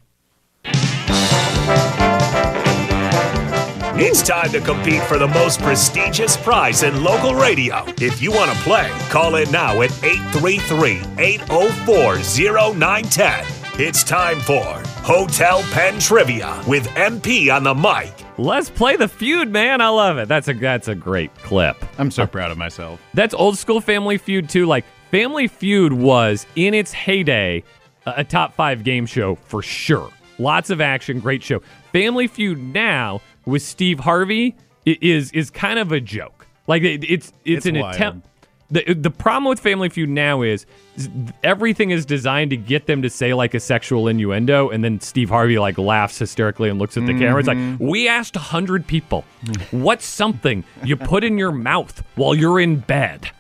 It's 4.01 4.21
time 4.21 4.49
to 4.51 4.61
compete 4.61 5.03
for 5.03 5.17
the 5.17 5.27
most 5.27 5.59
prestigious 5.61 6.37
prize 6.37 6.83
in 6.83 7.03
local 7.03 7.35
radio. 7.35 7.83
If 7.99 8.21
you 8.21 8.31
want 8.31 8.49
to 8.49 8.57
play, 8.63 8.89
call 9.09 9.35
in 9.35 9.51
now 9.51 9.81
at 9.81 9.91
833 10.03 11.01
804 11.17 12.19
0910. 12.19 13.58
It's 13.81 14.03
time 14.03 14.41
for 14.41 14.61
Hotel 15.05 15.61
Pen 15.71 16.01
Trivia 16.01 16.61
with 16.67 16.85
MP 16.89 17.49
on 17.49 17.63
the 17.63 17.73
mic. 17.73 18.13
Let's 18.37 18.69
play 18.69 18.97
the 18.97 19.07
feud, 19.07 19.53
man. 19.53 19.79
I 19.79 19.87
love 19.87 20.17
it. 20.17 20.27
That's 20.27 20.49
a 20.49 20.53
that's 20.53 20.89
a 20.89 20.95
great 20.95 21.33
clip. 21.35 21.77
I'm 21.97 22.11
so 22.11 22.23
uh, 22.23 22.25
proud 22.25 22.51
of 22.51 22.57
myself. 22.57 22.99
That's 23.13 23.33
old 23.33 23.57
school 23.57 23.79
Family 23.79 24.17
Feud 24.17 24.49
too. 24.49 24.65
Like 24.65 24.83
Family 25.11 25.47
Feud 25.47 25.93
was 25.93 26.45
in 26.57 26.73
its 26.73 26.91
heyday 26.91 27.63
a, 28.05 28.15
a 28.17 28.23
top 28.25 28.53
five 28.53 28.83
game 28.83 29.05
show 29.05 29.35
for 29.35 29.61
sure. 29.61 30.11
Lots 30.39 30.69
of 30.71 30.81
action, 30.81 31.21
great 31.21 31.41
show. 31.41 31.61
Family 31.93 32.27
Feud 32.27 32.59
now 32.59 33.21
with 33.45 33.61
Steve 33.61 34.01
Harvey 34.01 34.57
is 34.85 35.31
is 35.31 35.49
kind 35.49 35.79
of 35.79 35.93
a 35.93 36.01
joke. 36.01 36.47
Like 36.67 36.83
it, 36.83 37.05
it's 37.05 37.31
it's, 37.45 37.59
It's 37.59 37.65
an 37.65 37.79
wild. 37.79 37.95
attempt. 37.95 38.27
The, 38.71 38.93
the 38.93 39.09
problem 39.09 39.45
with 39.45 39.59
Family 39.59 39.89
Feud 39.89 40.09
now 40.09 40.43
is, 40.43 40.67
is 40.95 41.09
everything 41.43 41.89
is 41.89 42.05
designed 42.05 42.51
to 42.51 42.57
get 42.57 42.85
them 42.85 43.01
to 43.01 43.09
say 43.09 43.33
like 43.33 43.55
a 43.55 43.59
sexual 43.59 44.07
innuendo, 44.07 44.69
and 44.69 44.83
then 44.83 45.01
Steve 45.01 45.29
Harvey 45.29 45.57
like 45.57 45.79
laughs 45.79 46.19
hysterically 46.19 46.69
and 46.69 46.77
looks 46.77 46.95
at 46.95 47.07
the 47.07 47.17
camera. 47.17 47.39
It's 47.39 47.47
like 47.47 47.57
mm-hmm. 47.57 47.87
we 47.87 48.07
asked 48.07 48.35
a 48.35 48.39
hundred 48.39 48.85
people, 48.85 49.25
what's 49.71 50.05
something 50.05 50.63
you 50.83 50.95
put 50.95 51.23
in 51.23 51.39
your 51.39 51.51
mouth 51.51 52.03
while 52.15 52.35
you're 52.35 52.59
in 52.59 52.77
bed? 52.77 53.31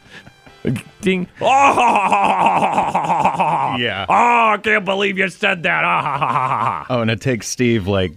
Ding. 1.01 1.27
Oh, 1.41 1.45
Yeah. 3.79 4.05
Oh, 4.09 4.53
I 4.53 4.59
can't 4.61 4.83
believe 4.83 5.17
you 5.17 5.29
said 5.29 5.63
that. 5.63 5.83
Ah, 5.83 6.01
ha, 6.01 6.17
ha, 6.17 6.27
ha, 6.27 6.47
ha. 6.47 6.85
Oh, 6.89 7.01
and 7.01 7.11
it 7.11 7.21
takes 7.21 7.47
Steve 7.47 7.87
like 7.87 8.13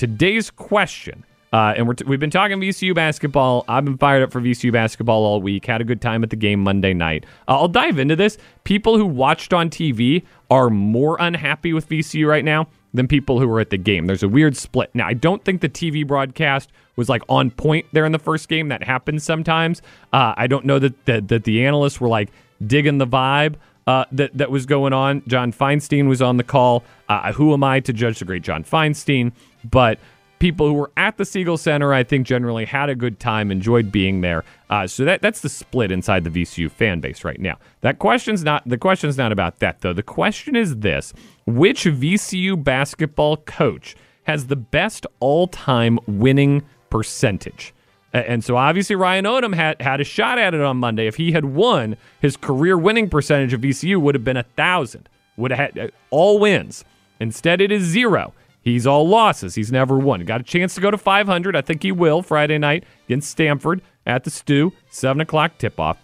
today's 0.00 0.50
question. 0.50 1.26
Uh, 1.52 1.74
and 1.76 1.86
we're 1.86 1.94
t- 1.94 2.04
we've 2.04 2.20
been 2.20 2.30
talking 2.30 2.58
VCU 2.60 2.94
basketball. 2.94 3.64
I've 3.68 3.84
been 3.84 3.98
fired 3.98 4.22
up 4.22 4.30
for 4.32 4.40
VCU 4.40 4.72
basketball 4.72 5.24
all 5.24 5.42
week. 5.42 5.66
Had 5.66 5.80
a 5.80 5.84
good 5.84 6.00
time 6.00 6.22
at 6.22 6.30
the 6.30 6.36
game 6.36 6.60
Monday 6.60 6.94
night. 6.94 7.26
Uh, 7.48 7.58
I'll 7.58 7.68
dive 7.68 7.98
into 7.98 8.14
this. 8.14 8.38
People 8.64 8.96
who 8.96 9.04
watched 9.04 9.52
on 9.52 9.68
TV 9.68 10.24
are 10.50 10.70
more 10.70 11.16
unhappy 11.18 11.72
with 11.72 11.88
VCU 11.88 12.28
right 12.28 12.44
now 12.44 12.68
than 12.94 13.08
people 13.08 13.40
who 13.40 13.48
were 13.48 13.60
at 13.60 13.70
the 13.70 13.78
game. 13.78 14.06
There's 14.06 14.22
a 14.22 14.28
weird 14.28 14.56
split. 14.56 14.90
Now, 14.94 15.06
I 15.06 15.14
don't 15.14 15.44
think 15.44 15.60
the 15.60 15.68
TV 15.68 16.06
broadcast 16.06 16.70
was 16.96 17.08
like 17.08 17.22
on 17.28 17.50
point 17.50 17.86
there 17.92 18.04
in 18.04 18.12
the 18.12 18.18
first 18.18 18.48
game. 18.48 18.68
That 18.68 18.82
happens 18.82 19.24
sometimes. 19.24 19.82
Uh, 20.12 20.34
I 20.36 20.46
don't 20.46 20.64
know 20.64 20.78
that, 20.78 21.04
that 21.06 21.28
that 21.28 21.44
the 21.44 21.66
analysts 21.66 22.00
were 22.00 22.08
like 22.08 22.30
digging 22.64 22.98
the 22.98 23.06
vibe 23.06 23.56
uh, 23.86 24.04
that 24.12 24.36
that 24.36 24.50
was 24.50 24.66
going 24.66 24.92
on. 24.92 25.22
John 25.26 25.52
Feinstein 25.52 26.08
was 26.08 26.22
on 26.22 26.36
the 26.36 26.44
call. 26.44 26.84
Uh, 27.08 27.32
who 27.32 27.52
am 27.52 27.64
I 27.64 27.80
to 27.80 27.92
judge 27.92 28.20
the 28.20 28.24
great 28.24 28.42
John 28.42 28.62
Feinstein? 28.62 29.32
But 29.68 29.98
people 30.40 30.66
who 30.66 30.74
were 30.74 30.90
at 30.96 31.16
the 31.16 31.24
Siegel 31.24 31.56
Center, 31.56 31.94
I 31.94 32.02
think, 32.02 32.26
generally 32.26 32.64
had 32.64 32.88
a 32.88 32.96
good 32.96 33.20
time, 33.20 33.52
enjoyed 33.52 33.92
being 33.92 34.22
there. 34.22 34.44
Uh, 34.68 34.88
so 34.88 35.04
that 35.04 35.22
that's 35.22 35.40
the 35.40 35.48
split 35.48 35.92
inside 35.92 36.24
the 36.24 36.30
VCU 36.30 36.68
fan 36.68 36.98
base 36.98 37.22
right 37.22 37.40
now. 37.40 37.58
That 37.82 38.00
question's 38.00 38.42
not 38.42 38.68
the 38.68 38.78
question's 38.78 39.16
not 39.16 39.30
about 39.30 39.60
that 39.60 39.82
though. 39.82 39.92
The 39.92 40.02
question 40.02 40.56
is 40.56 40.78
this: 40.78 41.12
Which 41.46 41.84
VCU 41.84 42.62
basketball 42.62 43.36
coach 43.38 43.94
has 44.24 44.48
the 44.48 44.56
best 44.56 45.06
all-time 45.20 45.98
winning 46.06 46.62
percentage? 46.90 47.72
And 48.12 48.42
so 48.42 48.56
obviously 48.56 48.96
Ryan 48.96 49.24
Odom 49.24 49.54
had 49.54 49.80
had 49.80 50.00
a 50.00 50.04
shot 50.04 50.38
at 50.38 50.52
it 50.52 50.60
on 50.60 50.78
Monday. 50.78 51.06
If 51.06 51.14
he 51.16 51.30
had 51.30 51.44
won, 51.44 51.96
his 52.20 52.36
career 52.36 52.76
winning 52.76 53.08
percentage 53.08 53.52
of 53.52 53.60
VCU 53.60 54.00
would 54.00 54.16
have 54.16 54.24
been 54.24 54.36
a 54.36 54.42
thousand. 54.42 55.08
Would 55.36 55.52
have 55.52 55.74
had 55.74 55.78
uh, 55.78 55.90
all 56.10 56.40
wins. 56.40 56.84
Instead, 57.20 57.60
it 57.60 57.70
is 57.70 57.84
zero. 57.84 58.32
He's 58.62 58.86
all 58.86 59.08
losses. 59.08 59.54
He's 59.54 59.72
never 59.72 59.98
won. 59.98 60.24
Got 60.24 60.42
a 60.42 60.44
chance 60.44 60.74
to 60.74 60.80
go 60.80 60.90
to 60.90 60.98
500. 60.98 61.56
I 61.56 61.62
think 61.62 61.82
he 61.82 61.92
will 61.92 62.22
Friday 62.22 62.58
night 62.58 62.84
against 63.06 63.30
Stanford 63.30 63.80
at 64.06 64.24
the 64.24 64.30
Stew, 64.30 64.72
seven 64.90 65.20
o'clock 65.20 65.58
tip 65.58 65.80
off. 65.80 65.98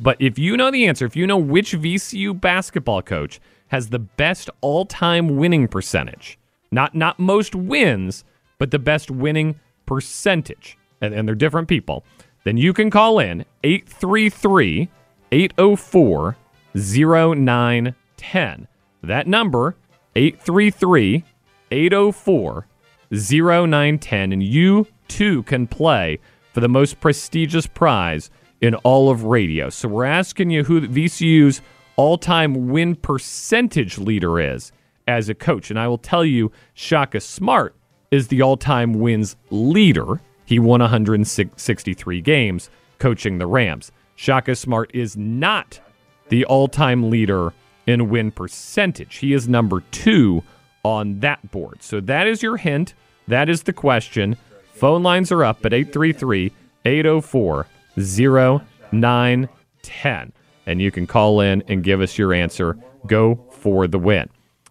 But 0.00 0.16
if 0.20 0.38
you 0.38 0.56
know 0.56 0.70
the 0.70 0.86
answer, 0.86 1.06
if 1.06 1.14
you 1.14 1.26
know 1.26 1.38
which 1.38 1.72
VCU 1.72 2.40
basketball 2.40 3.02
coach 3.02 3.40
has 3.68 3.88
the 3.88 3.98
best 4.00 4.50
all-time 4.60 5.36
winning 5.36 5.68
percentage, 5.68 6.38
not 6.70 6.94
not 6.94 7.20
most 7.20 7.54
wins, 7.54 8.24
but 8.58 8.70
the 8.70 8.78
best 8.78 9.10
winning 9.10 9.60
percentage, 9.86 10.76
and, 11.00 11.14
and 11.14 11.28
they're 11.28 11.34
different 11.34 11.68
people, 11.68 12.04
then 12.44 12.56
you 12.56 12.72
can 12.72 12.90
call 12.90 13.18
in 13.18 13.44
833 13.62 14.88
804 15.30 16.36
0910. 16.74 18.68
That 19.02 19.26
number, 19.26 19.76
833 20.16 21.24
804 21.72 22.66
0910, 23.10 24.32
and 24.32 24.42
you 24.42 24.86
too 25.08 25.42
can 25.44 25.66
play 25.66 26.18
for 26.52 26.60
the 26.60 26.68
most 26.68 27.00
prestigious 27.00 27.66
prize 27.66 28.30
in 28.60 28.74
all 28.76 29.10
of 29.10 29.24
radio. 29.24 29.68
So 29.70 29.88
we're 29.88 30.04
asking 30.04 30.50
you 30.50 30.64
who 30.64 30.82
VCU's 30.82 31.60
all 31.96 32.16
time 32.16 32.68
win 32.68 32.94
percentage 32.94 33.98
leader 33.98 34.40
is 34.40 34.72
as 35.06 35.28
a 35.28 35.34
coach. 35.34 35.70
And 35.70 35.78
I 35.78 35.88
will 35.88 35.98
tell 35.98 36.24
you, 36.24 36.52
Shaka 36.74 37.20
Smart 37.20 37.74
is 38.10 38.28
the 38.28 38.42
all 38.42 38.56
time 38.56 38.94
wins 38.94 39.36
leader. 39.50 40.20
He 40.44 40.58
won 40.58 40.80
163 40.80 42.20
games 42.20 42.70
coaching 42.98 43.38
the 43.38 43.46
Rams. 43.46 43.90
Shaka 44.14 44.54
Smart 44.54 44.90
is 44.94 45.16
not 45.16 45.80
the 46.28 46.44
all 46.44 46.68
time 46.68 47.10
leader 47.10 47.52
in 47.86 48.08
win 48.08 48.30
percentage. 48.30 49.16
He 49.16 49.32
is 49.32 49.48
number 49.48 49.82
two 49.90 50.42
on 50.84 51.20
that 51.20 51.50
board. 51.50 51.82
So 51.82 52.00
that 52.00 52.26
is 52.26 52.42
your 52.42 52.56
hint. 52.56 52.94
That 53.28 53.48
is 53.48 53.62
the 53.62 53.72
question. 53.72 54.36
Phone 54.72 55.02
lines 55.02 55.30
are 55.30 55.44
up 55.44 55.64
at 55.64 55.72
833 55.72 56.52
804 56.84 57.66
0910. 57.96 60.32
And 60.66 60.80
you 60.80 60.90
can 60.90 61.06
call 61.06 61.40
in 61.40 61.62
and 61.68 61.82
give 61.82 62.00
us 62.00 62.18
your 62.18 62.32
answer. 62.32 62.76
Go 63.06 63.46
for 63.50 63.86
the 63.86 63.98
win. 63.98 64.28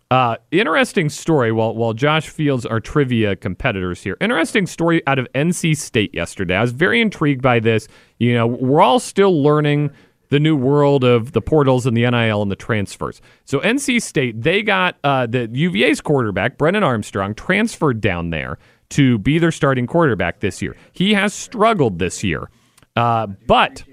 Uh, 0.10 0.36
interesting 0.52 1.08
story 1.08 1.54
while, 1.54 1.74
while 1.74 1.94
Josh 1.94 2.28
Fields 2.28 2.66
are 2.66 2.82
trivia 2.82 3.38
competitors 3.38 4.04
here. 4.04 4.18
Interesting 4.20 4.68
story 4.68 5.02
out 5.08 5.18
of 5.18 5.26
NC 5.34 5.78
State 5.78 6.14
yesterday. 6.14 6.56
I 6.56 6.62
was 6.62 6.74
very 6.74 7.00
intrigued 7.00 7.42
by 7.42 7.62
this. 7.62 7.88
You 8.20 8.34
know, 8.34 8.46
we're 8.46 8.82
all 8.82 9.00
still 9.00 9.42
learning 9.42 9.92
the 10.32 10.40
new 10.40 10.56
world 10.56 11.04
of 11.04 11.34
the 11.34 11.42
portals 11.42 11.86
and 11.86 11.96
the 11.96 12.10
NIL 12.10 12.42
and 12.42 12.50
the 12.50 12.56
transfers. 12.56 13.22
So 13.44 13.60
NC 13.60 14.02
State, 14.02 14.42
they 14.42 14.64
got 14.64 14.96
uh, 15.04 15.28
the 15.28 15.50
UVA's 15.52 16.00
quarterback, 16.00 16.58
Brennan 16.58 16.84
Armstrong, 16.84 17.36
transferred 17.36 18.00
down 18.00 18.30
there 18.30 18.58
to 18.92 19.18
be 19.20 19.40
their 19.40 19.52
starting 19.52 19.86
quarterback 19.86 20.40
this 20.40 20.62
year. 20.62 20.76
He 20.94 21.14
has 21.14 21.34
struggled 21.34 22.00
this 22.00 22.24
year. 22.24 22.50
Uh, 22.96 23.28
but 23.46 23.84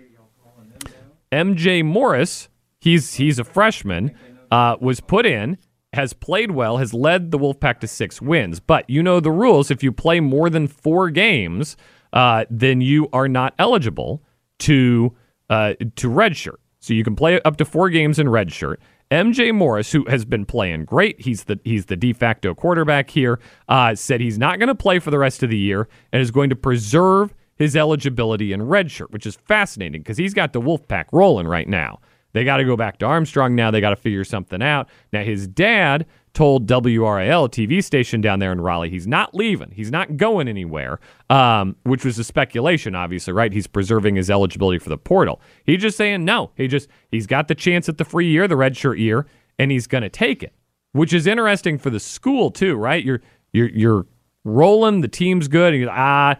MJ 1.33 1.85
Morris, 1.85 2.49
he's 2.81 3.15
he's 3.15 3.41
a 3.41 3.45
freshman, 3.45 4.17
uh, 4.53 4.77
was 4.81 5.01
put 5.01 5.27
in 5.27 5.59
has 5.95 6.13
played 6.13 6.51
well, 6.51 6.77
has 6.77 6.93
led 6.93 7.31
the 7.31 7.39
Wolfpack 7.39 7.81
to 7.81 7.89
six 7.89 8.21
wins. 8.21 8.61
But 8.61 8.89
you 8.89 9.03
know 9.03 9.21
the 9.21 9.31
rules. 9.33 9.71
If 9.71 9.83
you 9.83 9.91
play 9.91 10.21
more 10.21 10.51
than 10.51 10.69
four 10.69 11.11
games, 11.11 11.77
uh, 12.13 12.45
then 12.51 12.81
you 12.81 13.09
are 13.13 13.27
not 13.27 13.55
eligible 13.59 14.23
to 14.61 15.17
uh, 15.51 15.75
to 15.97 16.09
redshirt. 16.09 16.57
So 16.81 16.95
you 16.95 17.05
can 17.05 17.17
play 17.17 17.41
up 17.43 17.57
to 17.57 17.65
four 17.65 17.91
games 17.91 18.19
in 18.19 18.29
redshirt. 18.29 18.77
MJ 19.11 19.55
Morris, 19.55 19.91
who 19.91 20.05
has 20.05 20.25
been 20.25 20.45
playing 20.45 20.85
great, 20.85 21.21
he's 21.21 21.45
the 21.45 21.59
he's 21.65 21.87
the 21.87 21.97
de 21.97 22.13
facto 22.13 22.55
quarterback 22.55 23.11
here. 23.11 23.41
Uh, 23.69 23.95
said 23.95 24.21
he's 24.21 24.39
not 24.39 24.59
going 24.59 24.69
to 24.69 24.75
play 24.75 24.99
for 24.99 25.11
the 25.11 25.19
rest 25.19 25.43
of 25.43 25.51
the 25.51 25.59
year 25.59 25.89
and 26.13 26.21
is 26.21 26.31
going 26.31 26.51
to 26.51 26.57
preserve 26.57 27.35
his 27.57 27.75
eligibility 27.75 28.53
in 28.53 28.61
redshirt, 28.61 29.11
which 29.11 29.27
is 29.27 29.37
fascinating 29.37 30.03
because 30.03 30.19
he's 30.19 30.35
got 30.35 30.53
the 30.53 30.61
Wolfpack 30.61 31.07
rolling 31.11 31.49
right 31.49 31.69
now. 31.69 32.01
They 32.33 32.45
got 32.45 32.59
to 32.59 32.65
go 32.65 32.77
back 32.77 32.99
to 32.99 33.07
Armstrong 33.07 33.55
now. 33.55 33.71
They 33.71 33.81
got 33.81 33.91
to 33.91 33.97
figure 33.97 34.25
something 34.25 34.63
out. 34.63 34.89
Now, 35.13 35.25
his 35.25 35.49
dad 35.49 36.07
told 36.35 36.67
WRAL, 36.67 37.49
TV 37.49 37.83
station 37.83 38.21
down 38.21 38.39
there 38.39 38.53
in 38.53 38.61
Raleigh, 38.61 38.91
he's 38.91 39.07
not 39.07 39.35
leaving. 39.35 39.71
He's 39.73 39.91
not 39.91 40.17
going 40.17 40.49
anywhere, 40.49 41.01
um, 41.31 41.77
which 41.85 42.05
was 42.05 42.19
a 42.19 42.25
speculation, 42.25 42.95
obviously, 42.95 43.33
right? 43.33 43.53
He's 43.53 43.67
preserving 43.67 44.17
his 44.17 44.31
eligibility 44.31 44.79
for 44.79 44.89
the 44.89 44.99
portal. 44.99 45.41
He's 45.65 45.81
just 45.81 45.97
saying 45.97 46.25
no. 46.25 46.51
He 46.57 46.69
just 46.69 46.89
he's 47.11 47.27
got 47.27 47.49
the 47.49 47.55
chance 47.55 47.89
at 47.89 47.99
the 47.99 48.05
free 48.05 48.29
year, 48.29 48.47
the 48.47 48.55
redshirt 48.55 48.99
year, 48.99 49.27
and 49.59 49.71
he's 49.71 49.87
going 49.87 50.03
to 50.03 50.09
take 50.09 50.43
it, 50.43 50.53
which 50.93 51.13
is 51.13 51.27
interesting 51.27 51.79
for 51.79 51.91
the 51.91 52.01
school 52.01 52.51
too, 52.51 52.77
right? 52.77 53.05
You're 53.05 53.21
you're 53.53 53.71
you're 53.71 54.07
rolling. 54.45 55.01
The 55.01 55.09
team's 55.09 55.49
good. 55.49 55.75
And 55.75 55.89
ah, 55.91 56.37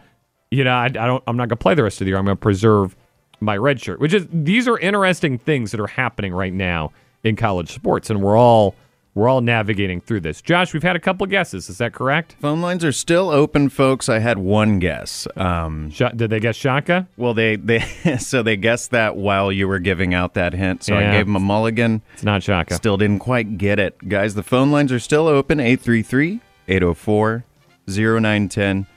you 0.51 0.63
know, 0.63 0.71
I, 0.71 0.85
I 0.85 0.89
don't. 0.89 1.23
I'm 1.27 1.37
not 1.37 1.49
going 1.49 1.57
to 1.57 1.63
play 1.63 1.75
the 1.75 1.83
rest 1.83 2.01
of 2.01 2.05
the 2.05 2.09
year. 2.09 2.17
I'm 2.17 2.25
going 2.25 2.37
to 2.37 2.41
preserve 2.41 2.95
my 3.39 3.57
red 3.57 3.79
shirt. 3.81 3.99
Which 3.99 4.13
is 4.13 4.27
these 4.31 4.67
are 4.67 4.77
interesting 4.79 5.37
things 5.37 5.71
that 5.71 5.79
are 5.79 5.87
happening 5.87 6.33
right 6.33 6.53
now 6.53 6.91
in 7.23 7.35
college 7.35 7.73
sports, 7.73 8.09
and 8.09 8.21
we're 8.21 8.37
all 8.37 8.75
we're 9.19 9.27
all 9.27 9.41
navigating 9.41 9.99
through 9.99 10.21
this. 10.21 10.41
Josh, 10.41 10.73
we've 10.73 10.81
had 10.83 10.95
a 10.95 10.99
couple 10.99 11.27
guesses. 11.27 11.69
Is 11.69 11.77
that 11.79 11.93
correct? 11.93 12.37
Phone 12.39 12.61
lines 12.61 12.85
are 12.85 12.93
still 12.93 13.29
open, 13.29 13.67
folks. 13.67 14.07
I 14.07 14.19
had 14.19 14.37
one 14.37 14.79
guess. 14.79 15.27
Um, 15.35 15.91
Sh- 15.91 16.03
did 16.15 16.29
they 16.29 16.39
guess 16.39 16.55
Shaka? 16.55 17.07
well, 17.17 17.33
they 17.33 17.57
they 17.57 17.79
so 18.19 18.41
they 18.41 18.55
guessed 18.55 18.91
that 18.91 19.17
while 19.17 19.51
you 19.51 19.67
were 19.67 19.79
giving 19.79 20.13
out 20.13 20.35
that 20.35 20.53
hint. 20.53 20.83
So 20.83 20.97
Yeah. 20.97 21.09
I 21.09 21.17
gave 21.17 21.25
them 21.25 21.35
a 21.35 21.39
mulligan. 21.39 22.01
It's 22.13 22.23
not 22.23 22.41
Shaka. 22.43 22.75
Still 22.75 22.95
didn't 22.97 23.19
quite 23.19 23.57
get 23.57 23.77
it. 23.77 24.07
Guys, 24.07 24.35
the 24.35 24.43
phone 24.43 24.71
lines 24.71 24.91
are 24.91 24.99
still 24.99 25.27
open 25.27 25.59
833 25.59 26.39
804 26.69 27.43
0910. 27.87 28.87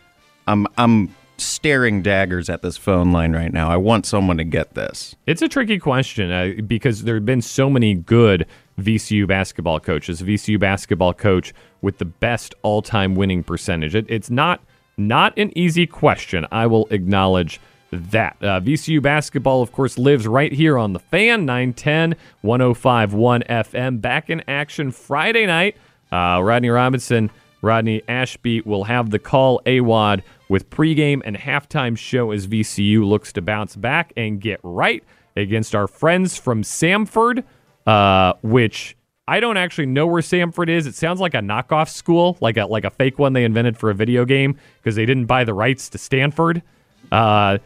I'm 0.46 0.66
I'm 0.76 1.14
staring 1.38 2.02
daggers 2.02 2.48
at 2.48 2.62
this 2.62 2.76
phone 2.76 3.10
line 3.10 3.32
right 3.32 3.52
now. 3.52 3.68
I 3.68 3.76
want 3.76 4.06
someone 4.06 4.36
to 4.36 4.44
get 4.44 4.74
this. 4.74 5.16
It's 5.26 5.42
a 5.42 5.48
tricky 5.48 5.78
question 5.78 6.30
uh, 6.30 6.52
because 6.66 7.02
there 7.02 7.16
have 7.16 7.26
been 7.26 7.42
so 7.42 7.68
many 7.68 7.94
good 7.94 8.46
VCU 8.78 9.26
basketball 9.26 9.80
coaches. 9.80 10.22
VCU 10.22 10.58
basketball 10.58 11.14
coach 11.14 11.52
with 11.80 11.98
the 11.98 12.04
best 12.04 12.54
all-time 12.62 13.14
winning 13.14 13.42
percentage. 13.42 13.94
It, 13.94 14.06
it's 14.08 14.30
not 14.30 14.60
not 14.96 15.36
an 15.38 15.56
easy 15.56 15.86
question. 15.86 16.46
I 16.52 16.66
will 16.66 16.86
acknowledge 16.90 17.60
that. 17.92 18.36
Uh, 18.40 18.60
VCU 18.60 19.02
basketball, 19.02 19.62
of 19.62 19.72
course, 19.72 19.98
lives 19.98 20.26
right 20.26 20.52
here 20.52 20.78
on 20.78 20.92
the 20.92 20.98
fan 20.98 21.44
910 21.44 22.16
1051 22.42 23.42
FM. 23.42 24.00
Back 24.00 24.30
in 24.30 24.42
action 24.48 24.90
Friday 24.90 25.46
night. 25.46 25.76
Uh, 26.10 26.40
Rodney 26.42 26.68
Robinson, 26.68 27.30
Rodney 27.62 28.02
Ashby 28.08 28.60
will 28.62 28.84
have 28.84 29.10
the 29.10 29.18
call 29.18 29.62
AWAD 29.64 30.22
with 30.48 30.68
pregame 30.68 31.22
and 31.24 31.36
halftime 31.36 31.96
show 31.96 32.30
as 32.32 32.46
VCU 32.46 33.04
looks 33.06 33.32
to 33.32 33.40
bounce 33.40 33.76
back 33.76 34.12
and 34.16 34.40
get 34.40 34.60
right 34.62 35.02
against 35.36 35.74
our 35.74 35.86
friends 35.86 36.36
from 36.36 36.62
Samford, 36.62 37.44
uh, 37.86 38.34
which 38.42 38.96
I 39.28 39.40
don't 39.40 39.56
actually 39.56 39.86
know 39.86 40.06
where 40.06 40.22
Samford 40.22 40.68
is. 40.68 40.86
It 40.86 40.94
sounds 40.94 41.20
like 41.20 41.34
a 41.34 41.38
knockoff 41.38 41.88
school, 41.88 42.36
like 42.40 42.56
a 42.56 42.66
like 42.66 42.84
a 42.84 42.90
fake 42.90 43.18
one 43.18 43.32
they 43.32 43.44
invented 43.44 43.76
for 43.76 43.90
a 43.90 43.94
video 43.94 44.24
game 44.24 44.58
because 44.78 44.96
they 44.96 45.06
didn't 45.06 45.26
buy 45.26 45.44
the 45.44 45.54
rights 45.54 45.88
to 45.90 45.98
Stanford. 45.98 46.62
Uh, 47.10 47.58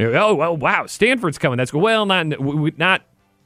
oh 0.00 0.34
well, 0.34 0.56
wow, 0.56 0.84
Stanford's 0.84 1.38
coming. 1.38 1.56
That's 1.56 1.72
well, 1.72 2.04
not 2.06 2.26
not 2.78 3.02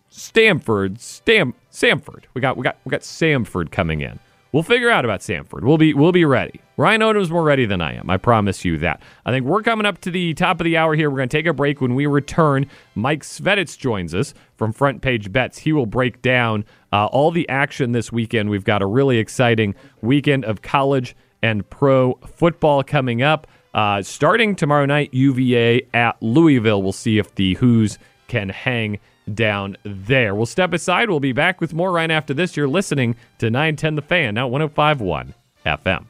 Stanford, 0.08 1.00
Stam, 1.00 1.54
Samford. 1.70 2.24
We 2.34 2.40
got 2.40 2.56
we 2.56 2.62
got 2.62 2.78
we 2.84 2.90
got 2.90 3.00
Samford 3.00 3.70
coming 3.70 4.00
in. 4.00 4.18
We'll 4.52 4.62
figure 4.62 4.90
out 4.90 5.06
about 5.06 5.20
Samford. 5.20 5.62
We'll 5.62 5.78
be 5.78 5.94
we'll 5.94 6.12
be 6.12 6.26
ready. 6.26 6.60
Ryan 6.76 7.00
Odom's 7.00 7.30
more 7.30 7.42
ready 7.42 7.64
than 7.64 7.80
I 7.80 7.94
am. 7.94 8.10
I 8.10 8.18
promise 8.18 8.66
you 8.66 8.76
that. 8.78 9.02
I 9.24 9.30
think 9.30 9.46
we're 9.46 9.62
coming 9.62 9.86
up 9.86 10.00
to 10.02 10.10
the 10.10 10.34
top 10.34 10.60
of 10.60 10.64
the 10.64 10.76
hour 10.76 10.94
here. 10.94 11.10
We're 11.10 11.16
going 11.16 11.30
to 11.30 11.36
take 11.36 11.46
a 11.46 11.54
break. 11.54 11.80
When 11.80 11.94
we 11.94 12.04
return, 12.04 12.66
Mike 12.94 13.22
Sveditz 13.22 13.78
joins 13.78 14.14
us 14.14 14.34
from 14.56 14.72
Front 14.72 15.00
Page 15.00 15.32
Bets. 15.32 15.58
He 15.58 15.72
will 15.72 15.86
break 15.86 16.20
down 16.20 16.66
uh, 16.92 17.06
all 17.06 17.30
the 17.30 17.48
action 17.48 17.92
this 17.92 18.12
weekend. 18.12 18.50
We've 18.50 18.64
got 18.64 18.82
a 18.82 18.86
really 18.86 19.16
exciting 19.16 19.74
weekend 20.02 20.44
of 20.44 20.60
college 20.60 21.16
and 21.42 21.68
pro 21.70 22.14
football 22.26 22.82
coming 22.82 23.22
up. 23.22 23.46
Uh, 23.72 24.02
starting 24.02 24.54
tomorrow 24.54 24.84
night, 24.84 25.14
UVA 25.14 25.86
at 25.94 26.22
Louisville. 26.22 26.82
We'll 26.82 26.92
see 26.92 27.16
if 27.16 27.34
the 27.36 27.54
Hoos 27.54 27.98
can 28.28 28.50
hang 28.50 28.98
down 29.32 29.76
there. 29.82 30.34
We'll 30.34 30.46
step 30.46 30.72
aside. 30.72 31.10
We'll 31.10 31.20
be 31.20 31.32
back 31.32 31.60
with 31.60 31.74
more 31.74 31.92
right 31.92 32.10
after 32.10 32.34
this. 32.34 32.56
You're 32.56 32.68
listening 32.68 33.16
to 33.38 33.50
910 33.50 33.96
The 33.96 34.02
Fan, 34.02 34.34
now 34.34 34.48
1051 34.48 35.34
FM. 35.66 36.06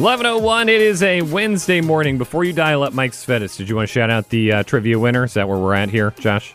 1101, 0.00 0.68
it 0.70 0.80
is 0.80 1.02
a 1.02 1.20
Wednesday 1.20 1.82
morning. 1.82 2.16
Before 2.16 2.42
you 2.42 2.54
dial 2.54 2.82
up 2.82 2.94
Mike 2.94 3.12
Svedis, 3.12 3.58
did 3.58 3.68
you 3.68 3.76
want 3.76 3.86
to 3.86 3.92
shout 3.92 4.08
out 4.08 4.30
the 4.30 4.50
uh, 4.50 4.62
trivia 4.62 4.98
winner? 4.98 5.24
Is 5.24 5.34
that 5.34 5.46
where 5.46 5.58
we're 5.58 5.74
at 5.74 5.90
here, 5.90 6.14
Josh? 6.18 6.54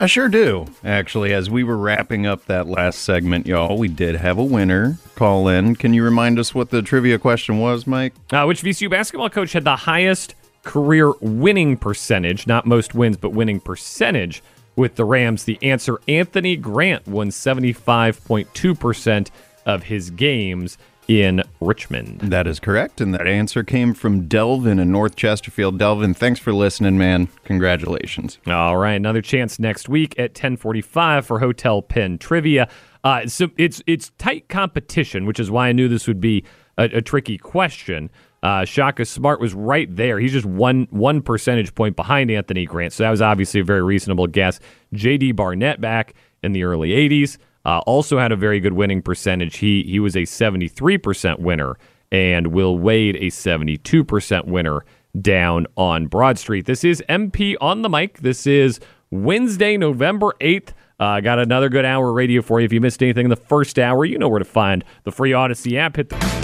I 0.00 0.06
sure 0.06 0.28
do. 0.28 0.66
Actually, 0.84 1.32
as 1.32 1.48
we 1.48 1.64
were 1.64 1.78
wrapping 1.78 2.26
up 2.26 2.44
that 2.44 2.66
last 2.66 2.98
segment, 2.98 3.46
y'all, 3.46 3.78
we 3.78 3.88
did 3.88 4.16
have 4.16 4.36
a 4.36 4.44
winner 4.44 4.98
call 5.14 5.48
in. 5.48 5.76
Can 5.76 5.94
you 5.94 6.04
remind 6.04 6.38
us 6.38 6.54
what 6.54 6.68
the 6.68 6.82
trivia 6.82 7.18
question 7.18 7.58
was, 7.58 7.86
Mike? 7.86 8.12
Uh, 8.30 8.44
which 8.44 8.62
VCU 8.62 8.90
basketball 8.90 9.30
coach 9.30 9.52
had 9.54 9.64
the 9.64 9.76
highest 9.76 10.34
career 10.64 11.12
winning 11.20 11.76
percentage, 11.76 12.46
not 12.46 12.66
most 12.66 12.94
wins, 12.94 13.16
but 13.16 13.30
winning 13.30 13.60
percentage 13.60 14.42
with 14.76 14.96
the 14.96 15.04
Rams? 15.04 15.44
The 15.44 15.58
answer 15.62 16.00
Anthony 16.08 16.56
Grant 16.56 17.06
won 17.06 17.30
75.2% 17.30 19.30
of 19.66 19.84
his 19.84 20.10
games 20.10 20.78
in 21.08 21.42
Richmond. 21.60 22.20
That 22.20 22.46
is 22.46 22.60
correct, 22.60 23.00
and 23.00 23.14
that 23.14 23.26
answer 23.26 23.62
came 23.62 23.94
from 23.94 24.26
Delvin 24.26 24.78
in 24.78 24.90
North 24.90 25.16
Chesterfield. 25.16 25.78
Delvin, 25.78 26.14
thanks 26.14 26.40
for 26.40 26.52
listening, 26.52 26.96
man. 26.96 27.28
Congratulations. 27.44 28.38
All 28.46 28.76
right, 28.76 28.94
another 28.94 29.22
chance 29.22 29.58
next 29.58 29.88
week 29.88 30.18
at 30.18 30.34
10:45 30.34 31.26
for 31.26 31.40
Hotel 31.40 31.82
Pen 31.82 32.18
trivia. 32.18 32.68
Uh, 33.02 33.26
so 33.26 33.50
it's 33.58 33.82
it's 33.86 34.10
tight 34.18 34.48
competition, 34.48 35.26
which 35.26 35.38
is 35.38 35.50
why 35.50 35.68
I 35.68 35.72
knew 35.72 35.88
this 35.88 36.06
would 36.06 36.20
be 36.20 36.44
a, 36.78 36.84
a 36.84 37.02
tricky 37.02 37.38
question. 37.38 38.10
Uh, 38.44 38.66
Shaka 38.66 39.06
Smart 39.06 39.40
was 39.40 39.54
right 39.54 39.94
there. 39.96 40.20
He's 40.20 40.32
just 40.32 40.44
one 40.44 40.86
one 40.90 41.22
percentage 41.22 41.74
point 41.74 41.96
behind 41.96 42.30
Anthony 42.30 42.66
Grant, 42.66 42.92
so 42.92 43.02
that 43.02 43.10
was 43.10 43.22
obviously 43.22 43.60
a 43.60 43.64
very 43.64 43.82
reasonable 43.82 44.26
guess. 44.26 44.60
J.D. 44.92 45.32
Barnett 45.32 45.80
back 45.80 46.14
in 46.42 46.52
the 46.52 46.62
early 46.62 46.90
80s 46.90 47.38
uh, 47.64 47.78
also 47.86 48.18
had 48.18 48.32
a 48.32 48.36
very 48.36 48.60
good 48.60 48.74
winning 48.74 49.00
percentage. 49.00 49.56
He 49.56 49.82
he 49.84 49.98
was 49.98 50.14
a 50.14 50.22
73% 50.22 51.38
winner, 51.40 51.76
and 52.12 52.48
Will 52.48 52.76
Wade 52.78 53.16
a 53.16 53.30
72% 53.30 54.46
winner 54.46 54.84
down 55.18 55.66
on 55.78 56.06
Broad 56.06 56.38
Street. 56.38 56.66
This 56.66 56.84
is 56.84 57.02
MP 57.08 57.54
on 57.62 57.80
the 57.80 57.88
mic. 57.88 58.18
This 58.18 58.46
is 58.46 58.78
Wednesday, 59.10 59.78
November 59.78 60.34
8th. 60.42 60.74
Uh, 61.00 61.20
got 61.20 61.38
another 61.38 61.70
good 61.70 61.86
hour 61.86 62.12
radio 62.12 62.42
for 62.42 62.60
you. 62.60 62.66
If 62.66 62.74
you 62.74 62.80
missed 62.80 63.02
anything 63.02 63.24
in 63.24 63.30
the 63.30 63.36
first 63.36 63.78
hour, 63.78 64.04
you 64.04 64.18
know 64.18 64.28
where 64.28 64.38
to 64.38 64.44
find 64.44 64.84
the 65.04 65.12
free 65.12 65.30
Audacy 65.30 65.78
app. 65.78 65.96
Hit 65.96 66.10
the 66.10 66.43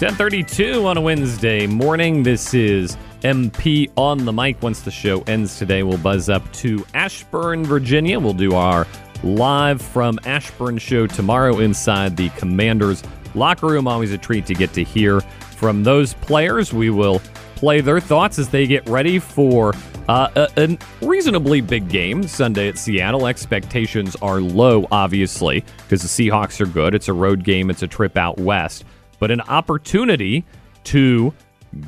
1032 0.00 0.86
on 0.86 0.96
a 0.96 1.00
Wednesday 1.00 1.66
morning. 1.66 2.22
This 2.22 2.54
is 2.54 2.96
MP 3.20 3.90
on 3.96 4.24
the 4.24 4.32
mic. 4.32 4.62
Once 4.62 4.80
the 4.80 4.90
show 4.90 5.20
ends 5.26 5.58
today, 5.58 5.82
we'll 5.82 5.98
buzz 5.98 6.30
up 6.30 6.50
to 6.54 6.86
Ashburn, 6.94 7.66
Virginia. 7.66 8.18
We'll 8.18 8.32
do 8.32 8.54
our 8.54 8.86
live 9.22 9.82
from 9.82 10.18
Ashburn 10.24 10.78
show 10.78 11.06
tomorrow 11.06 11.58
inside 11.58 12.16
the 12.16 12.30
Commanders 12.30 13.04
locker 13.34 13.66
room. 13.66 13.86
Always 13.86 14.10
a 14.10 14.16
treat 14.16 14.46
to 14.46 14.54
get 14.54 14.72
to 14.72 14.82
hear 14.82 15.20
from 15.20 15.82
those 15.82 16.14
players. 16.14 16.72
We 16.72 16.88
will 16.88 17.20
play 17.56 17.82
their 17.82 18.00
thoughts 18.00 18.38
as 18.38 18.48
they 18.48 18.66
get 18.66 18.88
ready 18.88 19.18
for 19.18 19.74
uh, 20.08 20.30
a, 20.34 20.48
a 20.56 20.78
reasonably 21.06 21.60
big 21.60 21.90
game 21.90 22.22
Sunday 22.22 22.68
at 22.68 22.78
Seattle. 22.78 23.26
Expectations 23.26 24.16
are 24.22 24.40
low, 24.40 24.88
obviously, 24.90 25.62
because 25.76 26.00
the 26.00 26.08
Seahawks 26.08 26.58
are 26.62 26.66
good. 26.66 26.94
It's 26.94 27.08
a 27.08 27.12
road 27.12 27.44
game, 27.44 27.68
it's 27.68 27.82
a 27.82 27.86
trip 27.86 28.16
out 28.16 28.38
west, 28.38 28.86
but 29.20 29.30
an 29.30 29.40
opportunity 29.42 30.44
to 30.82 31.32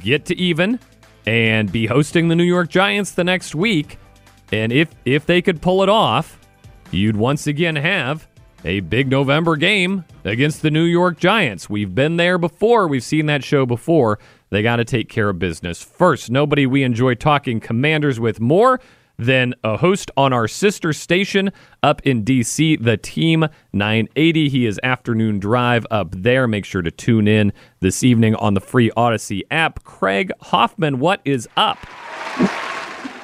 get 0.00 0.24
to 0.26 0.36
even 0.38 0.78
and 1.26 1.72
be 1.72 1.86
hosting 1.86 2.28
the 2.28 2.36
New 2.36 2.44
York 2.44 2.68
Giants 2.68 3.12
the 3.12 3.24
next 3.24 3.56
week. 3.56 3.98
And 4.52 4.70
if 4.72 4.90
if 5.04 5.26
they 5.26 5.42
could 5.42 5.60
pull 5.60 5.82
it 5.82 5.88
off, 5.88 6.38
you'd 6.92 7.16
once 7.16 7.48
again 7.48 7.74
have 7.74 8.28
a 8.64 8.80
big 8.80 9.10
November 9.10 9.56
game 9.56 10.04
against 10.24 10.62
the 10.62 10.70
New 10.70 10.84
York 10.84 11.18
Giants. 11.18 11.68
We've 11.68 11.92
been 11.92 12.16
there 12.16 12.38
before. 12.38 12.86
We've 12.86 13.02
seen 13.02 13.26
that 13.26 13.42
show 13.42 13.66
before. 13.66 14.20
They 14.50 14.62
got 14.62 14.76
to 14.76 14.84
take 14.84 15.08
care 15.08 15.30
of 15.30 15.38
business 15.38 15.82
first. 15.82 16.30
Nobody 16.30 16.66
we 16.66 16.82
enjoy 16.82 17.14
talking 17.14 17.58
commanders 17.58 18.20
with 18.20 18.38
more 18.38 18.80
then 19.16 19.54
a 19.62 19.76
host 19.76 20.10
on 20.16 20.32
our 20.32 20.48
sister 20.48 20.92
station 20.92 21.50
up 21.82 22.00
in 22.04 22.24
DC, 22.24 22.82
the 22.82 22.96
Team 22.96 23.46
980. 23.72 24.48
He 24.48 24.66
is 24.66 24.80
afternoon 24.82 25.38
drive 25.38 25.86
up 25.90 26.10
there. 26.12 26.46
Make 26.48 26.64
sure 26.64 26.82
to 26.82 26.90
tune 26.90 27.28
in 27.28 27.52
this 27.80 28.02
evening 28.02 28.34
on 28.36 28.54
the 28.54 28.60
free 28.60 28.90
Audacy 28.96 29.42
app. 29.50 29.84
Craig 29.84 30.32
Hoffman, 30.40 30.98
what 30.98 31.20
is 31.24 31.48
up? 31.56 31.78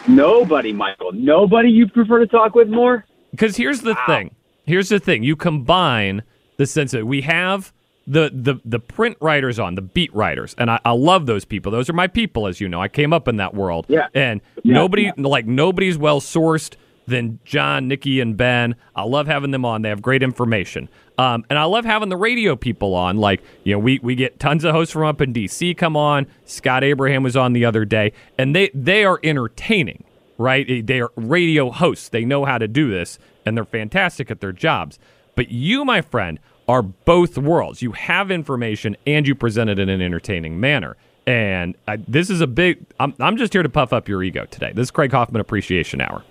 Nobody, 0.09 0.73
Michael. 0.73 1.13
Nobody 1.13 1.71
you 1.71 1.87
prefer 1.87 2.19
to 2.21 2.27
talk 2.27 2.55
with 2.55 2.69
more? 2.69 3.05
Because 3.31 3.57
here's 3.57 3.83
the 3.83 3.97
thing. 4.07 4.35
Here's 4.65 4.89
the 4.89 4.99
thing. 4.99 5.23
You 5.23 5.37
combine 5.37 6.23
the 6.57 6.67
sense 6.67 6.93
that 6.93 7.07
we 7.07 7.23
have 7.23 7.73
the 8.09 8.31
the 8.33 8.61
the 8.65 8.81
print 8.81 9.17
writers 9.21 9.59
on 9.59 9.75
the 9.75 9.83
beat 9.83 10.13
writers, 10.15 10.55
and 10.59 10.71
I, 10.71 10.81
I 10.85 10.93
love 10.93 11.27
those 11.27 11.45
people. 11.45 11.71
Those 11.71 11.89
are 11.91 11.93
my 11.93 12.07
people, 12.07 12.47
as 12.47 12.61
you 12.61 12.69
know. 12.69 12.81
I 12.81 12.89
came 12.89 13.13
up 13.13 13.29
in 13.29 13.37
that 13.37 13.55
world. 13.55 13.87
Yeah. 13.89 14.09
And 14.15 14.41
Yeah, 14.65 14.75
nobody 14.75 15.03
yeah. 15.05 15.13
like 15.17 15.47
nobody's 15.47 15.99
well 15.99 16.21
sourced 16.21 16.75
than 17.07 17.39
John, 17.45 17.89
Nikki, 17.89 18.21
and 18.21 18.37
Ben. 18.37 18.75
I 18.95 19.03
love 19.05 19.27
having 19.27 19.51
them 19.51 19.65
on. 19.65 19.83
They 19.83 19.89
have 19.89 20.03
great 20.03 20.23
information. 20.23 20.89
Um, 21.17 21.45
and 21.49 21.59
I 21.59 21.65
love 21.65 21.85
having 21.87 22.11
the 22.11 22.17
radio 22.19 22.55
people 22.55 22.95
on. 22.95 23.17
Like, 23.17 23.43
you 23.65 23.73
know, 23.73 23.79
we, 23.79 23.99
we 24.03 24.15
get 24.15 24.39
tons 24.39 24.63
of 24.63 24.75
hosts 24.75 24.93
from 24.93 25.05
up 25.07 25.21
in 25.23 25.33
DC 25.33 25.77
come 25.79 25.97
on. 25.97 26.27
Scott 26.45 26.85
Abraham 26.85 27.23
was 27.23 27.35
on 27.35 27.55
the 27.55 27.65
other 27.65 27.87
day, 27.87 28.13
and 28.37 28.55
they, 28.55 28.71
they 28.75 29.05
are 29.07 29.19
entertaining, 29.25 30.05
right? 30.37 30.87
They 30.87 31.01
are 31.01 31.11
radio 31.17 31.71
hosts. 31.71 32.11
They 32.11 32.27
know 32.27 32.45
how 32.45 32.59
to 32.59 32.69
do 32.69 32.91
this, 32.91 33.19
and 33.47 33.57
they're 33.57 33.65
fantastic 33.65 34.31
at 34.31 34.41
their 34.41 34.53
jobs. 34.53 34.99
But 35.35 35.51
you, 35.51 35.87
my 35.87 36.03
friend, 36.03 36.39
are 36.69 36.83
both 36.83 37.39
worlds. 37.39 37.83
You 37.83 37.93
have 37.93 38.31
information 38.31 38.97
and 39.07 39.27
you 39.27 39.35
present 39.35 39.71
it 39.71 39.79
in 39.79 39.89
an 39.89 40.03
entertaining 40.03 40.61
manner. 40.61 40.97
And 41.27 41.75
I, 41.87 41.97
this 41.97 42.31
is 42.31 42.41
a 42.41 42.47
big, 42.47 42.85
I'm, 43.01 43.15
I'm 43.19 43.37
just 43.37 43.53
here 43.53 43.63
to 43.63 43.69
puff 43.69 43.93
up 43.93 44.09
your 44.09 44.23
ego 44.23 44.45
today. 44.47 44.73
This 44.75 44.85
is 44.85 44.91
Craig 44.91 45.13
Hoffman 45.13 45.41
Appreciation 45.41 46.01
Hour. 46.01 46.23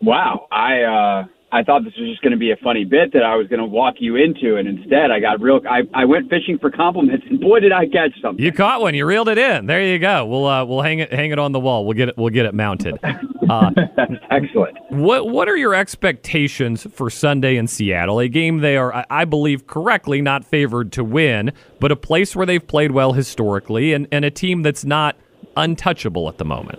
Wow. 0.00 0.48
I 0.50 0.82
uh 0.82 1.24
I 1.54 1.62
thought 1.62 1.84
this 1.84 1.94
was 1.96 2.08
just 2.10 2.20
going 2.22 2.32
to 2.32 2.36
be 2.38 2.50
a 2.50 2.56
funny 2.56 2.84
bit 2.84 3.12
that 3.12 3.22
I 3.22 3.36
was 3.36 3.46
going 3.46 3.60
to 3.60 3.64
walk 3.66 3.94
you 3.98 4.16
into, 4.16 4.56
and 4.56 4.66
instead 4.66 5.10
I 5.12 5.20
got 5.20 5.40
real. 5.40 5.60
I, 5.70 5.82
I 5.94 6.04
went 6.04 6.28
fishing 6.28 6.58
for 6.58 6.70
compliments, 6.70 7.24
and 7.30 7.38
boy, 7.40 7.60
did 7.60 7.70
I 7.70 7.86
catch 7.86 8.10
something. 8.20 8.44
You 8.44 8.50
caught 8.50 8.80
one. 8.80 8.94
You 8.94 9.06
reeled 9.06 9.28
it 9.28 9.38
in. 9.38 9.66
There 9.66 9.80
you 9.82 9.98
go. 9.98 10.26
We'll 10.26 10.46
uh, 10.46 10.64
we'll 10.64 10.82
hang 10.82 10.98
it 10.98 11.12
hang 11.12 11.30
it 11.30 11.38
on 11.38 11.52
the 11.52 11.60
wall. 11.60 11.86
We'll 11.86 11.96
get 11.96 12.08
it 12.08 12.18
we'll 12.18 12.30
get 12.30 12.46
it 12.46 12.54
mounted. 12.54 12.98
Uh, 13.48 13.70
Excellent. 14.30 14.76
What 14.90 15.28
what 15.30 15.48
are 15.48 15.56
your 15.56 15.74
expectations 15.74 16.86
for 16.92 17.08
Sunday 17.10 17.56
in 17.56 17.66
Seattle? 17.68 18.18
A 18.18 18.28
game 18.28 18.58
they 18.58 18.76
are, 18.76 18.92
I- 18.92 19.06
I 19.10 19.24
believe, 19.24 19.66
correctly 19.66 20.20
not 20.20 20.44
favored 20.44 20.90
to 20.92 21.04
win, 21.04 21.52
but 21.78 21.92
a 21.92 21.96
place 21.96 22.34
where 22.34 22.46
they've 22.46 22.66
played 22.66 22.90
well 22.90 23.12
historically, 23.12 23.92
and, 23.92 24.08
and 24.10 24.24
a 24.24 24.30
team 24.30 24.62
that's 24.62 24.84
not 24.84 25.16
untouchable 25.56 26.28
at 26.28 26.38
the 26.38 26.44
moment. 26.44 26.78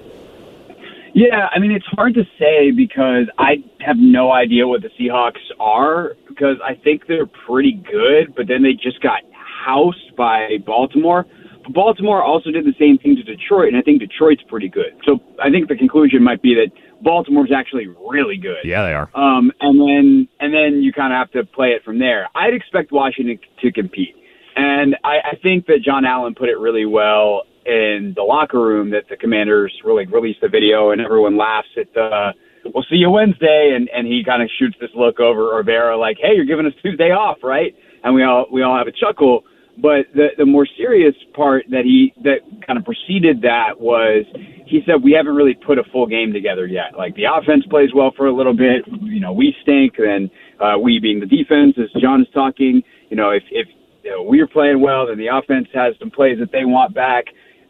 Yeah, 1.15 1.47
I 1.55 1.59
mean 1.59 1.71
it's 1.71 1.85
hard 1.93 2.13
to 2.15 2.23
say 2.37 2.71
because 2.71 3.31
I 3.39 3.63
have 3.79 3.95
no 3.97 4.33
idea 4.33 4.67
what 4.67 4.81
the 4.81 4.89
Seahawks 4.99 5.39
are 5.61 6.17
because 6.27 6.57
I 6.61 6.75
think 6.75 7.03
they're 7.07 7.25
pretty 7.47 7.81
good, 7.89 8.35
but 8.35 8.49
then 8.49 8.61
they 8.61 8.73
just 8.73 9.01
got 9.01 9.21
housed 9.65 10.13
by 10.17 10.57
Baltimore. 10.65 11.25
But 11.63 11.73
Baltimore 11.73 12.21
also 12.21 12.51
did 12.51 12.65
the 12.65 12.75
same 12.77 12.97
thing 12.97 13.15
to 13.15 13.23
Detroit, 13.23 13.69
and 13.69 13.77
I 13.77 13.81
think 13.81 14.01
Detroit's 14.01 14.43
pretty 14.49 14.67
good. 14.67 14.91
So 15.05 15.19
I 15.41 15.49
think 15.49 15.69
the 15.69 15.77
conclusion 15.77 16.21
might 16.21 16.41
be 16.41 16.53
that 16.55 16.71
Baltimore's 17.01 17.51
actually 17.55 17.87
really 17.87 18.35
good. 18.35 18.65
Yeah, 18.65 18.83
they 18.83 18.93
are. 18.93 19.09
Um, 19.15 19.53
and 19.61 19.79
then 19.79 20.27
and 20.41 20.53
then 20.53 20.83
you 20.83 20.91
kind 20.91 21.13
of 21.13 21.17
have 21.17 21.31
to 21.31 21.49
play 21.49 21.69
it 21.69 21.83
from 21.85 21.97
there. 21.97 22.27
I'd 22.35 22.53
expect 22.53 22.91
Washington 22.91 23.39
to 23.61 23.71
compete, 23.71 24.15
and 24.57 24.97
I, 25.05 25.31
I 25.31 25.35
think 25.41 25.67
that 25.67 25.79
John 25.81 26.03
Allen 26.03 26.35
put 26.35 26.49
it 26.49 26.59
really 26.59 26.85
well 26.85 27.43
in 27.65 28.13
the 28.15 28.23
locker 28.23 28.59
room. 28.59 28.91
That 28.91 29.03
the 29.09 29.17
Commanders 29.17 29.73
really 29.83 30.05
released 30.05 30.41
the 30.41 30.49
video, 30.49 30.91
and 30.91 31.01
everyone 31.01 31.37
laughs 31.37 31.69
at 31.77 31.93
the 31.93 32.33
"We'll 32.73 32.85
see 32.89 32.97
you 32.97 33.09
Wednesday," 33.09 33.73
and 33.75 33.89
and 33.89 34.07
he 34.07 34.23
kind 34.25 34.41
of 34.41 34.49
shoots 34.59 34.75
this 34.79 34.91
look 34.95 35.19
over 35.19 35.55
Rivera 35.55 35.97
like, 35.97 36.17
"Hey, 36.19 36.35
you're 36.35 36.45
giving 36.45 36.65
us 36.65 36.73
Tuesday 36.81 37.11
off, 37.11 37.37
right?" 37.43 37.75
And 38.03 38.13
we 38.13 38.23
all 38.23 38.45
we 38.51 38.61
all 38.61 38.77
have 38.77 38.87
a 38.87 38.91
chuckle. 38.91 39.43
But 39.77 40.07
the 40.13 40.29
the 40.37 40.45
more 40.45 40.65
serious 40.77 41.15
part 41.33 41.65
that 41.69 41.83
he 41.83 42.13
that 42.23 42.39
kind 42.65 42.79
of 42.79 42.85
preceded 42.85 43.41
that 43.41 43.79
was 43.79 44.23
he 44.65 44.81
said 44.85 45.03
we 45.03 45.11
haven't 45.11 45.35
really 45.35 45.53
put 45.53 45.77
a 45.77 45.83
full 45.91 46.07
game 46.07 46.31
together 46.31 46.65
yet. 46.65 46.97
Like 46.97 47.15
the 47.15 47.25
offense 47.25 47.65
plays 47.69 47.89
well 47.93 48.13
for 48.15 48.27
a 48.27 48.33
little 48.33 48.55
bit, 48.55 48.85
you 49.01 49.19
know, 49.19 49.33
we 49.33 49.53
stink. 49.61 49.95
Then 49.97 50.29
uh, 50.59 50.79
we 50.79 50.99
being 50.99 51.19
the 51.19 51.25
defense, 51.25 51.75
as 51.77 51.91
John 52.01 52.21
is 52.21 52.27
talking, 52.33 52.81
you 53.09 53.17
know, 53.17 53.31
if 53.31 53.43
if 53.51 53.67
you 54.03 54.11
know, 54.11 54.23
we're 54.23 54.47
playing 54.47 54.81
well, 54.81 55.07
then 55.07 55.17
the 55.17 55.27
offense 55.27 55.67
has 55.73 55.95
some 55.99 56.11
plays 56.11 56.37
that 56.39 56.51
they 56.51 56.63
want 56.63 56.93
back. 56.93 57.25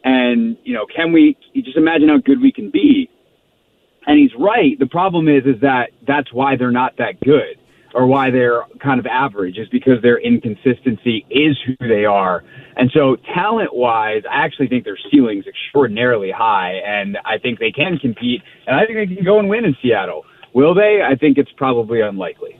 And 0.06 0.56
you 0.64 0.74
know, 0.74 0.86
can 0.86 1.12
we 1.12 1.36
you 1.54 1.64
just 1.64 1.78
imagine 1.78 2.08
how 2.08 2.20
good 2.20 2.40
we 2.40 2.52
can 2.52 2.70
be? 2.70 3.10
And 4.08 4.20
he's 4.20 4.32
right. 4.40 4.78
The 4.78 4.86
problem 4.86 5.28
is, 5.28 5.44
is 5.46 5.60
that 5.62 5.90
that's 6.08 6.32
why 6.32 6.56
they're 6.56 6.72
not 6.72 6.96
that 7.00 7.20
good, 7.22 7.58
or 7.96 8.06
why 8.06 8.30
they're 8.30 8.62
kind 8.80 9.00
of 9.00 9.08
average, 9.08 9.58
is 9.58 9.68
because 9.70 10.00
their 10.04 10.20
inconsistency 10.20 11.26
is 11.32 11.58
who 11.66 11.76
they 11.88 12.06
are. 12.06 12.44
And 12.78 12.92
so, 12.94 13.16
talent-wise, 13.34 14.22
I 14.30 14.46
actually 14.46 14.68
think 14.68 14.84
their 14.84 15.00
ceiling's 15.12 15.46
extraordinarily 15.48 16.30
high, 16.30 16.74
and 16.86 17.18
I 17.26 17.40
think 17.40 17.58
they 17.58 17.72
can 17.72 17.98
compete, 17.98 18.44
and 18.68 18.76
I 18.76 18.86
think 18.86 18.98
they 18.98 19.16
can 19.16 19.26
go 19.26 19.40
and 19.40 19.50
win 19.50 19.66
in 19.66 19.76
Seattle. 19.82 20.24
Will 20.54 20.76
they? 20.76 21.02
I 21.04 21.16
think 21.16 21.40
it's 21.40 21.52
probably 21.58 22.02
unlikely. 22.02 22.60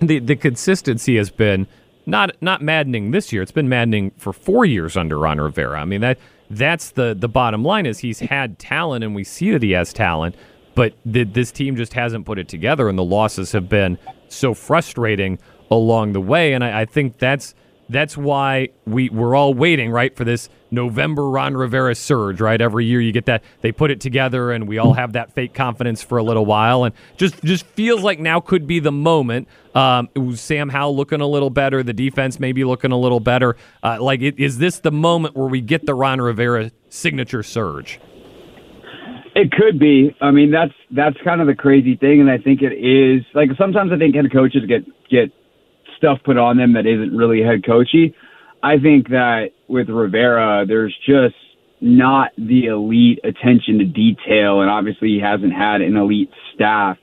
The 0.00 0.20
the 0.20 0.36
consistency 0.36 1.16
has 1.16 1.30
been 1.30 1.66
not 2.06 2.30
not 2.40 2.62
maddening 2.62 3.10
this 3.10 3.32
year. 3.32 3.42
It's 3.42 3.50
been 3.50 3.68
maddening 3.68 4.12
for 4.18 4.32
four 4.32 4.64
years 4.64 4.96
under 4.96 5.18
Ron 5.18 5.40
Rivera. 5.40 5.80
I 5.80 5.84
mean 5.84 6.00
that 6.02 6.18
that's 6.50 6.90
the 6.90 7.14
the 7.18 7.28
bottom 7.28 7.64
line 7.64 7.86
is 7.86 7.98
he's 7.98 8.20
had 8.20 8.58
talent 8.58 9.04
and 9.04 9.14
we 9.14 9.24
see 9.24 9.50
that 9.50 9.62
he 9.62 9.72
has 9.72 9.92
talent, 9.92 10.34
but 10.74 10.94
th- 11.10 11.28
this 11.32 11.50
team 11.50 11.76
just 11.76 11.92
hasn't 11.92 12.26
put 12.26 12.38
it 12.38 12.48
together, 12.48 12.88
and 12.88 12.98
the 12.98 13.04
losses 13.04 13.52
have 13.52 13.68
been 13.68 13.98
so 14.28 14.54
frustrating 14.54 15.38
along 15.70 16.12
the 16.12 16.20
way. 16.20 16.52
And 16.52 16.62
I, 16.64 16.82
I 16.82 16.84
think 16.84 17.18
that's 17.18 17.54
that's 17.88 18.16
why 18.16 18.68
we 18.86 19.08
we're 19.08 19.34
all 19.34 19.54
waiting 19.54 19.90
right 19.90 20.14
for 20.16 20.24
this 20.24 20.48
November 20.70 21.28
Ron 21.28 21.56
Rivera 21.56 21.94
surge. 21.94 22.40
Right, 22.40 22.60
every 22.60 22.84
year 22.84 23.00
you 23.00 23.12
get 23.12 23.26
that 23.26 23.42
they 23.60 23.72
put 23.72 23.90
it 23.90 24.00
together, 24.00 24.52
and 24.52 24.68
we 24.68 24.78
all 24.78 24.94
have 24.94 25.12
that 25.14 25.32
fake 25.32 25.54
confidence 25.54 26.02
for 26.02 26.18
a 26.18 26.22
little 26.22 26.46
while, 26.46 26.84
and 26.84 26.94
just 27.16 27.42
just 27.44 27.66
feels 27.66 28.02
like 28.02 28.18
now 28.18 28.40
could 28.40 28.66
be 28.66 28.80
the 28.80 28.92
moment. 28.92 29.48
Um, 29.74 30.08
Sam 30.34 30.68
Howell 30.70 30.96
looking 30.96 31.20
a 31.20 31.26
little 31.26 31.50
better, 31.50 31.82
the 31.82 31.92
defense 31.92 32.40
maybe 32.40 32.64
looking 32.64 32.92
a 32.92 32.98
little 32.98 33.20
better. 33.20 33.56
Uh, 33.82 33.98
like, 34.00 34.22
it, 34.22 34.38
is 34.38 34.56
this 34.58 34.78
the 34.78 34.90
moment 34.90 35.36
where 35.36 35.48
we 35.48 35.60
get 35.60 35.84
the 35.84 35.94
Ron 35.94 36.20
Rivera 36.20 36.70
signature 36.88 37.42
surge? 37.42 38.00
It 39.34 39.52
could 39.52 39.78
be. 39.78 40.16
I 40.22 40.30
mean, 40.30 40.50
that's 40.50 40.72
that's 40.90 41.16
kind 41.22 41.42
of 41.42 41.46
the 41.46 41.54
crazy 41.54 41.94
thing, 41.94 42.22
and 42.22 42.30
I 42.30 42.38
think 42.38 42.62
it 42.62 42.72
is. 42.72 43.22
Like 43.34 43.50
sometimes 43.58 43.92
I 43.92 43.98
think 43.98 44.14
head 44.14 44.32
coaches 44.32 44.62
get 44.66 44.86
get 45.10 45.30
stuff 45.98 46.18
put 46.24 46.38
on 46.38 46.56
them 46.56 46.72
that 46.72 46.86
isn't 46.86 47.14
really 47.14 47.42
head 47.42 47.64
coachy. 47.64 48.14
I 48.62 48.78
think 48.78 49.08
that 49.10 49.50
with 49.68 49.88
Rivera, 49.88 50.64
there's 50.66 50.96
just 51.06 51.34
not 51.80 52.32
the 52.38 52.66
elite 52.66 53.20
attention 53.24 53.78
to 53.78 53.84
detail, 53.84 54.60
and 54.60 54.70
obviously 54.70 55.08
he 55.08 55.20
hasn't 55.20 55.52
had 55.52 55.80
an 55.80 55.96
elite 55.96 56.30
staff 56.54 56.96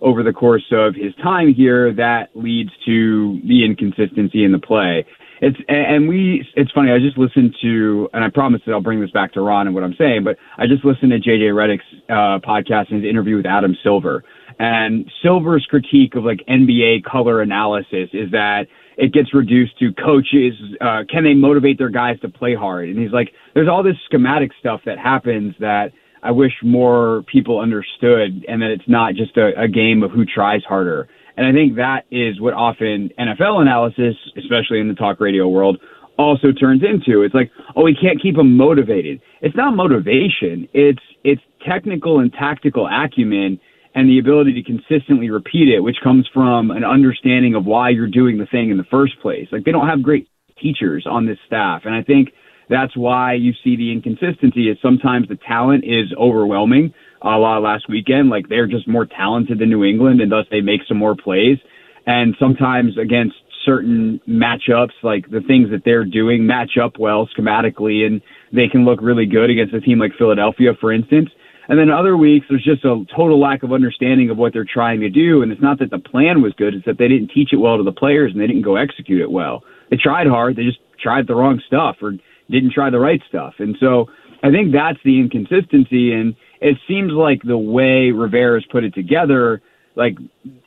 over 0.00 0.22
the 0.22 0.32
course 0.32 0.64
of 0.72 0.94
his 0.94 1.14
time 1.22 1.52
here. 1.52 1.92
That 1.92 2.30
leads 2.34 2.70
to 2.86 3.40
the 3.46 3.64
inconsistency 3.64 4.44
in 4.44 4.52
the 4.52 4.58
play. 4.58 5.04
It's 5.42 5.56
and 5.68 6.06
we. 6.06 6.46
It's 6.54 6.70
funny. 6.72 6.92
I 6.92 6.98
just 6.98 7.16
listened 7.16 7.56
to, 7.62 8.08
and 8.12 8.22
I 8.22 8.28
promise 8.28 8.60
that 8.66 8.72
I'll 8.72 8.82
bring 8.82 9.00
this 9.00 9.10
back 9.10 9.32
to 9.32 9.40
Ron 9.40 9.66
and 9.66 9.74
what 9.74 9.82
I'm 9.82 9.94
saying. 9.96 10.22
But 10.22 10.36
I 10.58 10.66
just 10.66 10.84
listened 10.84 11.12
to 11.12 11.18
JJ 11.18 11.52
Redick's 11.52 11.82
uh, 12.10 12.46
podcast 12.46 12.90
and 12.90 13.02
his 13.02 13.08
interview 13.08 13.36
with 13.36 13.46
Adam 13.46 13.74
Silver. 13.82 14.22
And 14.58 15.10
Silver's 15.22 15.66
critique 15.70 16.14
of 16.14 16.24
like 16.24 16.44
NBA 16.46 17.04
color 17.04 17.40
analysis 17.40 18.10
is 18.12 18.30
that 18.32 18.66
it 18.96 19.12
gets 19.12 19.32
reduced 19.32 19.78
to 19.78 19.92
coaches. 19.94 20.54
Uh, 20.80 21.04
can 21.08 21.24
they 21.24 21.34
motivate 21.34 21.78
their 21.78 21.88
guys 21.88 22.18
to 22.20 22.28
play 22.28 22.54
hard? 22.54 22.88
And 22.88 22.98
he's 22.98 23.12
like, 23.12 23.32
there's 23.54 23.68
all 23.68 23.82
this 23.82 23.96
schematic 24.06 24.50
stuff 24.58 24.80
that 24.86 24.98
happens 24.98 25.54
that 25.60 25.92
I 26.22 26.30
wish 26.30 26.52
more 26.62 27.24
people 27.32 27.60
understood, 27.60 28.44
and 28.46 28.60
that 28.60 28.70
it's 28.70 28.88
not 28.88 29.14
just 29.14 29.36
a, 29.36 29.58
a 29.58 29.68
game 29.68 30.02
of 30.02 30.10
who 30.10 30.24
tries 30.24 30.62
harder. 30.64 31.08
And 31.36 31.46
I 31.46 31.52
think 31.52 31.76
that 31.76 32.04
is 32.10 32.40
what 32.40 32.52
often 32.52 33.10
NFL 33.18 33.62
analysis, 33.62 34.14
especially 34.36 34.80
in 34.80 34.88
the 34.88 34.94
talk 34.94 35.20
radio 35.20 35.48
world, 35.48 35.78
also 36.18 36.52
turns 36.52 36.82
into. 36.82 37.22
It's 37.22 37.34
like, 37.34 37.50
oh, 37.76 37.84
we 37.84 37.94
can't 37.94 38.20
keep 38.20 38.36
them 38.36 38.56
motivated. 38.56 39.22
It's 39.40 39.56
not 39.56 39.74
motivation. 39.74 40.68
It's 40.74 41.00
it's 41.24 41.40
technical 41.66 42.20
and 42.20 42.32
tactical 42.32 42.86
acumen 42.86 43.58
and 43.94 44.08
the 44.08 44.18
ability 44.18 44.52
to 44.54 44.62
consistently 44.62 45.30
repeat 45.30 45.68
it, 45.68 45.80
which 45.80 45.96
comes 46.02 46.28
from 46.32 46.70
an 46.70 46.84
understanding 46.84 47.54
of 47.54 47.64
why 47.64 47.90
you're 47.90 48.06
doing 48.06 48.38
the 48.38 48.46
thing 48.46 48.70
in 48.70 48.76
the 48.76 48.84
first 48.84 49.20
place. 49.20 49.48
Like 49.50 49.64
they 49.64 49.72
don't 49.72 49.88
have 49.88 50.02
great 50.02 50.28
teachers 50.60 51.06
on 51.08 51.26
this 51.26 51.38
staff, 51.46 51.82
and 51.84 51.94
I 51.94 52.02
think 52.02 52.30
that's 52.68 52.96
why 52.96 53.34
you 53.34 53.52
see 53.64 53.76
the 53.76 53.90
inconsistency. 53.90 54.70
Is 54.70 54.78
sometimes 54.80 55.28
the 55.28 55.38
talent 55.46 55.84
is 55.84 56.12
overwhelming. 56.18 56.94
A 57.22 57.36
la 57.36 57.58
last 57.58 57.86
weekend, 57.88 58.30
like 58.30 58.48
they're 58.48 58.66
just 58.66 58.88
more 58.88 59.04
talented 59.04 59.58
than 59.58 59.68
New 59.68 59.84
England, 59.84 60.20
and 60.20 60.32
thus 60.32 60.46
they 60.50 60.62
make 60.62 60.80
some 60.88 60.96
more 60.96 61.14
plays. 61.14 61.58
And 62.06 62.34
sometimes 62.38 62.96
against 62.96 63.34
certain 63.66 64.20
matchups, 64.26 64.94
like 65.02 65.30
the 65.30 65.42
things 65.46 65.70
that 65.70 65.82
they're 65.84 66.04
doing 66.04 66.46
match 66.46 66.78
up 66.82 66.98
well 66.98 67.28
schematically, 67.36 68.06
and 68.06 68.22
they 68.52 68.68
can 68.68 68.84
look 68.84 69.00
really 69.02 69.26
good 69.26 69.50
against 69.50 69.74
a 69.74 69.80
team 69.80 69.98
like 69.98 70.12
Philadelphia, 70.16 70.72
for 70.80 70.92
instance. 70.92 71.28
And 71.70 71.78
then 71.78 71.88
other 71.88 72.16
weeks, 72.16 72.46
there's 72.50 72.64
just 72.64 72.84
a 72.84 73.04
total 73.14 73.38
lack 73.38 73.62
of 73.62 73.72
understanding 73.72 74.28
of 74.28 74.36
what 74.36 74.52
they're 74.52 74.64
trying 74.64 74.98
to 75.00 75.08
do. 75.08 75.40
And 75.40 75.52
it's 75.52 75.62
not 75.62 75.78
that 75.78 75.90
the 75.90 76.00
plan 76.00 76.42
was 76.42 76.52
good; 76.54 76.74
it's 76.74 76.84
that 76.84 76.98
they 76.98 77.06
didn't 77.06 77.30
teach 77.30 77.52
it 77.52 77.58
well 77.58 77.76
to 77.76 77.84
the 77.84 77.92
players 77.92 78.32
and 78.32 78.40
they 78.40 78.48
didn't 78.48 78.62
go 78.62 78.74
execute 78.74 79.20
it 79.20 79.30
well. 79.30 79.62
They 79.88 79.96
tried 79.96 80.26
hard, 80.26 80.56
they 80.56 80.64
just 80.64 80.80
tried 81.00 81.28
the 81.28 81.36
wrong 81.36 81.62
stuff 81.64 81.96
or 82.02 82.14
didn't 82.50 82.72
try 82.72 82.90
the 82.90 82.98
right 82.98 83.22
stuff. 83.28 83.54
And 83.60 83.76
so 83.78 84.06
I 84.42 84.50
think 84.50 84.72
that's 84.72 84.98
the 85.04 85.20
inconsistency. 85.20 86.12
And 86.12 86.34
it 86.60 86.76
seems 86.88 87.12
like 87.12 87.40
the 87.44 87.56
way 87.56 88.10
Rivera's 88.10 88.66
put 88.72 88.82
it 88.82 88.92
together, 88.92 89.62
like 89.94 90.18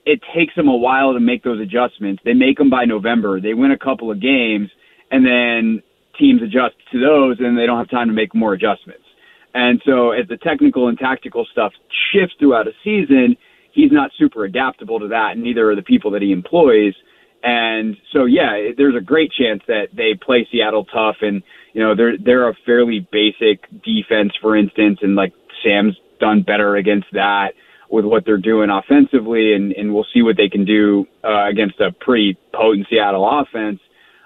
it 0.06 0.22
takes 0.34 0.56
them 0.56 0.70
a 0.70 0.78
while 0.78 1.12
to 1.12 1.20
make 1.20 1.44
those 1.44 1.60
adjustments. 1.60 2.22
They 2.24 2.34
make 2.34 2.58
them 2.58 2.70
by 2.70 2.86
November. 2.86 3.42
They 3.42 3.54
win 3.54 3.72
a 3.72 3.78
couple 3.78 4.10
of 4.10 4.22
games, 4.22 4.70
and 5.12 5.26
then 5.26 5.84
teams 6.18 6.42
adjust 6.42 6.76
to 6.94 7.00
those, 7.02 7.42
and 7.42 7.58
they 7.58 7.66
don't 7.66 7.78
have 7.78 7.90
time 7.90 8.08
to 8.08 8.14
make 8.14 8.34
more 8.34 8.54
adjustments. 8.54 9.03
And 9.54 9.82
so 9.86 10.12
as 10.12 10.28
the 10.28 10.38
technical 10.38 10.88
and 10.88 10.98
tactical 10.98 11.46
stuff 11.52 11.74
shifts 12.12 12.36
throughout 12.40 12.68
a 12.68 12.72
season, 12.84 13.38
he's 13.72 13.92
not 13.92 14.12
super 14.18 14.46
adaptable 14.46 15.00
to 15.00 15.08
that, 15.10 15.32
and 15.34 15.44
neither 15.44 15.70
are 15.70 15.76
the 15.76 15.84
people 15.84 16.12
that 16.12 16.22
he 16.22 16.32
employs. 16.32 16.94
And 17.44 17.98
so, 18.14 18.26
yeah, 18.26 18.72
there's 18.78 18.96
a 18.96 19.02
great 19.02 19.32
chance 19.32 19.62
that 19.68 19.88
they 19.94 20.14
play 20.14 20.48
Seattle 20.50 20.86
tough, 20.86 21.18
and 21.22 21.44
you 21.74 21.84
know 21.84 21.94
they're 21.94 22.18
they're 22.18 22.48
a 22.48 22.54
fairly 22.66 23.06
basic 23.12 23.68
defense, 23.84 24.32
for 24.42 24.56
instance, 24.56 25.00
and 25.02 25.16
like 25.16 25.34
Sam's 25.64 25.98
done 26.20 26.42
better 26.42 26.78
against 26.78 27.08
that 27.12 27.50
with 27.90 28.06
what 28.06 28.24
they're 28.26 28.38
doing 28.38 28.70
offensively, 28.70 29.54
and 29.54 29.74
and 29.74 29.94
we'll 29.94 30.08
see 30.14 30.22
what 30.22 30.38
they 30.38 30.48
can 30.48 30.64
do 30.64 31.06
uh, 31.24 31.48
against 31.50 31.80
a 31.82 31.92
pretty 31.92 32.38
potent 32.54 32.88
Seattle 32.90 33.28
offense. 33.28 33.82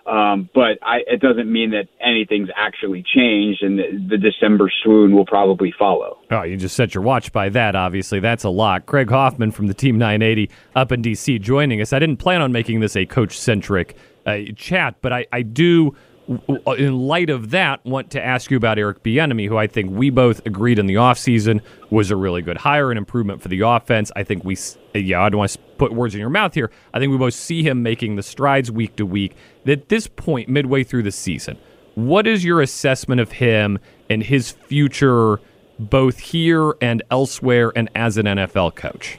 Um, 0.07 0.49
but 0.55 0.79
I, 0.81 0.99
it 1.05 1.19
doesn't 1.19 1.51
mean 1.51 1.71
that 1.71 1.89
anything's 1.99 2.47
actually 2.55 3.03
changed, 3.03 3.61
and 3.61 3.77
the, 3.77 4.15
the 4.15 4.17
December 4.17 4.71
swoon 4.81 5.13
will 5.13 5.25
probably 5.25 5.73
follow. 5.77 6.17
Oh, 6.31 6.43
you 6.43 6.55
just 6.55 6.77
set 6.77 6.95
your 6.95 7.03
watch 7.03 7.33
by 7.33 7.49
that. 7.49 7.75
Obviously, 7.75 8.21
that's 8.21 8.45
a 8.45 8.49
lot. 8.49 8.85
Craig 8.85 9.09
Hoffman 9.09 9.51
from 9.51 9.67
the 9.67 9.73
Team 9.73 9.97
980 9.97 10.49
up 10.75 10.93
in 10.93 11.01
DC 11.01 11.41
joining 11.41 11.81
us. 11.81 11.91
I 11.91 11.99
didn't 11.99 12.17
plan 12.17 12.41
on 12.41 12.53
making 12.53 12.79
this 12.79 12.95
a 12.95 13.05
coach 13.05 13.37
centric 13.37 13.97
uh, 14.25 14.39
chat, 14.55 14.95
but 15.01 15.11
I, 15.11 15.25
I 15.33 15.41
do 15.41 15.93
in 16.27 16.97
light 16.99 17.29
of 17.29 17.51
that, 17.51 17.85
want 17.85 18.11
to 18.11 18.23
ask 18.23 18.51
you 18.51 18.57
about 18.57 18.77
Eric 18.77 19.01
Bieniemy, 19.03 19.47
who 19.47 19.57
I 19.57 19.67
think 19.67 19.91
we 19.91 20.09
both 20.09 20.45
agreed 20.45 20.77
in 20.77 20.85
the 20.85 20.95
offseason 20.95 21.61
was 21.89 22.11
a 22.11 22.15
really 22.15 22.41
good 22.41 22.57
hire 22.57 22.91
and 22.91 22.97
improvement 22.97 23.41
for 23.41 23.47
the 23.47 23.61
offense. 23.61 24.11
I 24.15 24.23
think 24.23 24.43
we, 24.43 24.57
yeah, 24.93 25.21
I 25.21 25.29
don't 25.29 25.39
want 25.39 25.51
to 25.51 25.59
put 25.77 25.93
words 25.93 26.13
in 26.15 26.19
your 26.19 26.29
mouth 26.29 26.53
here. 26.53 26.69
I 26.93 26.99
think 26.99 27.11
we 27.11 27.17
both 27.17 27.33
see 27.33 27.63
him 27.63 27.81
making 27.81 28.17
the 28.17 28.23
strides 28.23 28.69
week 28.69 28.97
to 28.97 29.05
week. 29.05 29.35
At 29.65 29.87
this 29.89 30.07
point, 30.07 30.49
midway 30.49 30.83
through 30.83 31.03
the 31.03 31.11
season, 31.11 31.57
what 31.95 32.27
is 32.27 32.43
your 32.43 32.61
assessment 32.61 33.21
of 33.21 33.31
him 33.31 33.79
and 34.09 34.21
his 34.21 34.51
future, 34.51 35.39
both 35.79 36.19
here 36.19 36.75
and 36.81 37.01
elsewhere, 37.09 37.71
and 37.75 37.89
as 37.95 38.17
an 38.17 38.25
NFL 38.25 38.75
coach? 38.75 39.17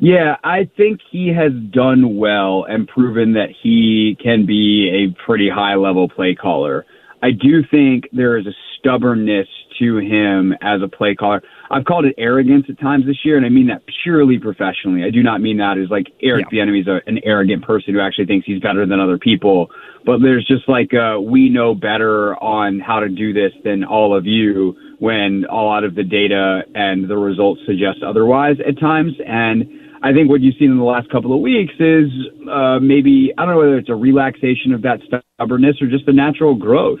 Yeah, 0.00 0.36
I 0.42 0.68
think 0.78 1.00
he 1.10 1.28
has 1.28 1.52
done 1.70 2.16
well 2.16 2.64
and 2.66 2.88
proven 2.88 3.34
that 3.34 3.50
he 3.62 4.16
can 4.22 4.46
be 4.46 4.88
a 4.88 5.24
pretty 5.26 5.50
high 5.50 5.74
level 5.74 6.08
play 6.08 6.34
caller. 6.34 6.86
I 7.22 7.32
do 7.32 7.62
think 7.70 8.08
there 8.10 8.38
is 8.38 8.46
a 8.46 8.54
stubbornness 8.78 9.46
to 9.78 9.98
him 9.98 10.54
as 10.62 10.80
a 10.82 10.88
play 10.88 11.14
caller. 11.14 11.42
I've 11.70 11.84
called 11.84 12.06
it 12.06 12.14
arrogance 12.16 12.64
at 12.70 12.80
times 12.80 13.04
this 13.04 13.24
year, 13.24 13.36
and 13.36 13.44
I 13.44 13.50
mean 13.50 13.66
that 13.66 13.82
purely 14.02 14.38
professionally. 14.38 15.04
I 15.04 15.10
do 15.10 15.22
not 15.22 15.42
mean 15.42 15.58
that 15.58 15.76
as 15.76 15.90
like 15.90 16.06
Eric 16.22 16.46
yeah. 16.50 16.64
Is 16.64 16.86
an 17.06 17.20
arrogant 17.24 17.64
person 17.64 17.92
who 17.92 18.00
actually 18.00 18.26
thinks 18.26 18.46
he's 18.46 18.60
better 18.60 18.86
than 18.86 19.00
other 19.00 19.18
people. 19.18 19.70
But 20.06 20.20
there's 20.22 20.46
just 20.46 20.66
like 20.66 20.92
uh, 20.94 21.20
we 21.20 21.50
know 21.50 21.74
better 21.74 22.36
on 22.42 22.80
how 22.80 23.00
to 23.00 23.08
do 23.10 23.34
this 23.34 23.52
than 23.64 23.84
all 23.84 24.16
of 24.16 24.24
you 24.26 24.76
when 24.98 25.44
a 25.50 25.54
lot 25.54 25.84
of 25.84 25.94
the 25.94 26.04
data 26.04 26.62
and 26.74 27.08
the 27.08 27.18
results 27.18 27.60
suggest 27.66 28.02
otherwise 28.02 28.56
at 28.66 28.78
times. 28.80 29.12
And 29.26 29.79
I 30.02 30.12
think 30.12 30.30
what 30.30 30.40
you've 30.40 30.56
seen 30.58 30.70
in 30.70 30.78
the 30.78 30.84
last 30.84 31.10
couple 31.10 31.34
of 31.34 31.40
weeks 31.40 31.74
is 31.78 32.08
uh, 32.50 32.78
maybe 32.80 33.32
I 33.36 33.44
don't 33.44 33.54
know 33.54 33.60
whether 33.60 33.76
it's 33.76 33.90
a 33.90 33.94
relaxation 33.94 34.72
of 34.72 34.82
that 34.82 35.00
stubbornness 35.06 35.76
or 35.82 35.88
just 35.88 36.06
the 36.06 36.12
natural 36.12 36.54
growth 36.54 37.00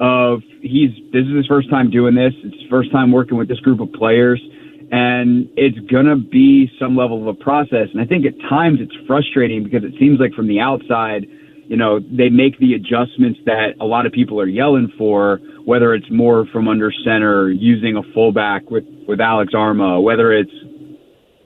of 0.00 0.40
he's 0.60 0.90
this 1.12 1.26
is 1.26 1.36
his 1.36 1.46
first 1.46 1.70
time 1.70 1.90
doing 1.90 2.14
this. 2.14 2.32
It's 2.42 2.56
his 2.60 2.70
first 2.70 2.90
time 2.90 3.12
working 3.12 3.36
with 3.36 3.46
this 3.46 3.60
group 3.60 3.80
of 3.80 3.92
players, 3.92 4.42
and 4.90 5.48
it's 5.56 5.78
gonna 5.90 6.16
be 6.16 6.68
some 6.78 6.96
level 6.96 7.20
of 7.20 7.28
a 7.28 7.38
process. 7.38 7.86
And 7.92 8.00
I 8.00 8.04
think 8.04 8.26
at 8.26 8.34
times 8.48 8.78
it's 8.80 8.94
frustrating 9.06 9.62
because 9.62 9.84
it 9.84 9.94
seems 10.00 10.18
like 10.18 10.32
from 10.32 10.48
the 10.48 10.58
outside, 10.58 11.26
you 11.68 11.76
know, 11.76 12.00
they 12.00 12.30
make 12.30 12.58
the 12.58 12.74
adjustments 12.74 13.38
that 13.46 13.74
a 13.80 13.84
lot 13.84 14.06
of 14.06 14.12
people 14.12 14.40
are 14.40 14.48
yelling 14.48 14.92
for, 14.98 15.38
whether 15.66 15.94
it's 15.94 16.10
more 16.10 16.46
from 16.46 16.66
under 16.66 16.90
center, 17.04 17.48
using 17.48 17.96
a 17.96 18.02
fullback 18.12 18.68
with 18.72 18.84
with 19.06 19.20
Alex 19.20 19.54
Armah, 19.54 20.02
whether 20.02 20.32
it's 20.32 20.50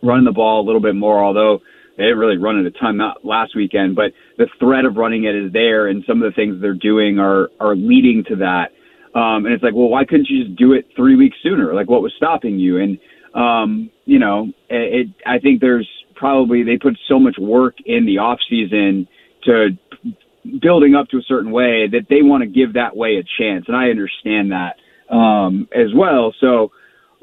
running 0.05 0.25
the 0.25 0.33
ball 0.33 0.61
a 0.63 0.67
little 0.67 0.81
bit 0.81 0.95
more, 0.95 1.23
although 1.23 1.61
they 1.97 2.05
didn't 2.05 2.19
really 2.19 2.37
run 2.37 2.59
it 2.59 2.67
a 2.67 2.71
ton 2.71 2.97
not 2.97 3.25
last 3.25 3.55
weekend, 3.55 3.95
but 3.97 4.13
the 4.37 4.49
threat 4.59 4.85
of 4.85 4.97
running 4.97 5.25
it 5.25 5.35
is 5.35 5.53
there, 5.53 5.89
and 5.89 6.05
some 6.07 6.23
of 6.23 6.31
the 6.31 6.35
things 6.35 6.61
they're 6.61 6.75
doing 6.75 7.19
are 7.19 7.51
are 7.61 7.77
leading 7.77 8.25
to 8.29 8.37
that. 8.37 8.73
Um, 9.19 9.47
and 9.47 9.55
it's 9.55 9.63
like, 9.63 9.75
well, 9.75 9.89
why 9.89 10.05
couldn't 10.05 10.29
you 10.29 10.45
just 10.45 10.57
do 10.57 10.73
it 10.73 10.87
three 10.97 11.15
weeks 11.15 11.37
sooner? 11.43 11.73
Like, 11.73 11.89
what 11.89 12.03
was 12.03 12.13
stopping 12.17 12.59
you? 12.59 12.79
And 12.79 12.99
um, 13.35 13.91
you 14.05 14.19
know, 14.19 14.49
it, 14.69 15.09
it. 15.09 15.09
I 15.27 15.39
think 15.39 15.61
there's 15.61 15.89
probably 16.15 16.63
they 16.63 16.79
put 16.79 16.99
so 17.09 17.19
much 17.19 17.37
work 17.39 17.77
in 17.85 18.07
the 18.07 18.19
off 18.19 18.39
season 18.49 19.07
to 19.45 19.71
building 20.61 20.95
up 20.95 21.09
to 21.09 21.19
a 21.19 21.23
certain 21.23 21.51
way 21.51 21.89
that 21.91 22.07
they 22.11 22.23
want 22.23 22.43
to 22.43 22.47
give 22.49 22.75
that 22.75 22.97
way 22.97 23.17
a 23.17 23.43
chance, 23.43 23.65
and 23.69 23.77
I 23.77 23.89
understand 23.91 24.53
that 24.53 24.77
um, 25.15 25.69
as 25.73 25.95
well. 25.95 26.35
So 26.41 26.73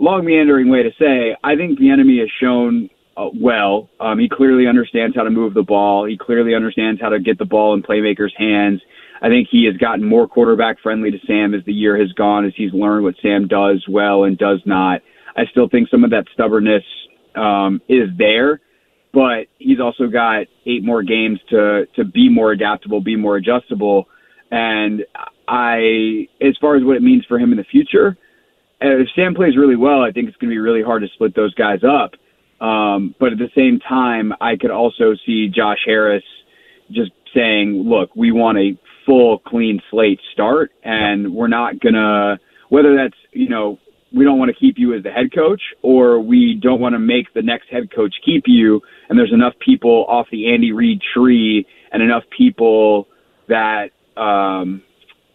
long 0.01 0.25
meandering 0.25 0.67
way 0.69 0.83
to 0.83 0.89
say, 0.99 1.35
I 1.43 1.55
think 1.55 1.79
Bieniemy 1.79 2.19
has 2.19 2.29
shown 2.41 2.89
uh, 3.15 3.29
well. 3.39 3.89
Um, 3.99 4.19
he 4.19 4.27
clearly 4.27 4.67
understands 4.67 5.15
how 5.15 5.23
to 5.23 5.29
move 5.29 5.53
the 5.53 5.63
ball. 5.63 6.05
He 6.05 6.17
clearly 6.17 6.55
understands 6.55 6.99
how 6.99 7.09
to 7.09 7.19
get 7.19 7.37
the 7.37 7.45
ball 7.45 7.73
in 7.73 7.83
playmakers' 7.83 8.35
hands. 8.35 8.81
I 9.21 9.29
think 9.29 9.47
he 9.51 9.65
has 9.65 9.77
gotten 9.77 10.03
more 10.03 10.27
quarterback 10.27 10.79
friendly 10.81 11.11
to 11.11 11.19
Sam 11.27 11.53
as 11.53 11.63
the 11.65 11.73
year 11.73 11.97
has 11.99 12.11
gone, 12.13 12.45
as 12.45 12.53
he's 12.55 12.73
learned 12.73 13.03
what 13.03 13.15
Sam 13.21 13.47
does 13.47 13.85
well 13.87 14.23
and 14.23 14.37
does 14.37 14.59
not. 14.65 15.01
I 15.37 15.45
still 15.51 15.69
think 15.69 15.89
some 15.89 16.03
of 16.03 16.09
that 16.09 16.25
stubbornness 16.33 16.83
um, 17.35 17.81
is 17.87 18.09
there, 18.17 18.59
but 19.13 19.45
he's 19.59 19.79
also 19.79 20.07
got 20.07 20.47
eight 20.65 20.83
more 20.83 21.03
games 21.03 21.39
to 21.49 21.85
to 21.95 22.03
be 22.03 22.29
more 22.29 22.51
adaptable, 22.51 22.99
be 23.01 23.15
more 23.15 23.37
adjustable. 23.37 24.07
And 24.49 25.05
I, 25.47 26.27
as 26.41 26.57
far 26.59 26.75
as 26.75 26.83
what 26.83 26.97
it 26.97 27.03
means 27.03 27.23
for 27.27 27.37
him 27.37 27.51
in 27.51 27.57
the 27.57 27.63
future, 27.63 28.17
if 28.81 29.07
Sam 29.15 29.35
plays 29.35 29.55
really 29.57 29.75
well, 29.75 30.01
I 30.01 30.11
think 30.11 30.27
it's 30.27 30.37
going 30.37 30.49
to 30.49 30.53
be 30.53 30.59
really 30.59 30.83
hard 30.83 31.03
to 31.03 31.07
split 31.13 31.35
those 31.35 31.53
guys 31.53 31.79
up. 31.83 32.13
Um, 32.65 33.15
but 33.19 33.31
at 33.31 33.37
the 33.39 33.49
same 33.55 33.79
time, 33.79 34.33
I 34.39 34.55
could 34.55 34.71
also 34.71 35.15
see 35.25 35.47
Josh 35.47 35.79
Harris 35.85 36.23
just 36.91 37.11
saying, 37.33 37.83
look, 37.85 38.15
we 38.15 38.31
want 38.31 38.57
a 38.57 38.77
full 39.05 39.39
clean 39.39 39.81
slate 39.89 40.19
start 40.33 40.71
and 40.83 41.33
we're 41.33 41.47
not 41.47 41.79
going 41.79 41.95
to, 41.95 42.39
whether 42.69 42.95
that's, 42.95 43.17
you 43.31 43.49
know, 43.49 43.79
we 44.13 44.25
don't 44.25 44.37
want 44.37 44.49
to 44.49 44.59
keep 44.59 44.75
you 44.77 44.93
as 44.93 45.03
the 45.03 45.11
head 45.11 45.33
coach 45.33 45.61
or 45.81 46.19
we 46.19 46.59
don't 46.61 46.81
want 46.81 46.93
to 46.93 46.99
make 46.99 47.33
the 47.33 47.41
next 47.41 47.69
head 47.69 47.89
coach 47.95 48.13
keep 48.25 48.43
you. 48.45 48.81
And 49.09 49.17
there's 49.17 49.33
enough 49.33 49.53
people 49.65 50.05
off 50.07 50.27
the 50.31 50.53
Andy 50.53 50.71
Reid 50.71 51.01
tree 51.13 51.65
and 51.91 52.03
enough 52.03 52.23
people 52.35 53.07
that, 53.47 53.89
um, 54.17 54.83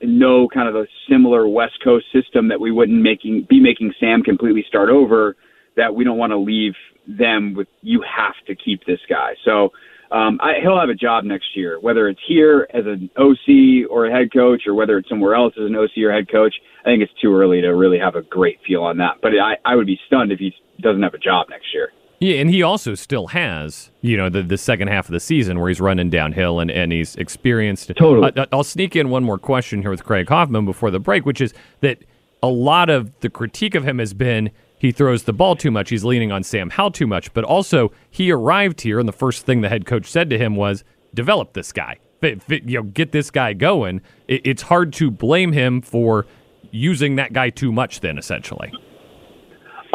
know 0.03 0.49
kind 0.49 0.69
of 0.69 0.77
a 0.77 0.87
similar 1.09 1.49
West 1.49 1.83
Coast 1.83 2.07
system 2.13 2.49
that 2.49 2.61
we 2.61 2.71
wouldn't 2.71 3.01
making 3.01 3.47
be 3.49 3.61
making 3.61 3.93
Sam 3.99 4.23
completely 4.23 4.65
start 4.69 4.91
over. 4.91 5.37
That 5.77 5.95
we 5.95 6.05
don't 6.05 6.19
want 6.19 6.33
to 6.33 6.39
leave 6.39 6.75
them 7.07 7.55
with 7.55 7.69
you 7.83 8.03
have 8.03 8.35
to 8.47 8.55
keep 8.57 8.85
this 8.87 9.01
guy. 9.09 9.35
So 9.45 9.71
um, 10.11 10.39
I, 10.41 10.55
he'll 10.63 10.79
have 10.79 10.89
a 10.89 10.95
job 10.95 11.25
next 11.25 11.57
year, 11.57 11.79
whether 11.81 12.09
it's 12.09 12.21
here 12.27 12.69
as 12.73 12.85
an 12.87 13.11
OC 13.17 13.91
or 13.91 14.07
a 14.07 14.13
head 14.13 14.33
coach, 14.33 14.63
or 14.67 14.75
whether 14.75 14.99
it's 14.99 15.09
somewhere 15.09 15.35
else 15.35 15.55
as 15.59 15.67
an 15.67 15.75
OC 15.75 15.99
or 16.05 16.13
head 16.13 16.31
coach. 16.31 16.55
I 16.81 16.85
think 16.91 17.03
it's 17.03 17.13
too 17.21 17.35
early 17.35 17.61
to 17.61 17.69
really 17.69 17.99
have 17.99 18.15
a 18.15 18.23
great 18.23 18.59
feel 18.67 18.83
on 18.83 18.99
that. 18.99 19.17
But 19.21 19.33
I, 19.33 19.57
I 19.65 19.75
would 19.75 19.87
be 19.87 19.99
stunned 20.07 20.33
if 20.33 20.39
he 20.39 20.55
doesn't 20.81 21.03
have 21.03 21.15
a 21.15 21.19
job 21.19 21.49
next 21.51 21.67
year. 21.75 21.91
Yeah, 22.19 22.37
and 22.37 22.49
he 22.49 22.63
also 22.63 22.95
still 22.95 23.27
has, 23.29 23.91
you 24.01 24.17
know, 24.17 24.29
the, 24.31 24.43
the 24.43 24.57
second 24.57 24.89
half 24.89 25.07
of 25.07 25.13
the 25.13 25.21
season 25.21 25.61
where 25.61 25.69
he's 25.69 25.81
running 25.81 26.09
downhill 26.09 26.61
and, 26.61 26.71
and 26.71 26.91
he's 26.91 27.15
experienced. 27.17 27.91
Totally. 27.97 28.33
Uh, 28.37 28.47
I'll 28.53 28.65
sneak 28.65 28.97
in 28.97 29.11
one 29.11 29.23
more 29.23 29.39
question 29.39 29.83
here 29.83 29.91
with 29.91 30.05
Craig 30.05 30.29
Hoffman 30.29 30.65
before 30.65 30.91
the 30.91 31.01
break, 31.01 31.27
which 31.27 31.41
is 31.41 31.53
that 31.81 31.99
a 32.43 32.49
lot 32.49 32.89
of 32.89 33.13
the 33.21 33.29
critique 33.29 33.75
of 33.75 33.85
him 33.85 33.99
has 33.99 34.15
been 34.15 34.51
he 34.79 34.93
throws 34.93 35.25
the 35.25 35.33
ball 35.33 35.57
too 35.57 35.71
much. 35.71 35.91
He's 35.91 36.05
leaning 36.05 36.33
on 36.33 36.43
Sam 36.43 36.71
Howell 36.71 36.93
too 36.93 37.07
much. 37.07 37.33
But 37.33 37.45
also, 37.45 37.93
he 38.11 38.31
arrived 38.31 38.83
here, 38.83 38.99
and 38.99 39.09
the 39.09 39.13
first 39.13 39.47
thing 39.47 39.61
the 39.61 39.69
head 39.69 39.87
coach 39.87 40.07
said 40.07 40.31
to 40.31 40.39
him 40.39 40.55
was, 40.55 40.85
develop 41.15 41.55
this 41.55 41.73
guy. 41.73 41.97
You 42.23 42.61
know, 42.65 42.83
get 42.83 43.13
this 43.13 43.31
guy 43.31 43.53
going. 43.53 44.01
It's 44.29 44.63
hard 44.63 44.93
to 44.95 45.11
blame 45.11 45.53
him 45.53 45.81
for 45.81 46.27
using 46.71 47.17
that 47.17 47.33
guy 47.33 47.51
too 47.51 47.73
much, 47.73 48.01
then, 48.01 48.19
essentially. 48.19 48.73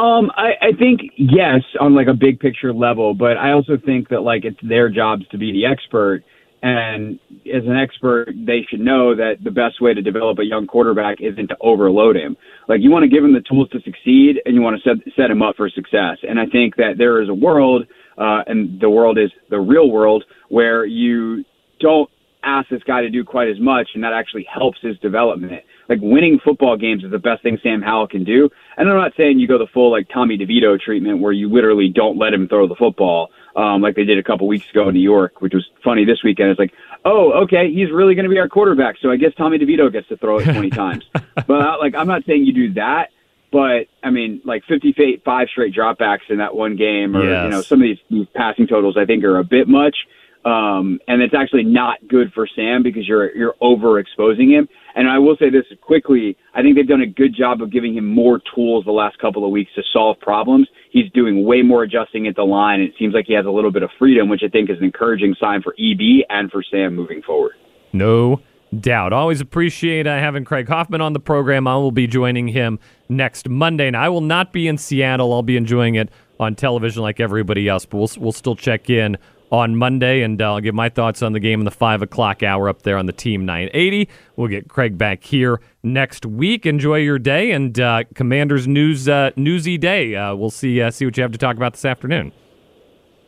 Um, 0.02 0.32
I, 0.36 0.54
I 0.60 0.72
think 0.80 1.02
yes, 1.16 1.62
on 1.80 1.93
like 1.93 2.08
a 2.08 2.14
big 2.14 2.39
picture 2.39 2.74
level, 2.74 3.14
but 3.14 3.38
I 3.38 3.52
also 3.52 3.78
think 3.78 4.10
that 4.10 4.22
like 4.22 4.45
it's 4.45 4.58
their 4.64 4.89
jobs 4.89 5.28
to 5.30 5.38
be 5.38 5.52
the 5.52 5.68
expert. 5.68 6.24
And 6.64 7.20
as 7.45 7.64
an 7.66 7.76
expert, 7.76 8.30
they 8.36 8.66
should 8.70 8.80
know 8.80 9.16
that 9.16 9.43
the 9.43 9.52
best 9.52 9.82
way 9.82 9.93
to 9.93 10.02
develop 10.02 10.39
a 10.39 10.45
young 10.45 10.66
quarterback 10.66 11.18
isn't 11.20 11.47
to 11.47 11.58
overload 11.62 12.16
him. 12.16 12.36
Like 12.68 12.82
you 12.82 12.89
want 12.89 13.04
to 13.04 13.10
give 13.10 13.24
him 13.24 13.34
the 13.34 13.41
tools 13.47 13.70
to 13.70 13.82
succeed, 13.82 14.41
and 14.45 14.56
you 14.56 14.62
want 14.62 14.82
to 14.82 14.89
set 14.89 15.14
set 15.16 15.30
him 15.30 15.43
up 15.43 15.56
for 15.56 15.70
success. 15.70 16.18
And 16.28 16.39
I 16.39 16.47
think 16.47 16.78
that 16.78 16.93
there 16.97 17.22
is 17.22 17.30
a 17.30 17.34
world, 17.34 17.86
uh, 18.18 18.41
and 18.47 18.82
the 18.82 18.89
world 18.89 19.20
is 19.20 19.32
the 19.52 19.60
real 19.60 19.91
world, 19.91 20.24
where 20.49 20.84
you 20.84 21.45
don't 21.80 22.10
ask 22.43 22.70
this 22.70 22.82
guy 22.88 23.02
to 23.02 23.10
do 23.10 23.24
quite 23.24 23.49
as 23.49 23.60
much, 23.60 23.89
and 23.93 24.04
that 24.04 24.14
actually 24.14 24.47
helps 24.52 24.80
his 24.82 24.97
development. 24.97 25.62
Like 25.92 26.00
winning 26.02 26.39
football 26.42 26.78
games 26.78 27.04
is 27.04 27.12
the 27.12 27.20
best 27.20 27.44
thing 27.44 27.58
Sam 27.62 27.82
Howell 27.82 28.08
can 28.08 28.24
do. 28.24 28.50
And 28.78 28.89
I'm 28.89 28.96
not 28.96 29.12
saying 29.18 29.39
you 29.39 29.48
go 29.48 29.58
the 29.58 29.68
full 29.74 29.92
like 29.92 30.08
Tommy 30.08 30.38
DeVito 30.38 30.80
treatment 30.80 31.20
where 31.20 31.34
you 31.34 31.50
literally 31.52 31.89
don't 31.89 32.18
let 32.18 32.34
him 32.34 32.48
throw 32.48 32.66
the 32.66 32.76
football, 32.76 33.28
um, 33.58 33.82
like 33.82 33.96
they 33.98 34.06
did 34.06 34.18
a 34.18 34.24
couple 34.24 34.48
weeks 34.48 34.70
ago 34.70 34.88
in 34.88 34.96
New 34.96 35.02
York, 35.02 35.42
which 35.42 35.54
was 35.54 35.70
funny 35.84 36.06
this 36.06 36.24
weekend. 36.24 36.50
It's 36.50 36.60
like, 36.60 36.72
oh, 37.04 37.44
okay, 37.44 37.70
he's 37.70 37.92
really 37.92 38.16
going 38.16 38.24
to 38.24 38.30
be 38.30 38.39
our 38.39 38.48
quarterback, 38.48 38.96
so 39.02 39.12
I 39.12 39.18
guess 39.18 39.34
Tommy 39.38 39.58
DeVito 39.58 39.92
gets 39.92 40.08
to 40.08 40.16
throw 40.16 40.38
it 40.39 40.46
20 40.46 40.70
times. 40.84 41.04
But 41.12 41.50
uh, 41.50 41.76
like, 41.82 41.94
I'm 41.94 42.08
not 42.08 42.24
saying 42.26 42.46
you 42.46 42.54
do 42.54 42.74
that. 42.76 43.10
But 43.52 43.88
I 44.02 44.12
mean, 44.12 44.42
like 44.46 44.64
55 44.70 45.50
straight 45.50 45.76
dropbacks 45.76 46.30
in 46.30 46.38
that 46.38 46.56
one 46.56 46.78
game, 46.78 47.18
or 47.18 47.30
Yes. 47.30 47.44
you 47.44 47.50
know, 47.50 47.62
some 47.62 47.80
of 47.82 47.84
these, 47.84 47.98
these 48.10 48.28
passing 48.34 48.66
totals 48.66 48.96
I 48.98 49.04
think 49.04 49.26
are 49.26 49.38
a 49.39 49.44
bit 49.44 49.68
much. 49.68 49.98
Um, 50.44 51.00
and 51.08 51.22
it's 51.22 51.36
actually 51.38 51.64
not 51.64 51.98
good 52.08 52.32
for 52.34 52.48
Sam 52.56 52.82
because 52.82 53.08
you're 53.08 53.36
you're 53.36 53.54
overexposing 53.62 54.50
him. 54.50 54.68
And 54.96 55.08
I 55.08 55.20
will 55.20 55.36
say 55.38 55.50
this 55.52 55.66
quickly: 55.82 56.36
I 56.56 56.62
think 56.62 56.76
they've 56.76 56.88
done 56.88 57.02
a 57.02 57.08
good 57.08 57.36
job 57.36 57.62
of 57.62 57.72
giving 57.72 57.96
him 57.96 58.08
more 58.08 58.42
tools 58.56 58.86
the 58.86 58.92
last 58.92 59.20
couple 59.20 59.46
of 59.46 59.52
weeks 59.52 59.72
to 59.76 59.84
solve 59.94 60.20
problems. 60.20 60.68
He's 60.89 61.12
doing 61.12 61.46
way 61.46 61.62
more 61.62 61.84
adjusting 61.84 62.28
at 62.28 62.36
the 62.36 62.44
line. 62.44 62.82
It 62.82 62.94
seems 62.98 63.14
like 63.14 63.26
he 63.28 63.34
has 63.34 63.46
a 63.46 63.52
little 63.52 63.72
bit 63.72 63.84
of 63.84 63.92
freedom, 64.00 64.30
which 64.30 64.42
I 64.44 64.50
think 64.50 64.70
is 64.70 64.78
an 64.80 64.84
encouraging 64.84 65.36
sign 65.39 65.62
for 65.62 65.74
EB 65.74 66.26
and 66.30 66.52
for 66.52 66.64
Sam 66.70 66.96
moving 66.96 67.22
forward. 67.22 67.54
No 67.94 68.42
doubt. 68.80 69.14
Always 69.14 69.42
appreciate 69.42 70.08
uh, 70.08 70.18
having 70.18 70.44
Craig 70.44 70.68
Hoffman 70.68 71.02
on 71.02 71.14
the 71.14 71.20
program. 71.20 71.68
I 71.68 71.76
will 71.76 71.92
be 71.92 72.08
joining 72.08 72.48
him 72.48 72.80
next 73.10 73.48
Monday, 73.48 73.88
and 73.88 73.98
I 73.98 74.10
will 74.10 74.22
not 74.22 74.54
be 74.54 74.68
in 74.68 74.78
Seattle. 74.78 75.34
I'll 75.34 75.44
be 75.44 75.58
enjoying 75.58 75.96
it 75.96 76.10
on 76.39 76.56
television 76.56 77.04
like 77.04 77.20
everybody 77.20 77.68
else, 77.68 77.86
but 77.86 77.98
we'll, 77.98 78.10
we'll 78.18 78.32
still 78.32 78.56
check 78.56 78.89
in 78.89 79.18
on 79.52 79.76
Monday, 79.76 80.22
and 80.22 80.41
uh, 80.41 80.54
I'll 80.54 80.62
give 80.62 80.74
my 80.74 80.89
thoughts 80.89 81.22
on 81.22 81.34
the 81.34 81.39
game 81.39 81.60
in 81.60 81.66
the 81.66 81.72
5 81.72 82.02
o'clock 82.02 82.41
hour 82.41 82.70
up 82.70 82.84
there 82.84 82.97
on 82.97 83.06
the 83.06 83.14
Team 83.14 83.45
980. 83.45 84.10
We'll 84.36 84.47
get 84.47 84.70
Craig 84.70 84.97
back 84.97 85.24
here 85.24 85.60
next 85.84 86.26
week. 86.26 86.66
Enjoy 86.66 86.97
your 86.97 87.20
day, 87.20 87.52
and 87.52 87.78
uh, 87.80 88.04
Commanders 88.16 88.68
news 88.68 89.10
uh, 89.10 89.32
newsy 89.36 89.78
day. 89.78 90.16
Uh, 90.16 90.36
we'll 90.36 90.49
see, 90.49 90.82
uh, 90.82 90.89
see 90.91 91.06
what 91.06 91.18
you 91.18 91.24
have 91.24 91.32
to 91.34 91.38
talk 91.38 91.58
about 91.58 91.74
this 91.74 91.86
afternoon. 91.86 92.32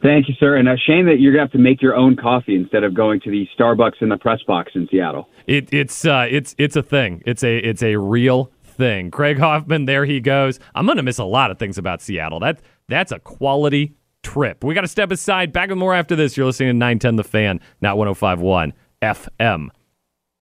Thank 0.01 0.27
you, 0.27 0.33
sir. 0.37 0.57
And 0.57 0.67
a 0.67 0.75
shame 0.77 1.05
that 1.05 1.19
you're 1.19 1.31
gonna 1.31 1.43
have 1.43 1.51
to 1.53 1.57
make 1.57 1.81
your 1.81 1.95
own 1.95 2.17
coffee 2.17 2.55
instead 2.55 2.83
of 2.83 2.93
going 2.93 3.21
to 3.21 3.31
the 3.31 3.47
Starbucks 3.57 4.01
in 4.01 4.09
the 4.09 4.17
press 4.17 4.41
box 4.45 4.73
in 4.75 4.85
Seattle. 4.91 5.29
It, 5.47 5.73
it's 5.73 6.03
uh, 6.03 6.27
it's 6.29 6.53
it's 6.57 6.75
a 6.75 6.83
thing. 6.83 7.23
It's 7.25 7.41
a 7.41 7.57
it's 7.57 7.81
a 7.81 7.95
real 7.95 8.51
thing. 8.65 9.11
Craig 9.11 9.39
Hoffman, 9.39 9.85
there 9.85 10.03
he 10.03 10.19
goes. 10.19 10.59
I'm 10.75 10.85
gonna 10.85 11.03
miss 11.03 11.19
a 11.19 11.23
lot 11.23 11.51
of 11.51 11.57
things 11.59 11.77
about 11.77 12.01
Seattle. 12.01 12.41
That 12.41 12.59
that's 12.89 13.13
a 13.13 13.19
quality 13.19 13.95
trip. 14.23 14.63
We 14.63 14.73
got 14.73 14.81
to 14.81 14.87
step 14.87 15.11
aside. 15.11 15.53
Back 15.53 15.69
with 15.69 15.77
more 15.77 15.93
after 15.93 16.15
this. 16.15 16.35
You're 16.35 16.45
listening 16.45 16.69
to 16.69 16.73
910 16.73 17.17
The 17.17 17.23
Fan, 17.23 17.59
not 17.81 17.97
105.1 17.97 18.73
FM. 19.01 19.67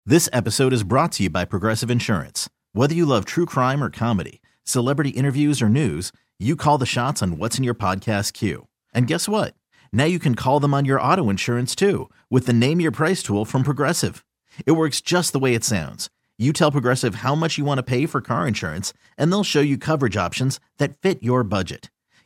This 0.05 0.29
episode 0.31 0.73
is 0.73 0.83
brought 0.83 1.11
to 1.13 1.23
you 1.23 1.29
by 1.29 1.45
Progressive 1.45 1.91
Insurance. 1.91 2.49
Whether 2.73 2.93
you 2.93 3.05
love 3.05 3.25
true 3.25 3.45
crime 3.45 3.83
or 3.83 3.89
comedy, 3.89 4.41
celebrity 4.63 5.11
interviews 5.11 5.61
or 5.61 5.69
news, 5.69 6.11
you 6.39 6.55
call 6.55 6.77
the 6.77 6.85
shots 6.85 7.21
on 7.21 7.37
what's 7.37 7.57
in 7.57 7.63
your 7.63 7.75
podcast 7.75 8.33
queue. 8.33 8.67
And 8.93 9.07
guess 9.07 9.27
what? 9.29 9.55
Now 9.91 10.05
you 10.05 10.19
can 10.19 10.35
call 10.35 10.59
them 10.59 10.73
on 10.73 10.85
your 10.85 10.99
auto 10.99 11.29
insurance 11.29 11.75
too 11.75 12.09
with 12.29 12.47
the 12.47 12.53
Name 12.53 12.81
Your 12.81 12.91
Price 12.91 13.21
tool 13.23 13.45
from 13.45 13.63
Progressive. 13.63 14.25
It 14.65 14.71
works 14.73 15.01
just 15.01 15.33
the 15.33 15.39
way 15.39 15.53
it 15.53 15.63
sounds. 15.63 16.09
You 16.37 16.51
tell 16.51 16.71
Progressive 16.71 17.15
how 17.15 17.35
much 17.35 17.57
you 17.57 17.63
want 17.65 17.77
to 17.77 17.83
pay 17.83 18.05
for 18.07 18.19
car 18.19 18.47
insurance, 18.47 18.91
and 19.17 19.31
they'll 19.31 19.43
show 19.43 19.61
you 19.61 19.77
coverage 19.77 20.17
options 20.17 20.59
that 20.79 20.97
fit 20.97 21.21
your 21.21 21.43
budget. 21.43 21.89